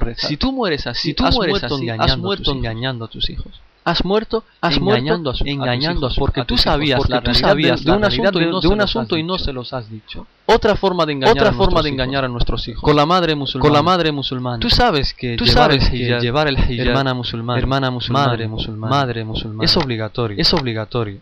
rezar. 0.00 0.28
Si 0.28 0.36
tú 0.36 0.52
mueres 0.52 0.86
así, 0.86 1.08
si 1.08 1.14
tú 1.14 1.24
has 1.24 1.34
mueres 1.34 1.62
así, 1.62 1.88
has 1.88 2.18
muerto 2.18 2.52
engañando 2.52 3.04
a 3.04 3.08
tus 3.08 3.30
hijos 3.30 3.52
has 3.84 4.04
muerto 4.04 4.44
has 4.60 4.76
engañando, 4.76 5.30
muerto, 5.30 5.30
a, 5.30 5.34
su, 5.34 5.44
engañando 5.46 6.06
a, 6.06 6.10
su, 6.10 6.20
porque 6.20 6.40
a 6.40 6.44
tú 6.44 6.56
sabías 6.56 6.98
porque 6.98 7.14
la 7.14 7.22
tú 7.22 7.34
sabías 7.34 7.84
de, 7.84 7.90
de, 7.90 7.96
un 7.96 8.04
asunto 8.04 8.40
y 8.40 8.46
no, 8.46 8.60
de 8.60 8.68
un 8.68 8.80
asunto 8.80 9.16
y 9.16 9.22
no 9.22 9.38
se 9.38 9.52
los 9.52 9.72
has 9.72 9.90
dicho. 9.90 10.26
Otra 10.46 10.76
forma 10.76 11.06
de 11.06 11.12
engañar, 11.12 11.36
otra 11.36 11.48
a, 11.50 11.52
forma 11.52 11.82
de 11.82 11.88
engañar 11.88 12.24
a 12.24 12.28
nuestros 12.28 12.66
hijos. 12.68 12.82
Con 12.82 12.96
la 12.96 13.06
madre 13.06 13.34
musulmana. 13.34 13.68
Con 13.68 13.72
la 13.72 13.82
madre 13.82 14.12
musulmana. 14.12 14.58
Tú 14.58 14.70
sabes 14.70 15.14
que 15.14 15.36
tú 15.36 15.44
llevar 15.44 15.70
sabes 15.70 15.90
el 15.90 16.00
hijab, 16.00 16.20
llevar 16.20 16.48
el 16.48 16.58
hijab, 16.58 16.88
hermana 16.88 17.14
musulmana 17.14 17.58
hermana 17.58 17.90
musulmana 17.90 18.26
madre 18.26 18.48
musulmana 18.48 18.96
madre 18.96 19.24
musulmana 19.24 19.64
es 19.64 19.76
obligatorio. 19.76 20.36
es 20.38 20.52
obligatorio 20.54 21.20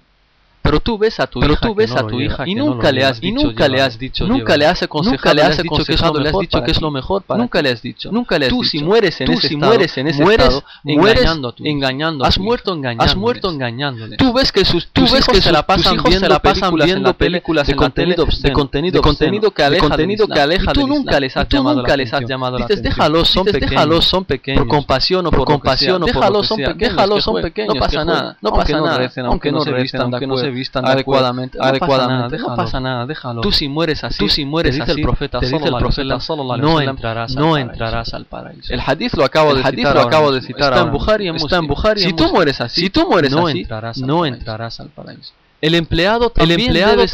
pero 0.71 0.81
tú 0.81 0.99
ves 0.99 1.19
a 1.19 2.07
tu 2.07 2.21
hija, 2.21 2.45
y 2.47 2.55
nunca 2.55 2.93
le 2.93 3.05
has 3.05 3.23
y 3.23 3.33
nunca 3.33 3.69
le 3.69 3.81
has 3.81 3.99
dicho 3.99 4.27
nunca 4.27 4.57
le 4.57 4.67
has 4.67 4.83
aconsejado 4.83 5.35
le 5.35 5.43
has 5.43 6.39
dicho 6.39 6.63
que 6.63 6.71
es 6.71 6.81
lo 6.81 6.91
mejor 6.91 7.25
nunca 7.37 7.63
le 7.63 7.71
has 7.71 7.83
dicho. 7.83 8.11
Nunca 8.13 8.39
le 8.39 8.47
has 8.47 8.51
tú 8.51 8.65
si 8.65 8.83
mueres 8.83 9.21
en 9.21 9.27
tú 9.27 9.33
ese 9.33 9.49
si 9.49 9.57
mueres 9.57 9.97
en 9.99 10.09
ese 10.09 10.23
estado, 10.23 10.65
engañando 11.65 12.25
a 12.25 12.29
has 12.29 12.39
muerto 12.39 12.73
engañando 12.73 13.05
has 13.05 13.17
muerto 13.17 13.51
engañándole 13.51 14.17
tú 14.17 14.33
ves 14.33 14.53
que 14.53 14.65
se 14.65 15.53
la 15.53 15.63
pasan 15.67 15.97
viendo 16.05 16.41
viendo 16.85 17.15
películas 17.15 17.67
de 17.67 17.75
contenido 17.75 18.27
de 18.27 18.53
contenido 18.53 19.51
que 19.51 19.63
aleja 19.63 19.89
contenido 19.89 20.27
tú 20.73 20.87
nunca 20.87 21.21
les 21.21 21.37
has 21.37 21.49
llamado 21.49 21.83
nunca 21.83 21.97
les 21.97 22.13
has 22.13 22.25
llamado 22.27 22.59
déjalos 22.59 23.29
son 23.29 23.45
pequeños 23.45 23.71
déjalos 23.71 24.05
son 24.05 24.25
pequeños 24.25 24.61
por 24.61 24.69
compasión 24.69 25.27
o 25.27 25.31
por 25.31 25.45
compasión 25.45 26.03
déjalos 26.77 27.25
son 27.25 27.43
pequeños 27.43 27.75
no 27.75 27.81
pasa 27.81 28.81
nada 28.81 29.11
aunque 29.27 29.53
no 29.53 29.61
se 29.63 29.73
vistan 29.73 30.03
aunque 30.03 30.27
no 30.27 30.37
se 30.37 30.51
vistan 30.61 30.87
adecuadamente, 30.87 31.59
no 31.59 31.65
adecuadamente, 31.65 32.37
pasa 32.37 32.45
nada, 32.45 32.49
no 32.49 32.57
pasa 32.57 32.81
nada, 32.81 33.07
déjalo. 33.07 33.41
Tú 33.41 33.51
si 33.51 33.69
mueres 33.69 34.05
así, 34.05 34.19
tú 34.19 34.29
si 34.29 34.45
mueres 34.45 34.73
te 34.73 34.81
dice 34.81 34.93
así, 34.93 35.01
el 35.01 35.05
profeta, 35.05 35.41
te 35.41 35.47
dice 35.47 35.57
el 35.57 35.77
profeta, 35.77 36.21
sallam, 36.21 36.61
no 36.61 36.81
entrarás, 36.81 37.35
no 37.35 37.57
entrarás 37.57 38.15
al 38.15 38.27
paraíso. 38.27 38.73
El 38.73 38.81
hadith 38.81 39.15
lo 39.15 39.25
acabo 39.25 39.55
de 39.55 39.65
citar, 39.65 39.95
lo 39.95 40.03
acabo 40.03 40.33
de 40.33 40.41
citar. 40.43 40.73
Está 40.73 40.85
en 40.85 40.93
Bukhari, 40.93 41.29
está 41.29 41.57
en 41.57 41.67
Bukhari. 41.67 42.01
Si 42.03 42.13
tú 42.13 42.29
mueres 42.31 42.61
así, 42.61 42.83
si 42.83 42.91
tú 42.91 43.09
mueres 43.09 43.33
así, 43.35 43.61
entrarás 43.61 43.99
no 43.99 44.27
entrarás 44.27 44.81
al 44.81 44.89
paraíso. 44.89 45.33
El 45.61 45.75
empleado 45.75 46.31
también, 46.31 46.73
debe 46.73 47.07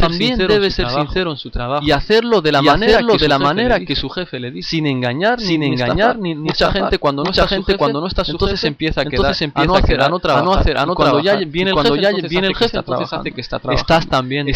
ser, 0.70 0.88
sincero, 0.88 1.32
en 1.32 1.36
su 1.36 1.50
trabajo 1.50 1.84
y 1.84 1.90
hacerlo 1.90 2.40
de 2.40 2.52
la 2.52 2.62
manera, 2.62 3.80
que, 3.80 3.96
su 3.96 4.08
jefe 4.08 4.38
le 4.38 4.52
dice, 4.52 4.70
sin 4.70 4.86
engañar, 4.86 5.40
ni, 5.40 5.54
engañar, 5.54 6.18
mucha 6.18 6.70
gente 6.70 6.98
cuando 6.98 7.24
no 7.24 7.30
está 7.30 8.24
su 8.24 8.32
entonces 8.32 8.60
jefe, 8.60 8.68
empieza 8.68 9.00
a 9.00 9.04
entonces 9.04 9.42
empieza 9.42 9.64
a, 9.64 9.66
no 9.66 9.74
hacer, 9.74 10.00
a 10.00 10.08
no 10.08 10.20
trabajar, 10.20 10.76
cuando 10.94 11.20
ya 11.20 11.36
viene 11.48 12.46
el 12.46 12.56
jefe, 12.56 12.76
entonces 12.78 13.12
hace 13.12 13.32
que 13.32 13.42
trabajando. 13.42 13.72
Estás 13.72 14.06
también, 14.06 14.48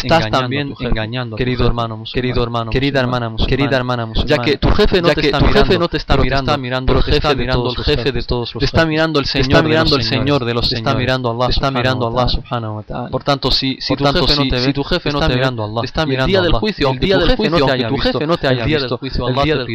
engañando, 0.78 1.36
querido 1.36 1.66
hermano, 1.66 2.04
querido 2.12 2.42
hermano, 2.44 2.70
querida 2.70 3.00
hermana, 3.00 3.34
querida 3.48 3.76
hermana, 3.76 4.12
ya 4.24 4.38
que 4.38 4.58
tu 4.58 4.70
jefe 4.70 5.02
no 5.02 5.08
te 5.08 5.20
está 5.20 5.40
mirando, 5.40 5.88
está 5.90 6.56
mirando, 6.56 6.92
el 6.92 7.02
jefe 7.02 7.32
el 7.32 7.84
jefe 7.84 8.12
de 8.12 8.22
todos 8.22 8.54
los, 8.54 8.62
está 8.62 8.86
mirando 8.86 9.18
el 9.18 9.26
Señor, 9.26 10.44
de 10.44 10.54
los, 10.54 10.72
está 10.72 10.94
mirando 10.94 11.30
Allah, 11.30 12.28
Allah. 12.50 13.08
Por 13.10 13.24
tanto, 13.24 13.50
si 13.50 13.79
si 13.80 13.96
tu 13.96 14.04
jefe 14.04 14.36
no 14.36 14.46
te 14.48 14.60
ve, 14.60 14.72
si 14.72 15.64
Allah, 15.64 15.80
está 15.84 16.06
mirando 16.06 16.26
el 16.26 16.32
día 16.32 16.42
del 16.42 16.52
juicio, 16.52 16.90
el 16.90 16.98
día 16.98 17.18
del 17.18 17.36
juicio, 17.36 17.66
aunque 17.66 18.46
el 18.48 18.64
día 18.64 18.78
del 18.78 18.90
juicio, 18.90 19.26
Allah 19.26 19.66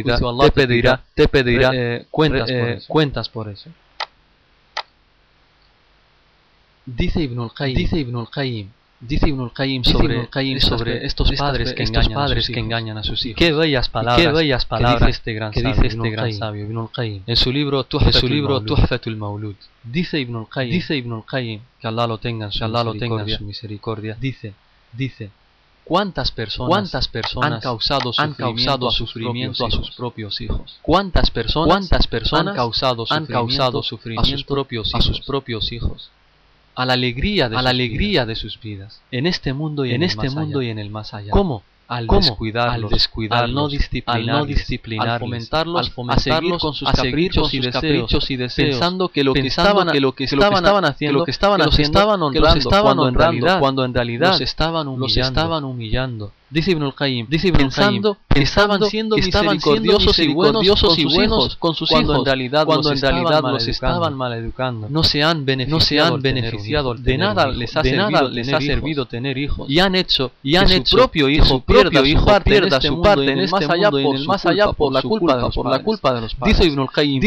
te 0.44 0.52
pedirá, 0.52 1.02
te 1.14 1.28
pedirá 1.28 1.72
cuentas 2.10 3.28
por 3.28 3.48
eso. 3.48 3.68
Dice 6.86 7.22
Ibn 7.22 7.40
al-Qayyim 8.16 8.70
Dice 8.98 9.28
Ibn 9.28 9.40
al-Qayyim, 9.42 9.84
sobre, 9.84 10.14
Ibn 10.14 10.20
al-Qayyim 10.22 10.60
sobre 10.60 11.04
estos 11.04 11.30
padres 11.32 11.74
que 11.74 11.82
estos 11.82 12.06
engañan 12.06 12.16
padres 12.16 12.38
a 12.38 12.46
sus 12.46 12.46
que 12.46 12.60
hijos. 12.60 12.64
engañan 12.64 12.98
a 12.98 13.02
sus 13.02 13.26
hijos. 13.26 13.38
Qué 13.38 13.52
bellas 13.52 13.90
palabras, 13.90 14.26
qué 14.26 14.32
bellas 14.32 14.64
que 14.64 14.68
palabras 14.70 15.00
dice 15.00 15.10
este 15.10 15.32
gran 15.34 15.50
que 15.52 15.60
sabio, 15.60 15.74
dice 15.74 15.86
este 15.88 16.10
gran 16.10 16.32
sabio, 16.32 16.64
Ibn 16.64 16.78
al-Qayyim. 16.78 17.22
En 17.26 17.36
su 17.36 17.52
libro 17.52 17.84
Tuhfatul 17.84 19.16
Mawlud. 19.16 19.56
Dice 19.82 20.18
Ibn 20.20 20.36
al-Qayyim, 20.36 20.72
Dice 20.72 20.96
Ibn 20.96 21.12
al-Qayyim, 21.12 21.60
que 21.78 21.86
Allah 21.86 22.06
lo 22.06 22.18
tenga 22.18 22.46
en 22.46 22.52
su 22.52 22.58
que 22.58 22.64
Allah 22.64 22.84
lo 22.84 22.94
tenga 22.94 23.20
en 23.20 23.26
misericordia, 23.26 23.38
su 23.38 23.44
misericordia. 23.44 24.16
dice, 24.18 24.54
Dice, 24.94 25.30
¿cuántas 25.84 26.32
personas, 26.32 26.70
¿Cuántas 26.70 27.08
personas 27.08 27.52
han 27.52 27.60
causado 27.60 28.12
han 28.16 28.30
sufrimiento, 28.30 28.44
causado 28.46 28.88
a, 28.88 28.92
sus 28.92 29.10
sufrimiento 29.10 29.58
propios 29.58 29.74
a 29.74 29.76
sus 29.76 29.84
hijos? 29.84 29.96
propios 29.96 30.40
hijos? 30.40 30.78
¿Cuántas 30.80 31.30
personas, 31.30 31.68
¿Cuántas 31.68 32.06
personas 32.06 32.48
han 32.48 32.56
causado 32.56 33.02
han 33.02 33.26
sufrimiento, 33.26 33.32
causado 33.34 33.78
a 33.78 33.82
sus 33.82 33.88
sufrimiento 33.88 34.46
propios 34.46 34.94
a 34.94 34.98
hijos? 34.98 35.04
sus 35.04 35.20
propios 35.20 35.72
hijos? 35.72 36.10
a 36.76 36.84
la 36.84 36.92
alegría 36.92 37.48
de, 37.48 37.56
a 37.56 37.62
la 37.62 37.70
alegría 37.70 38.26
de 38.26 38.36
sus 38.36 38.60
vidas, 38.60 39.02
en 39.10 39.26
este 39.26 39.52
mundo 39.54 39.84
y 39.84 39.90
en, 39.90 39.96
en 39.96 40.02
este 40.04 40.28
mundo 40.30 40.60
allá. 40.60 40.68
y 40.68 40.70
en 40.70 40.78
el 40.78 40.90
más 40.90 41.14
allá. 41.14 41.30
¿Cómo? 41.30 41.62
Al 41.88 42.06
¿Cómo? 42.06 42.20
descuidarlos, 42.20 42.90
al, 42.92 42.98
descuidarlos, 42.98 43.48
al 43.48 43.54
no 43.54 43.68
disciplinarlos, 43.68 44.28
al, 44.28 44.40
no 44.40 44.44
disciplinarlos, 44.44 45.12
al 45.14 45.20
fomentarlos, 45.20 45.86
al 45.86 45.92
fomentarlos, 45.92 46.56
a 46.56 46.58
con 46.58 46.74
sus, 46.74 46.88
a 46.88 46.92
caprichos, 46.92 47.54
y 47.54 47.62
sus 47.62 47.72
caprichos, 47.72 48.30
y 48.30 48.36
deseos, 48.36 48.70
pensando 48.70 49.08
que 49.08 49.24
lo 49.24 49.32
que 49.32 49.40
estaban, 49.40 49.88
haciendo 49.88 49.92
que 49.92 50.00
lo 50.00 50.12
que 50.12 50.24
estaban, 50.24 50.84
haciendo, 50.84 51.12
que 51.12 51.18
lo 51.18 51.24
que 51.24 51.30
estaban, 51.30 51.62
haciendo, 51.62 52.30
que 52.32 52.40
los 52.40 52.56
estaban 52.56 52.98
honrando, 52.98 53.00
cuando, 53.00 53.08
en 53.08 53.14
realidad, 53.14 53.60
cuando 53.60 53.84
en 53.84 53.94
realidad 53.94 54.28
los 54.32 54.40
estaban. 54.40 54.98
Los 54.98 55.16
estaban 55.16 55.64
humillando 55.64 56.32
Dice 56.48 56.70
Ibn 56.70 56.82
al-Qayyim, 56.84 57.26
pensando, 57.26 58.16
que 58.28 58.40
estaban 58.40 58.80
siendo 58.84 59.16
misericordiosos 59.16 60.16
y 60.20 61.04
buenos 61.04 61.56
con 61.56 61.74
sus 61.74 61.90
hijos, 61.90 61.90
cuando 61.90 62.18
en 62.18 62.24
realidad 62.24 62.66
los 63.42 63.66
estaban 63.66 64.14
maleducando. 64.14 64.86
No 64.88 65.02
se 65.02 65.24
han 65.24 65.44
beneficiado, 65.44 66.18
de 66.94 67.18
nada 67.18 67.48
les 67.48 67.76
ha 67.76 67.82
nada 67.82 68.22
les 68.28 68.52
ha 68.52 68.60
servido 68.60 69.06
tener 69.06 69.36
hijos. 69.38 69.68
Y 69.68 69.80
han 69.80 69.96
hecho 69.96 70.30
y 70.42 70.54
su 70.54 70.96
propio 70.96 71.28
hijo 71.28 71.46
su 71.46 71.60
propio 71.62 72.02
pierda 72.44 72.80
su 72.80 73.02
parte 73.02 73.32
en 73.32 73.40
este, 73.40 73.64
este, 73.64 73.74
este 73.74 73.90
mundo 73.90 74.24
más 74.26 74.46
allá 74.46 74.72
por 74.72 74.92
la 74.92 75.02
culpa 75.02 75.50
por 75.50 75.68
la 75.68 75.82
culpa 75.82 76.14
de 76.14 76.20
los 76.20 76.34
padres. 76.34 76.58
Dice 76.58 76.68
Ibn 76.70 76.80
al-Qayyim, 76.80 77.22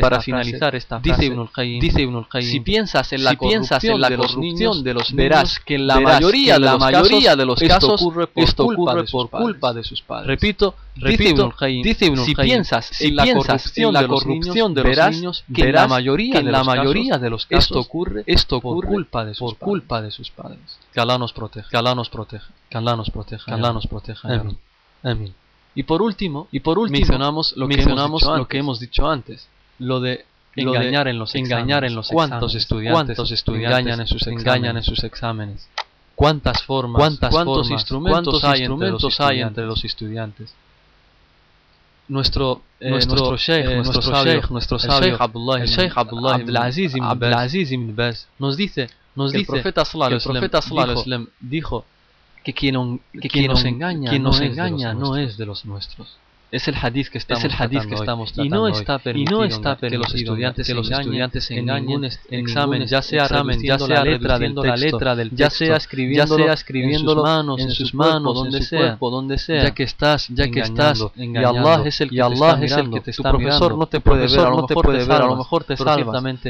para 0.00 0.20
finalizar 0.22 0.74
esta 0.74 1.00
frase. 1.00 1.10
Dice 1.10 2.02
Ibn 2.02 2.16
al-Qayyim, 2.16 2.52
si 2.52 2.60
piensas 2.60 3.12
en 3.12 3.24
la 3.24 3.36
corrupción 3.36 4.00
de 4.00 4.16
los 4.16 4.36
niños, 4.36 4.82
verás 5.12 5.58
que 5.60 5.78
la 5.78 6.00
mayoría 6.00 7.36
de 7.36 7.44
los 7.44 7.60
casos 7.60 8.00
por 8.30 8.44
esto 8.44 8.64
culpa 8.64 8.92
ocurre 8.92 9.04
por 9.10 9.30
padres. 9.30 9.44
culpa 9.44 9.72
de 9.74 9.84
sus 9.84 10.02
padres. 10.02 10.26
Repito, 10.26 10.74
repito, 10.96 11.52
dice 11.82 12.06
Ibn 12.06 12.24
si 12.24 12.34
piensas, 12.34 12.86
si 12.86 13.08
en 13.08 13.16
la 13.16 13.32
corrupción, 13.32 13.92
la 13.92 14.06
corrupción 14.06 14.74
de 14.74 14.82
los 14.84 15.10
niños, 15.10 15.44
que 15.52 15.64
verás 15.64 15.84
en 15.84 15.90
la 15.90 15.96
mayoría, 15.96 16.32
que 16.32 16.38
en 16.38 16.46
de, 16.46 16.52
la 16.52 16.58
los 16.58 16.66
mayoría 16.66 17.10
casos, 17.10 17.22
de 17.22 17.30
los 17.30 17.46
casos, 17.46 17.64
esto 17.64 17.80
ocurre, 17.80 18.22
esto 18.26 18.56
ocurre 18.56 18.86
por 18.86 18.94
culpa 18.94 19.24
de 19.24 19.34
sus, 19.34 19.50
por 19.50 19.58
padres. 19.58 19.68
Culpa 19.68 20.02
de 20.02 20.10
sus 20.10 20.30
padres. 20.30 20.78
Que 20.92 21.00
Alá 21.00 21.18
nos 21.18 21.32
proteja, 21.32 21.68
que 21.68 21.76
Alá 21.76 21.94
nos 21.94 22.08
proteja, 22.08 22.48
que 22.68 22.78
Alá 22.78 22.96
nos 22.96 23.10
proteja, 23.10 23.44
que 23.44 23.52
Alá 23.52 23.72
nos 23.72 23.86
proteja. 23.86 24.28
Amén. 24.28 24.58
Amén. 25.02 25.34
Y 25.74 25.84
por 25.84 26.02
último, 26.02 26.48
y 26.50 26.60
por 26.60 26.78
último 26.78 26.98
mencionamos 26.98 27.54
lo 27.56 27.68
que, 27.68 27.76
mencionamos 27.76 28.22
hemos, 28.22 28.32
dicho 28.32 28.36
lo 28.36 28.48
que 28.48 28.58
hemos 28.58 28.80
dicho 28.80 29.08
antes, 29.08 29.48
lo 29.78 30.00
de 30.00 30.24
engañar 30.56 31.08
en 31.08 31.18
los 31.18 31.34
engañar 31.34 31.84
exámenes. 31.84 31.90
en 31.90 31.96
los 31.96 32.08
cuántos 32.08 32.54
estudiantes, 32.54 33.16
¿Cuántos 33.16 33.32
estudiantes 33.32 33.78
engañan 33.78 34.00
en 34.00 34.06
sus? 34.06 34.26
Engañan 34.26 34.76
en 34.76 34.82
sus 34.82 35.04
exámenes? 35.04 35.68
cuántas 36.20 36.62
formas, 36.62 37.18
cuántos 37.30 37.70
instrumentos, 37.70 38.40
cuántos 38.40 38.44
hay, 38.44 38.60
instrumentos 38.60 39.20
entre 39.20 39.26
hay, 39.26 39.40
entre 39.40 39.64
los 39.64 39.82
estudiantes. 39.84 40.54
Nuestro, 42.08 42.60
eh, 42.78 42.90
nuestro, 42.90 43.36
sheikh, 43.36 43.64
eh, 43.64 43.76
nuestro, 43.76 44.02
sabio, 44.02 44.32
sheikh, 44.32 44.50
nuestro 44.50 44.76
el 44.76 45.66
sheikh 45.66 45.96
Abdullah, 45.96 46.64
Aziz 46.64 46.94
ibn, 46.94 47.32
Aziz 47.32 47.70
nos 48.38 48.56
dice, 48.56 48.90
el 49.16 49.46
profeta 49.46 49.84
sallallahu 49.84 51.04
dijo, 51.04 51.26
dijo 51.40 51.84
que 52.44 52.52
que 52.52 53.28
quien 53.28 53.46
nos 53.46 53.64
engaña 53.64 54.92
no 54.92 55.16
es 55.16 55.38
de 55.38 55.46
los 55.46 55.64
nuestros. 55.64 56.18
Es 56.52 56.66
el 56.66 56.74
hadith 56.74 57.08
que 57.08 57.18
estamos, 57.18 57.44
es 57.44 57.52
el 57.52 57.62
hadith 57.62 57.86
que 57.86 57.94
estamos 57.94 58.32
tratando. 58.32 58.56
Y 58.56 58.58
no 58.58 58.68
está 58.68 58.98
permitido, 58.98 59.38
no 59.38 59.44
está 59.44 59.76
que 59.76 59.96
los 59.96 60.14
estudiantes, 60.14 60.66
que 60.66 60.74
los 60.74 60.90
estudiantes 60.90 61.50
en 61.50 61.66
ningún 61.66 62.08
examen, 62.30 62.86
ya 62.86 63.02
sea 63.02 63.28
ya 63.28 63.78
sea 63.78 63.88
la 63.88 64.04
letra 64.04 64.38
del 64.38 64.54
la 64.54 64.76
letra 64.76 65.16
del 65.16 65.30
texto, 65.30 65.44
ya 65.44 65.50
sea 65.50 65.76
escribiendo, 65.76 66.38
ya 66.38 66.56
sea 66.56 66.74
en 66.74 66.98
sus 66.98 67.16
manos, 67.16 67.60
en 67.60 67.70
sus 67.70 67.94
manos, 67.94 68.34
donde 68.34 68.58
su 68.58 68.64
sea, 68.64 68.78
cuerpo, 68.78 69.10
donde 69.10 69.38
sea, 69.38 69.62
ya 69.64 69.70
que 69.72 69.82
estás, 69.84 70.28
ya 70.28 70.50
que 70.50 70.60
estás, 70.60 71.04
y 71.16 71.36
Allah 71.36 71.82
es 71.84 72.00
el 72.00 72.10
que, 72.10 72.20
Allah 72.20 72.58
te, 72.58 72.64
está 72.64 72.80
es 72.80 72.84
el 72.84 72.90
que 72.90 73.00
te 73.00 73.22
profesor 73.22 73.76
no 73.76 73.86
te 73.86 74.00
puede 74.00 74.22
ver, 74.22 75.06
te 75.06 75.12
a 75.12 75.18
lo 75.26 75.36
mejor 75.36 75.64
te 75.64 75.76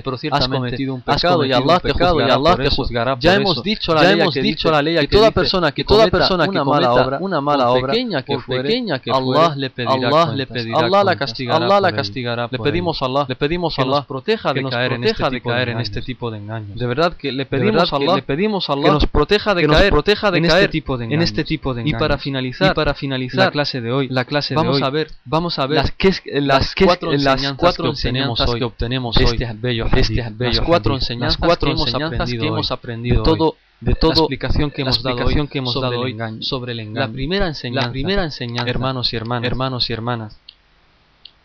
pero 0.02 0.16
has 0.32 0.48
cometido 0.48 0.94
un 0.94 1.02
pecado 1.02 1.44
y 1.44 1.52
Allah 1.52 1.80
te 1.80 2.70
juzgará, 2.70 3.16
Ya 3.18 3.34
hemos 3.34 3.62
dicho 3.62 3.94
la 3.94 4.02
ley, 4.02 4.28
que 4.32 4.42
dicho 4.42 4.70
la 4.70 4.82
ley, 4.82 4.98
que 4.98 5.08
toda 5.08 5.30
persona 5.30 5.72
que 5.72 5.84
toda 5.84 6.08
persona 6.08 6.44
una 6.48 6.64
mala 6.64 6.94
obra, 6.94 7.18
una 7.20 7.40
mala 7.40 7.70
obra, 7.70 7.92
pequeña 7.92 8.22
que 8.22 8.38
fuere, 8.38 8.82
Allah 9.10 9.54
le 9.56 9.70
Allah 9.92 10.32
le 10.34 10.46
pedirá 10.46 10.78
Allah 10.78 11.04
la 11.04 11.16
castigará. 11.16 11.64
Allah 11.64 11.80
la 11.80 11.92
castigará. 11.92 12.48
Le 12.50 12.58
pedimos 12.58 13.02
a 13.02 13.06
Allah, 13.06 13.26
le 13.28 13.36
pedimos 13.36 13.78
a 13.78 13.82
Allah 13.82 14.04
proteja 14.06 14.50
este 14.50 14.60
de 15.30 15.40
caer 15.40 15.68
en 15.70 15.80
este 15.80 16.02
tipo 16.02 16.30
de 16.30 16.38
engaños. 16.38 16.78
De 16.78 16.86
verdad 16.86 17.14
que 17.14 17.32
le 17.32 17.46
pedimos 17.46 17.92
a 17.92 17.96
Allah, 17.96 18.16
le 18.16 18.22
pedimos 18.22 18.70
a 18.70 18.72
Allah 18.74 18.84
que 18.84 18.90
nos 18.90 19.06
proteja 19.06 19.54
de 19.54 19.66
caer, 19.66 19.90
proteja 19.90 20.30
de 20.30 20.38
este 20.38 20.48
caer 20.48 20.70
tipo 20.70 20.96
de 20.96 21.04
en 21.06 21.22
este 21.22 21.44
tipo 21.44 21.74
de 21.74 21.82
engaños. 21.82 21.98
Y 21.98 22.00
para 22.00 22.18
finalizar, 22.18 22.72
y 22.72 22.74
para 22.74 22.94
finalizar 22.94 23.46
la 23.46 23.50
clase 23.50 23.80
de 23.80 23.92
hoy, 23.92 24.08
la 24.08 24.24
clase 24.24 24.54
de 24.54 24.56
vamos 24.56 24.76
hoy, 24.76 24.82
a 24.82 24.90
ver, 24.90 25.10
vamos 25.24 25.58
a 25.58 25.66
ver 25.66 25.76
las, 25.78 25.90
que, 25.92 26.08
eh, 26.08 26.40
las, 26.40 26.74
que, 26.74 26.84
cuatro, 26.84 27.12
eh, 27.12 27.14
enseñanzas 27.14 27.44
las 27.44 27.56
cuatro 27.56 27.84
que 27.84 27.90
este 27.90 28.08
enseñanzas, 28.08 28.54
que 28.54 28.64
obtenemos, 28.64 29.16
hoy, 29.16 29.24
este 29.24 29.52
bello, 29.54 29.86
este 29.92 30.26
bello, 30.32 30.52
las 30.52 30.60
cuatro 30.60 30.94
enseñanzas, 31.70 32.30
que 32.30 32.46
hemos 32.46 32.70
aprendido, 32.70 33.22
hoy, 33.22 33.24
todo 33.24 33.56
de 33.80 33.94
toda 33.94 34.14
la 34.14 34.20
explicación 34.20 34.70
que 34.70 34.82
hemos 34.82 34.96
explicación 34.96 35.34
dado 35.36 35.42
hoy, 35.42 35.48
que 35.48 35.58
hemos 35.58 35.72
sobre, 35.72 35.90
dado 35.90 36.04
el 36.04 36.12
engaño, 36.12 36.42
sobre 36.42 36.72
el 36.72 36.80
engaño. 36.80 37.06
La 37.06 37.12
primera 37.12 37.46
enseñanza, 37.46 37.86
la 37.86 37.92
primera 37.92 38.24
enseñanza 38.24 38.70
hermanos 38.70 39.12
y 39.12 39.16
hermanas, 39.16 39.46
hermanos 39.46 39.90
y 39.90 39.92
hermanas. 39.92 40.38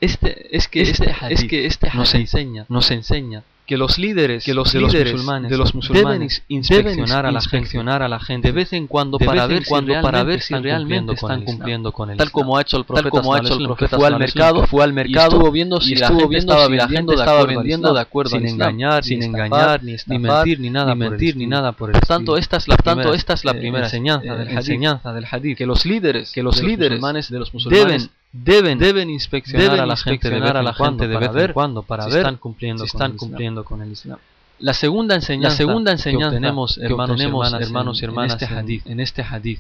Este, 0.02 0.56
es 0.56 0.68
que 0.68 0.82
este, 0.82 1.10
este 1.10 1.34
es 1.34 1.44
que 1.46 1.66
este 1.66 1.90
nos 1.94 2.14
enseña, 2.14 2.66
nos 2.68 2.92
enseña 2.92 3.44
que 3.66 3.78
los 3.78 3.98
líderes, 3.98 4.44
que 4.44 4.54
los 4.54 4.72
de 4.72 4.80
los 4.80 4.94
musulmanes, 4.94 5.50
de 5.50 5.58
los 5.58 5.74
musulmanes 5.74 6.44
deben 6.48 6.60
inspeccionar, 6.60 7.26
a 7.26 7.32
la, 7.32 7.40
inspeccionar 7.40 8.04
a, 8.04 8.08
la 8.08 8.20
gente, 8.20 8.50
de 8.50 8.52
vez 8.52 8.74
en 8.74 8.86
cuando 8.88 9.18
para 9.18 9.48
ver 9.48 9.64
si 9.64 9.70
cuando 9.70 9.88
realmente, 9.88 10.12
para 10.12 10.24
ver 10.24 10.42
si 10.42 10.54
están 10.54 10.64
realmente 10.64 11.14
están 11.14 11.44
cumpliendo 11.44 11.92
con 11.92 12.12
el 12.12 12.18
Tal 12.18 12.32
como 12.32 12.58
ha 12.58 12.62
hecho 12.62 12.78
el 12.78 12.86
profeta, 12.86 13.10
como 13.10 13.34
ha 13.34 13.40
hecho 13.40 13.58
el 13.58 13.66
profeta 13.66 13.98
fue 13.98 14.08
al 14.08 14.20
mercado, 14.20 14.68
fue 14.68 14.84
al 14.84 14.94
mercado, 14.94 15.32
y 15.32 15.34
estuvo 15.34 15.52
viendo 15.52 15.82
si, 15.82 15.96
la, 15.96 16.08
gente 16.08 16.28
viendo 16.28 16.54
estaba 16.54 16.66
estaba 17.14 17.46
vendiendo 17.46 17.94
de 17.94 18.02
acuerdo, 18.02 18.32
sin 18.32 18.48
engañar, 18.48 19.04
sin 19.04 19.24
engañar, 19.24 19.84
ni, 19.84 19.96
ni 20.08 20.20
mentir, 20.20 20.60
ni 20.60 21.48
nada, 21.48 21.72
por 21.72 21.96
el 21.96 22.00
tanto 22.02 22.38
esta 22.38 22.58
es 22.58 22.68
la 22.68 22.78
tanto 22.78 23.14
esta 23.14 23.34
es 23.34 23.46
la 23.46 23.54
primera 23.54 23.88
eh, 23.88 24.48
enseñanza, 24.50 25.14
del 25.14 25.26
hadith, 25.30 25.58
que 25.58 25.66
los 25.66 25.86
líderes, 25.86 26.32
que 26.32 26.44
los 26.44 26.62
líderes 26.62 27.02
de 27.30 27.40
los 27.40 27.54
musulmanes 27.54 27.86
deben 27.88 28.10
deben, 28.32 28.80
deben 28.80 29.10
inspeccionar 29.10 29.68
deben 29.68 29.80
a 29.80 29.86
la 29.86 29.98
gente 29.98 30.30
de 30.30 30.40
vez 30.40 30.52
a 30.52 30.62
la 30.62 30.74
gente 30.74 31.08
de 31.08 31.18
vez 31.18 31.36
en 31.36 31.54
cuando 31.54 31.84
para 31.84 32.06
ver 32.06 32.14
si 32.14 32.18
están 32.20 32.38
cumpliendo, 32.38 32.84
si 32.84 32.88
están 32.88 33.00
con, 33.00 33.12
el 33.12 33.18
cumpliendo 33.18 33.64
con 33.64 33.82
el 33.82 33.92
Islam. 33.92 34.20
La 34.60 34.74
segunda 34.74 35.16
enseñanza, 35.16 35.50
la 35.50 35.56
segunda 35.56 35.92
enseñanza 35.92 36.30
que 36.30 36.36
obtenemos, 36.36 36.78
hermanos, 36.78 37.12
obtenemos, 37.12 37.46
hermanas, 37.46 37.68
hermanos 37.68 38.02
y 38.02 38.06
hermanas 38.06 38.34
este 38.34 38.46
en 38.46 38.52
este 38.52 38.60
hadith, 38.60 38.88
en 38.88 39.00
este 39.00 39.24
hadith. 39.24 39.60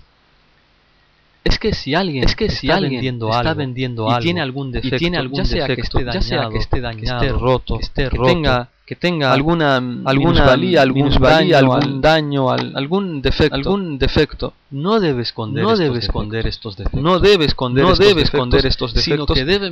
Es 1.46 1.60
que 1.60 1.74
si 1.74 1.94
alguien, 1.94 2.24
está 2.24 2.80
vendiendo 2.80 3.32
algo, 3.32 4.18
y 4.18 4.20
tiene 4.20 4.42
algún 4.42 4.72
defecto, 4.72 5.30
ya, 5.32 5.44
sea 5.44 5.68
que 5.68 5.82
esté 5.82 6.04
dañado, 6.04 6.50
que 6.50 6.58
esté 6.58 6.82
dañado, 6.82 7.22
que 7.22 7.30
roto, 7.30 7.80
que, 8.86 8.96
tenga 8.96 9.32
alguna 9.32 9.78
alguna 9.78 10.54
algún 10.82 11.12
daño, 11.20 11.56
algún 11.56 12.02
daño, 12.02 12.50
algún 12.50 13.22
defecto, 13.22 13.56
algún 13.56 14.00
defecto. 14.00 14.54
No 14.72 15.00
debe 15.00 15.22
esconder, 15.22 16.48
estos 16.48 16.78
defectos. 16.78 17.02
No 17.04 17.20
debe 17.20 17.46
esconder, 17.46 17.86
estos 18.66 18.96
defectos, 18.96 19.06
sino 19.06 19.28
que 19.28 19.46
debe 19.46 19.70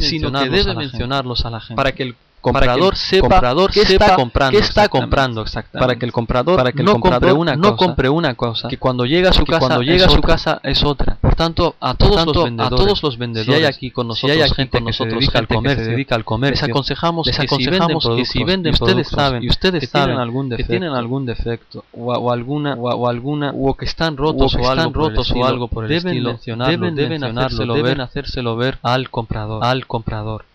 mencionarlos, 0.75 1.43
a, 1.43 1.49
la 1.49 1.59
gente, 1.59 1.75
para 1.75 1.91
que 1.93 2.03
el 2.03 2.15
comprador 2.43 2.93
que 2.93 2.99
el 2.99 3.05
sepa, 3.07 3.27
comprador 3.29 3.71
qué 3.71 3.85
sepa 3.85 4.05
está 4.05 4.15
comprando, 4.15 4.57
qué 4.57 4.63
está 4.63 4.89
comprando 4.89 5.41
exactamente. 5.41 5.87
Para 5.87 5.97
que 5.97 6.05
el 6.05 6.11
comprador 6.11 6.57
para 6.57 6.71
que 6.71 6.79
el 6.79 6.85
no, 6.85 6.99
compre 6.99 7.31
una 7.31 7.55
no 7.55 7.75
cosa, 7.75 7.75
compre 7.77 8.09
una 8.09 8.35
cosa 8.35 8.67
que 8.67 8.77
cuando 8.77 9.05
llega 9.05 9.29
a 9.29 9.33
su 9.33 9.45
casa 9.45 9.59
cuando 9.59 9.81
llega 9.81 10.05
a 10.05 10.09
su 10.09 10.17
otra. 10.17 10.27
casa 10.27 10.59
es 10.63 10.83
otra. 10.83 11.17
Por 11.21 11.35
tanto, 11.35 11.75
a 11.79 11.93
todos, 11.95 12.15
tanto, 12.17 12.33
los, 12.33 12.43
vendedores, 12.43 12.73
a 12.73 12.83
todos 12.83 13.03
los 13.03 13.17
vendedores, 13.17 13.55
si 13.55 13.63
hay 13.63 13.65
aquí 13.65 13.91
con 13.91 14.07
nosotros 14.09 14.35
si 14.35 14.41
hay 14.41 14.45
aquí 14.45 14.55
gente, 14.55 14.77
con 14.77 14.85
nosotros, 14.85 15.13
que, 15.13 15.19
se 15.19 15.31
dedica 15.31 15.39
al 15.39 15.47
comercio, 15.47 15.77
que 15.77 15.83
se 15.85 15.91
dedica 15.91 16.15
al 16.15 16.25
comercio, 16.25 16.61
les 16.61 16.69
aconsejamos, 16.69 17.27
les 17.27 17.39
aconsejamos 17.39 18.09
que 18.15 18.25
si 18.25 18.43
venden, 18.43 18.43
si 18.43 18.43
venden 18.43 18.73
y 18.73 18.73
ustedes 18.73 19.07
saben, 19.07 19.43
y 19.43 19.47
ustedes 19.47 19.79
que 19.79 19.87
saben 19.87 20.07
tienen 20.07 20.21
algún 20.21 20.49
defecto, 20.49 20.67
que 20.67 20.77
tienen 20.77 20.95
algún 20.95 21.25
defecto 21.25 21.85
o, 21.93 22.13
o 22.13 22.31
alguna 22.31 22.73
o, 22.75 22.89
o, 22.89 23.07
alguna 23.07 23.53
o 23.55 23.73
que 23.75 23.85
están 23.85 24.17
rotos 24.17 24.53
o, 24.53 24.57
que 24.57 24.63
están 24.63 24.93
rotos 24.93 25.31
o 25.31 25.45
algo 25.45 25.69
por 25.69 25.85
el 25.85 25.89
deben 25.89 26.13
estilo, 26.13 26.29
mencionarlo, 26.31 26.91
deben 26.91 27.09
mencionarlo, 27.21 27.73
deben 27.73 28.01
hacérselo 28.01 28.57
ver 28.57 28.79
al 28.83 29.09
comprador, 29.09 29.63
al 29.63 29.87
comprador. 29.87 30.45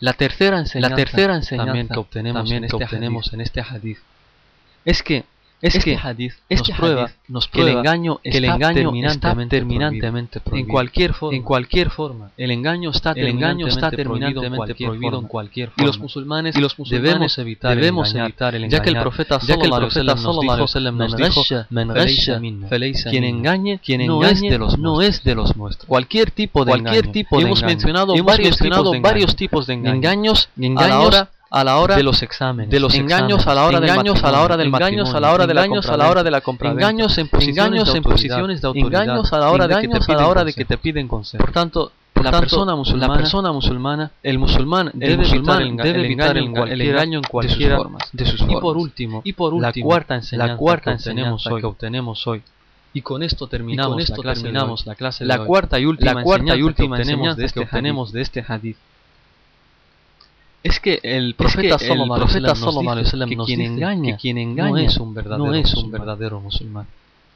La 0.00 0.12
tercera 0.12 0.58
enseñanza, 0.58 0.96
que 0.96 1.98
obtenemos, 1.98 2.50
en, 2.50 2.64
este 2.64 2.76
obtenemos 2.76 3.32
en 3.32 3.40
este 3.40 3.60
hadith. 3.60 3.98
Es 4.84 5.02
que 5.02 5.24
este, 5.60 5.78
este 5.78 5.96
hadith, 5.96 6.34
este 6.48 6.70
nos, 7.26 7.48
prueba, 7.48 7.82
que 8.22 8.38
el 8.38 8.44
engaño 8.44 8.92
está 8.94 9.34
terminantemente 9.48 10.38
prohibido. 10.38 10.68
En, 11.32 11.42
cualquier 11.42 11.90
forma, 11.90 12.30
el 12.36 12.52
engaño 12.52 12.90
está, 12.90 13.12
terminantemente 13.12 14.04
prohibido, 14.04 15.18
en 15.18 15.26
cualquier 15.26 15.70
forma. 15.70 15.82
Y 15.82 15.86
los 15.86 15.98
musulmanes, 15.98 16.54
debemos 16.88 17.38
evitar, 17.38 17.76
el, 17.76 17.84
evitar 17.84 18.54
ya 18.68 18.80
que 18.80 18.90
el 18.90 19.00
profeta 19.00 19.40
sallallahu 19.40 20.40
alaihi 20.40 20.60
wasallam 20.60 20.96
nos 20.96 21.16
quien 23.10 23.24
engañe, 23.24 23.80
no 24.06 24.22
es 25.02 25.24
de 25.24 25.34
los 25.34 25.56
nuestros. 25.56 25.88
Cualquier 25.88 26.30
tipo 26.30 26.64
de 26.64 26.72
engaño. 26.72 27.00
Hemos 27.32 27.62
mencionado 27.64 28.14
varios, 28.22 28.58
tipos, 29.34 29.66
de 29.66 29.74
engaños, 29.74 30.50
engaños 30.56 30.84
a 30.84 30.86
la 30.86 31.00
hora 31.00 31.30
a 31.50 31.64
la 31.64 31.78
hora 31.78 31.96
de 31.96 32.02
los 32.02 32.22
exámenes, 32.22 32.70
de 32.70 32.78
los 32.80 32.94
engaños 32.94 33.46
a 33.46 33.54
la 33.54 33.64
hora 33.64 33.80
del 33.80 33.88
engaños 33.90 34.22
a 34.22 34.30
la 34.30 34.42
hora 34.42 34.56
del 34.56 34.66
engaños 34.68 35.14
a 35.14 35.20
la 35.20 35.32
hora 35.32 35.46
de 35.46 35.54
la 35.54 35.64
engaños 35.64 35.88
a 35.88 35.96
la 35.96 36.10
hora 36.10 36.22
de 36.22 36.30
la 36.30 36.40
compraventa, 36.42 36.82
engaños 36.90 37.16
en 37.18 37.28
posiciones 37.28 37.58
engaños 37.66 37.92
de 37.92 37.96
en 37.98 38.02
posiciones 38.04 38.60
de 38.60 38.66
autoridad, 38.68 39.02
engaños 39.02 39.32
a 39.32 39.38
la 39.38 39.50
hora 39.50 39.66
de 39.68 39.80
que 39.80 39.88
te 39.88 40.12
a 40.12 40.16
la 40.16 40.28
hora 40.28 40.44
de 40.44 40.52
que 40.52 40.64
consejo. 40.64 40.68
te 40.68 40.78
piden 40.82 41.08
consejo. 41.08 41.42
Por 41.42 41.52
tanto, 41.52 41.92
la 42.22 42.30
persona 42.32 42.74
musulmana, 42.74 43.12
la 43.14 43.18
persona 43.20 43.52
musulmana, 43.52 44.10
el 44.22 44.38
musulmán 44.38 44.88
el 44.92 44.98
debe 45.00 45.16
musulmán 45.18 45.62
evitar 45.62 45.62
el, 45.62 45.72
enga- 45.72 45.82
debe 45.84 45.98
el 46.00 46.04
evitar 46.04 46.36
engaño 46.36 46.38
el 46.38 46.44
en 46.44 46.48
el 46.48 46.50
cualquiera 46.50 46.94
engaño 47.02 47.18
en 47.18 47.22
de 47.22 47.48
sus 47.48 47.76
formas. 47.76 48.02
de 48.12 48.26
sus 48.26 48.40
y 48.42 48.56
por 48.56 48.76
último, 48.76 49.22
Y 49.24 49.32
por 49.32 49.60
la 49.60 49.72
cuarta 49.72 50.14
enseñanza, 50.16 50.52
la 50.52 50.56
cuarta 50.58 50.90
que 50.90 50.96
obtenemos 50.96 51.06
enseñanza 51.46 51.54
hoy 51.54 51.60
que 51.60 51.66
obtenemos 51.66 52.26
hoy 52.26 52.42
Y 52.92 53.02
con 53.02 53.22
esto 53.22 53.46
terminamos, 53.46 53.92
con 53.92 54.00
esto 54.00 54.16
la 54.16 54.22
clase 54.22 54.42
terminamos 54.42 54.86
la 54.86 54.94
clase 54.96 55.24
de 55.24 55.28
la 55.28 55.40
hoy. 55.40 55.46
cuarta 55.46 55.78
y 55.78 55.86
última 55.86 56.14
La 56.14 56.22
cuarta 56.22 56.44
y 56.44 56.50
enseñanza 56.50 56.66
última 56.66 56.96
que 56.96 57.02
obtenemos 57.02 57.36
de 57.36 57.44
este 57.44 57.60
que 57.60 57.64
obtenemos 57.66 58.12
de 58.12 58.20
este 58.20 58.44
hadith 58.48 58.76
es 60.62 60.80
que 60.80 61.00
el 61.02 61.30
es 61.30 61.34
profeta 61.34 61.78
que 61.78 61.84
el 61.84 61.90
sallallahu 61.90 62.14
alaihi 62.14 62.20
profeta 62.20 62.52
wasallam 62.52 62.84
nos 62.84 62.96
dice 62.96 63.18
que 63.28 63.36
quien 63.36 63.60
engaña, 63.60 64.12
que 64.12 64.20
quien 64.20 64.36
no 64.36 64.42
engaña 64.42 64.82
es 64.82 64.96
un 64.98 65.14
verdadero 65.14 65.46
no 65.46 65.54
es 65.54 65.74
un 65.74 65.74
musulmán. 65.74 66.00
verdadero 66.00 66.40
musulmán. 66.40 66.86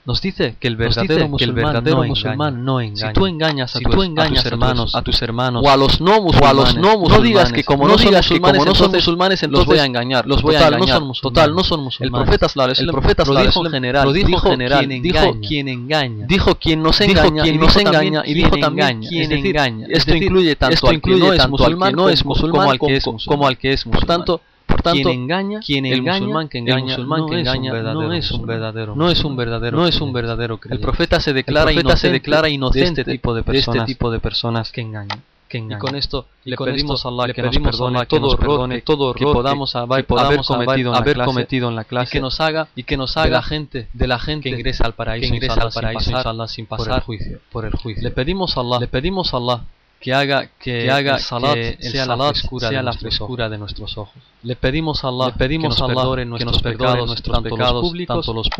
Nos 0.05 0.21
dice 0.21 0.57
que 0.59 0.67
el 0.67 0.75
verdadero 0.75 1.15
que 1.17 1.23
el 1.23 1.29
musulmán, 1.53 1.65
verdadero 1.75 1.99
no, 1.99 2.05
musulmán 2.09 2.55
engaña. 2.55 2.65
no 2.65 2.79
Si 2.81 2.87
engaña. 2.89 3.13
tú 3.13 3.27
engañas 3.29 3.77
a, 3.77 3.79
Si 3.79 3.85
tú 3.85 4.03
engañas 4.03 4.31
tus 4.33 4.39
a 4.41 4.43
tus- 4.43 4.53
hermanos, 4.53 4.95
a 4.97 5.03
tus 5.03 5.23
hermanos 5.23 5.63
o 5.65 5.71
a 5.71 5.77
los 5.77 6.01
no 6.01 6.21
musulmanes, 6.23 6.43
o 6.43 6.47
a 6.49 6.53
los 6.55 6.75
no 6.75 6.99
musulmanes, 6.99 7.17
no 7.19 7.23
digas 7.23 7.53
que 7.53 7.63
como 7.63 7.85
no, 7.85 7.93
no 7.93 7.99
son 7.99 8.07
digas 8.09 8.27
que 8.27 8.35
musulmanes, 8.35 8.59
como 8.59 8.65
no 8.69 8.75
son 8.75 8.85
entonces 8.87 9.07
musulmanes, 9.07 9.43
los 9.45 9.65
voy 9.65 9.79
a 9.79 9.85
engañar, 9.85 10.27
los 10.27 10.43
voy 10.43 10.57
a 10.57 10.71
no 10.71 10.77
engañar. 10.79 10.99
son. 10.99 11.13
Total, 11.23 11.55
no 11.55 11.63
son 11.63 11.79
El 11.79 11.85
musulmanes. 11.85 12.25
profeta 12.27 12.49
sallallahu 12.49 12.81
El 12.81 12.87
profeta 12.91 13.25
lo 13.25 13.41
dijo 13.43 13.63
general, 13.71 14.05
lo 14.07 14.13
dijo 14.13 14.41
general, 14.41 14.87
quien 14.89 15.03
dijo 15.03 15.19
engaña, 15.19 15.49
quien 15.49 15.69
engaña. 15.69 16.27
dijo 16.27 16.55
quien 16.57 16.83
nos 16.83 16.99
Dijo 16.99 17.11
engaña, 17.13 17.43
quien 17.45 17.61
nos 17.61 17.77
engaña, 17.77 17.93
también 17.93 18.15
y 18.15 18.25
quien 18.25 18.35
dijo 18.39 18.57
también 18.57 18.89
engaña. 18.89 19.09
quien 19.09 19.33
engaña. 19.33 19.87
Es 19.89 19.99
Esto 19.99 20.17
incluye 20.17 20.57
tanto 20.57 20.89
al 20.89 21.01
que 21.01 21.11
no 21.17 21.33
es 21.33 21.49
musulmán 21.49 21.93
como- 21.95 22.09
musulmán 22.25 22.69
al 22.71 22.79
que 22.81 22.95
es 22.97 23.07
musulmán. 23.07 23.57
Por 23.57 23.69
musulmán. 23.87 24.07
tanto, 24.07 24.41
por 24.67 24.83
tanto, 24.83 25.03
quien 25.03 25.21
engaña, 25.23 25.61
quien 25.61 25.87
el 25.87 25.99
engaña, 25.99 26.21
musulmán 26.21 26.49
que 26.49 26.59
el 26.59 26.69
engaña, 26.69 26.85
musulmán 26.85 27.21
no 27.21 27.27
que 27.27 27.35
es 27.35 27.41
un 27.41 27.55
engaña, 27.57 27.73
verdadero 27.73 28.03
no 28.03 28.13
es 28.13 28.31
un 28.31 28.47
verdadero 28.47 28.97
no 28.97 29.09
es 29.09 29.19
un 29.19 29.33
musulmán. 29.33 29.37
verdadero 29.37 29.77
no 29.77 29.87
es 29.87 30.01
un 30.01 30.13
creyente. 30.13 30.21
verdadero 30.21 30.61
El 30.71 30.81
profeta 30.81 31.21
se 31.21 31.31
El 31.31 31.37
declara 31.37 31.65
profeta 31.65 31.81
inocente, 31.81 32.01
se 32.01 32.13
declara 32.13 32.49
de 32.49 32.83
este 32.83 33.05
tipo 33.05 33.35
de 33.35 33.43
de 33.43 33.59
este 33.59 33.67
personas, 33.67 33.87
tipo 33.87 34.11
de 34.11 34.21
personas 34.21 34.73
que 34.73 34.81
engañan. 34.81 35.23
Que 35.49 35.59
Y 35.59 35.77
con 35.77 35.95
esto 35.97 36.29
Y 36.47 36.51
le 36.51 36.57
con 36.57 36.71
pedimos 36.71 37.01
esto 37.01 37.09
a 37.09 37.13
Allah 37.13 37.35
que 37.35 37.43
nos 37.43 37.51
pedimos 37.51 37.69
a 37.69 37.71
perdone 37.73 37.97
Allah 37.99 38.07
que 38.07 38.17
todo 38.17 38.21
nos 38.21 38.35
error, 38.35 38.47
perdone 38.47 38.75
que 38.77 38.83
todo 38.83 39.13
que 39.13 39.23
error 39.23 39.35
podamos 39.35 39.77
haber, 39.77 40.07
podamos 40.07 40.51
haber 40.51 40.77
cometido 40.79 40.89
en 40.89 40.95
la 40.95 41.05
clase, 41.05 41.27
cometido 41.27 41.69
en 41.69 41.77
la 41.77 41.85
clase 41.85 42.09
y 42.09 42.13
que 42.13 42.21
nos 42.21 42.41
haga 42.41 42.69
y 42.75 42.83
que 42.85 42.97
nos 42.97 43.15
de 43.15 43.21
haga 43.21 43.31
la 43.31 43.43
gente 43.43 43.89
de 43.93 44.07
la 44.07 44.19
gente 44.19 44.49
que 44.49 44.57
ingresa 44.57 44.87
al 44.87 44.95
paraíso, 44.95 45.29
que 45.29 45.37
ingresa 45.37 45.53
inshallah, 45.53 45.67
al 45.67 45.73
paraíso 45.75 46.49
sin 46.49 46.67
pasar 46.67 46.87
por 46.87 46.95
el 46.95 47.03
juicio. 47.03 47.41
por 47.53 47.65
el 47.67 47.73
juicio. 47.73 48.03
Le 48.03 48.11
pedimos 48.13 48.57
a 48.57 48.61
Allah, 48.61 48.79
le 48.81 48.89
pedimos 48.89 49.35
a 49.35 49.37
Allah 49.37 49.61
que 50.03 50.13
haga 50.13 50.49
que, 50.59 50.91
haga 50.91 51.17
que 51.17 51.77
sea, 51.81 52.07
la 52.07 52.93
frescura 52.93 53.49
de 53.49 53.57
nuestros 53.57 53.97
ojos. 53.97 54.21
Le 54.43 54.57
pedimos 54.57 55.05
a 55.05 55.09
Allah, 55.09 55.33
que, 55.39 55.59
nos 55.59 55.81
perdone 55.81 56.27
nuestros, 56.27 56.61
pecados, 56.61 57.23
tanto 57.23 57.57
los 57.57 57.81
públicos, 57.81 58.09
tanto 58.09 58.33
los 58.35 58.51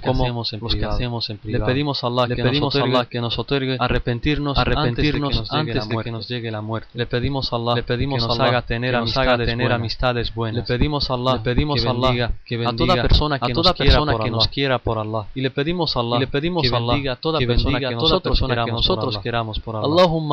como 0.00 0.26
los 0.26 0.74
que, 0.74 0.84
hacemos, 0.84 1.30
en 1.30 1.38
privado. 1.38 1.64
Le 1.64 1.72
pedimos 1.72 2.02
a 2.02 2.08
Allah, 2.08 2.26
que, 3.08 3.20
nos 3.20 3.38
otorgue, 3.38 3.76
arrepentirnos, 3.78 4.58
arrepentirnos 4.58 5.52
antes 5.52 5.88
de 5.88 5.96
que 6.02 6.10
nos 6.10 6.28
llegue 6.28 6.50
la 6.50 6.60
muerte. 6.60 6.90
Le 6.94 7.06
pedimos 7.06 7.52
a 7.52 7.56
Allah, 7.56 7.76
Le 7.76 7.82
pedimos 7.84 8.20
que 8.20 8.28
nos 8.28 8.40
haga 8.40 8.62
tener, 8.62 8.96
amistades, 9.72 10.34
buenas. 10.34 10.68
Le 10.68 10.76
pedimos 10.76 11.08
a 11.10 11.14
Allah, 11.14 11.34
Le 11.34 11.40
pedimos 11.40 11.80
que 11.80 11.88
bendiga, 11.88 12.32
a 12.66 12.72
toda 12.76 12.94
persona 12.96 13.38
que, 13.38 13.54
nos, 13.54 14.48
quiera 14.48 14.78
por 14.78 14.98
Allah. 14.98 15.26
Y 15.36 15.40
le 15.40 15.50
pedimos 15.50 15.96
a 15.96 16.00
Allah, 16.00 16.26
que 16.26 17.46
bendiga 17.46 17.90
a 17.90 17.96
toda 17.96 18.20
persona 18.20 18.64
que 18.64 18.72
nosotros 18.72 19.18
queramos 19.18 19.60
por 19.60 19.76
Allah. 19.76 19.86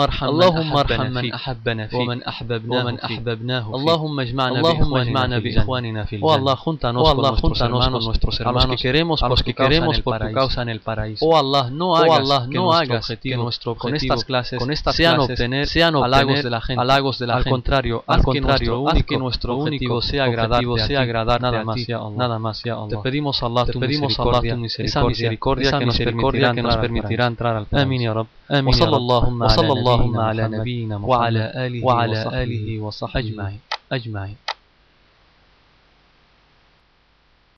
ارحم 0.07 0.26
اللهم 0.28 0.66
من 0.70 0.76
ارحم 0.76 0.93
أحبنا 0.93 1.09
من 1.11 1.20
فيك 1.22 1.35
أحبنا 1.35 1.87
فيك 1.87 2.01
ومن 2.01 2.22
أحببناه 2.22 2.80
ومن 2.87 2.97
فيك. 2.97 3.05
أحببناه 3.05 3.61
فيك. 3.66 3.74
اللهم 3.74 4.20
اجمعنا 4.20 4.59
اللهم 4.59 4.78
بإخواننا 4.78 5.03
اجمعنا 5.03 5.41
في 5.41 5.47
الجنة. 5.49 5.61
بإخواننا 5.62 6.03
في 6.05 6.16
Oh 6.16 6.18
الجنة. 6.24 6.35
Allah, 6.39 6.57
júntanos 6.64 7.03
Oh 7.03 7.05
con 7.05 7.18
Allah, 7.18 7.30
nuestros 7.30 7.59
júntanos 7.59 7.80
hermanos, 7.80 7.99
con 7.99 8.05
nuestros 8.11 8.35
a 8.35 8.43
los 8.45 8.47
hermanos, 8.47 8.76
que 8.76 8.83
queremos 8.89 9.22
a 9.22 9.26
por 9.26 9.30
los 9.30 9.39
tu 9.41 9.45
que 9.45 9.55
causa 9.55 9.68
queremos 9.68 9.95
en 9.95 9.99
el 9.99 10.03
por 10.05 10.12
tu 10.12 10.18
paraíso. 10.18 10.41
causa 10.41 10.62
en 10.62 10.68
el 10.68 10.80
paraíso. 10.80 11.26
Oh 11.26 11.37
Allah, 11.43 11.64
no 11.70 11.87
Oh 11.93 11.97
hagas 11.97 12.18
Allah, 12.20 12.41
que 12.51 12.55
no 12.59 12.62
nuestro 12.64 12.95
hagas 12.95 13.05
objetivo, 13.11 13.33
que 13.33 13.43
nuestro 13.43 13.74
con 13.74 13.91
objetivo, 13.93 14.14
estas 14.14 14.24
clases, 14.30 14.59
con 14.62 14.70
estas 14.76 14.95
sean 14.97 15.14
clases, 15.16 15.30
obtener, 15.35 15.66
sean 15.66 15.95
halagos 15.97 16.22
obtener 16.22 16.45
de 16.45 16.51
la 16.51 16.61
gente. 16.66 16.80
halagos 16.83 17.18
de 17.18 17.26
la 17.26 17.35
al 17.35 17.43
gente. 17.45 17.51
contrario, 17.51 17.97
Al 18.07 18.14
haz 18.14 18.20
que 18.20 18.24
contrario, 18.33 18.70
nuestro 18.72 18.89
haz 18.89 18.95
único 18.95 19.09
que 19.11 19.18
nuestro 19.24 19.51
objetivo 19.59 19.95
único 19.97 20.03
sea 20.11 20.24
agradarte, 20.24 20.66
objetivo 20.66 20.74
a 20.76 20.87
sea 20.89 20.99
ti, 21.01 21.03
agradarte 21.07 21.43
nada 21.43 21.61
a 21.61 21.64
más, 21.64 21.76
ti, 21.76 21.85
ya 21.87 21.97
Allah. 22.07 22.16
nada 22.22 22.39
más, 22.39 22.57
ya 22.64 22.74
Allah. 22.74 22.89
Te 22.89 22.99
pedimos 22.99 23.43
a 23.43 23.47
Allah 23.47 23.64
Te 23.66 23.72
tu 23.72 23.80
pedimos 23.80 24.18
a 24.18 24.22
Allah 24.22 24.41
misericordia, 24.41 24.55
tu 24.55 24.57
esa 24.57 24.62
misericordia, 24.62 25.09
misericordia 25.09 25.68
esa 25.68 25.78
que 25.80 25.87
nos 25.87 25.95
misericordia 25.99 26.41
permitirá 26.41 26.55
que 26.55 26.62
nos 26.62 26.72
entrar 26.72 26.78
al 26.78 26.87
permitirá 26.87 27.24
paraíso. 27.24 27.33
entrar 27.33 27.57
al 27.57 27.66
paraíso. 27.66 27.83
آمين 27.87 28.01
يا 28.03 28.12
رب 28.12 28.26
آمين 28.51 28.74
يا 28.74 28.85
وصلى 28.85 28.97
رب. 28.97 29.03
اللهم 29.03 29.43
وصلى 29.43 29.66
على 29.66 29.72
اللهم 30.02 30.20
على 30.20 30.48
نبينا 30.48 30.98
محمد 30.98 31.10
وعلى 31.10 31.43
آله 31.66 31.86
وعلى 31.86 32.12
وصحبه 32.12 32.43
آله 32.43 32.80
وصحبه 32.80 33.20
أجمعين. 33.20 33.60
أجمعين. 33.91 34.36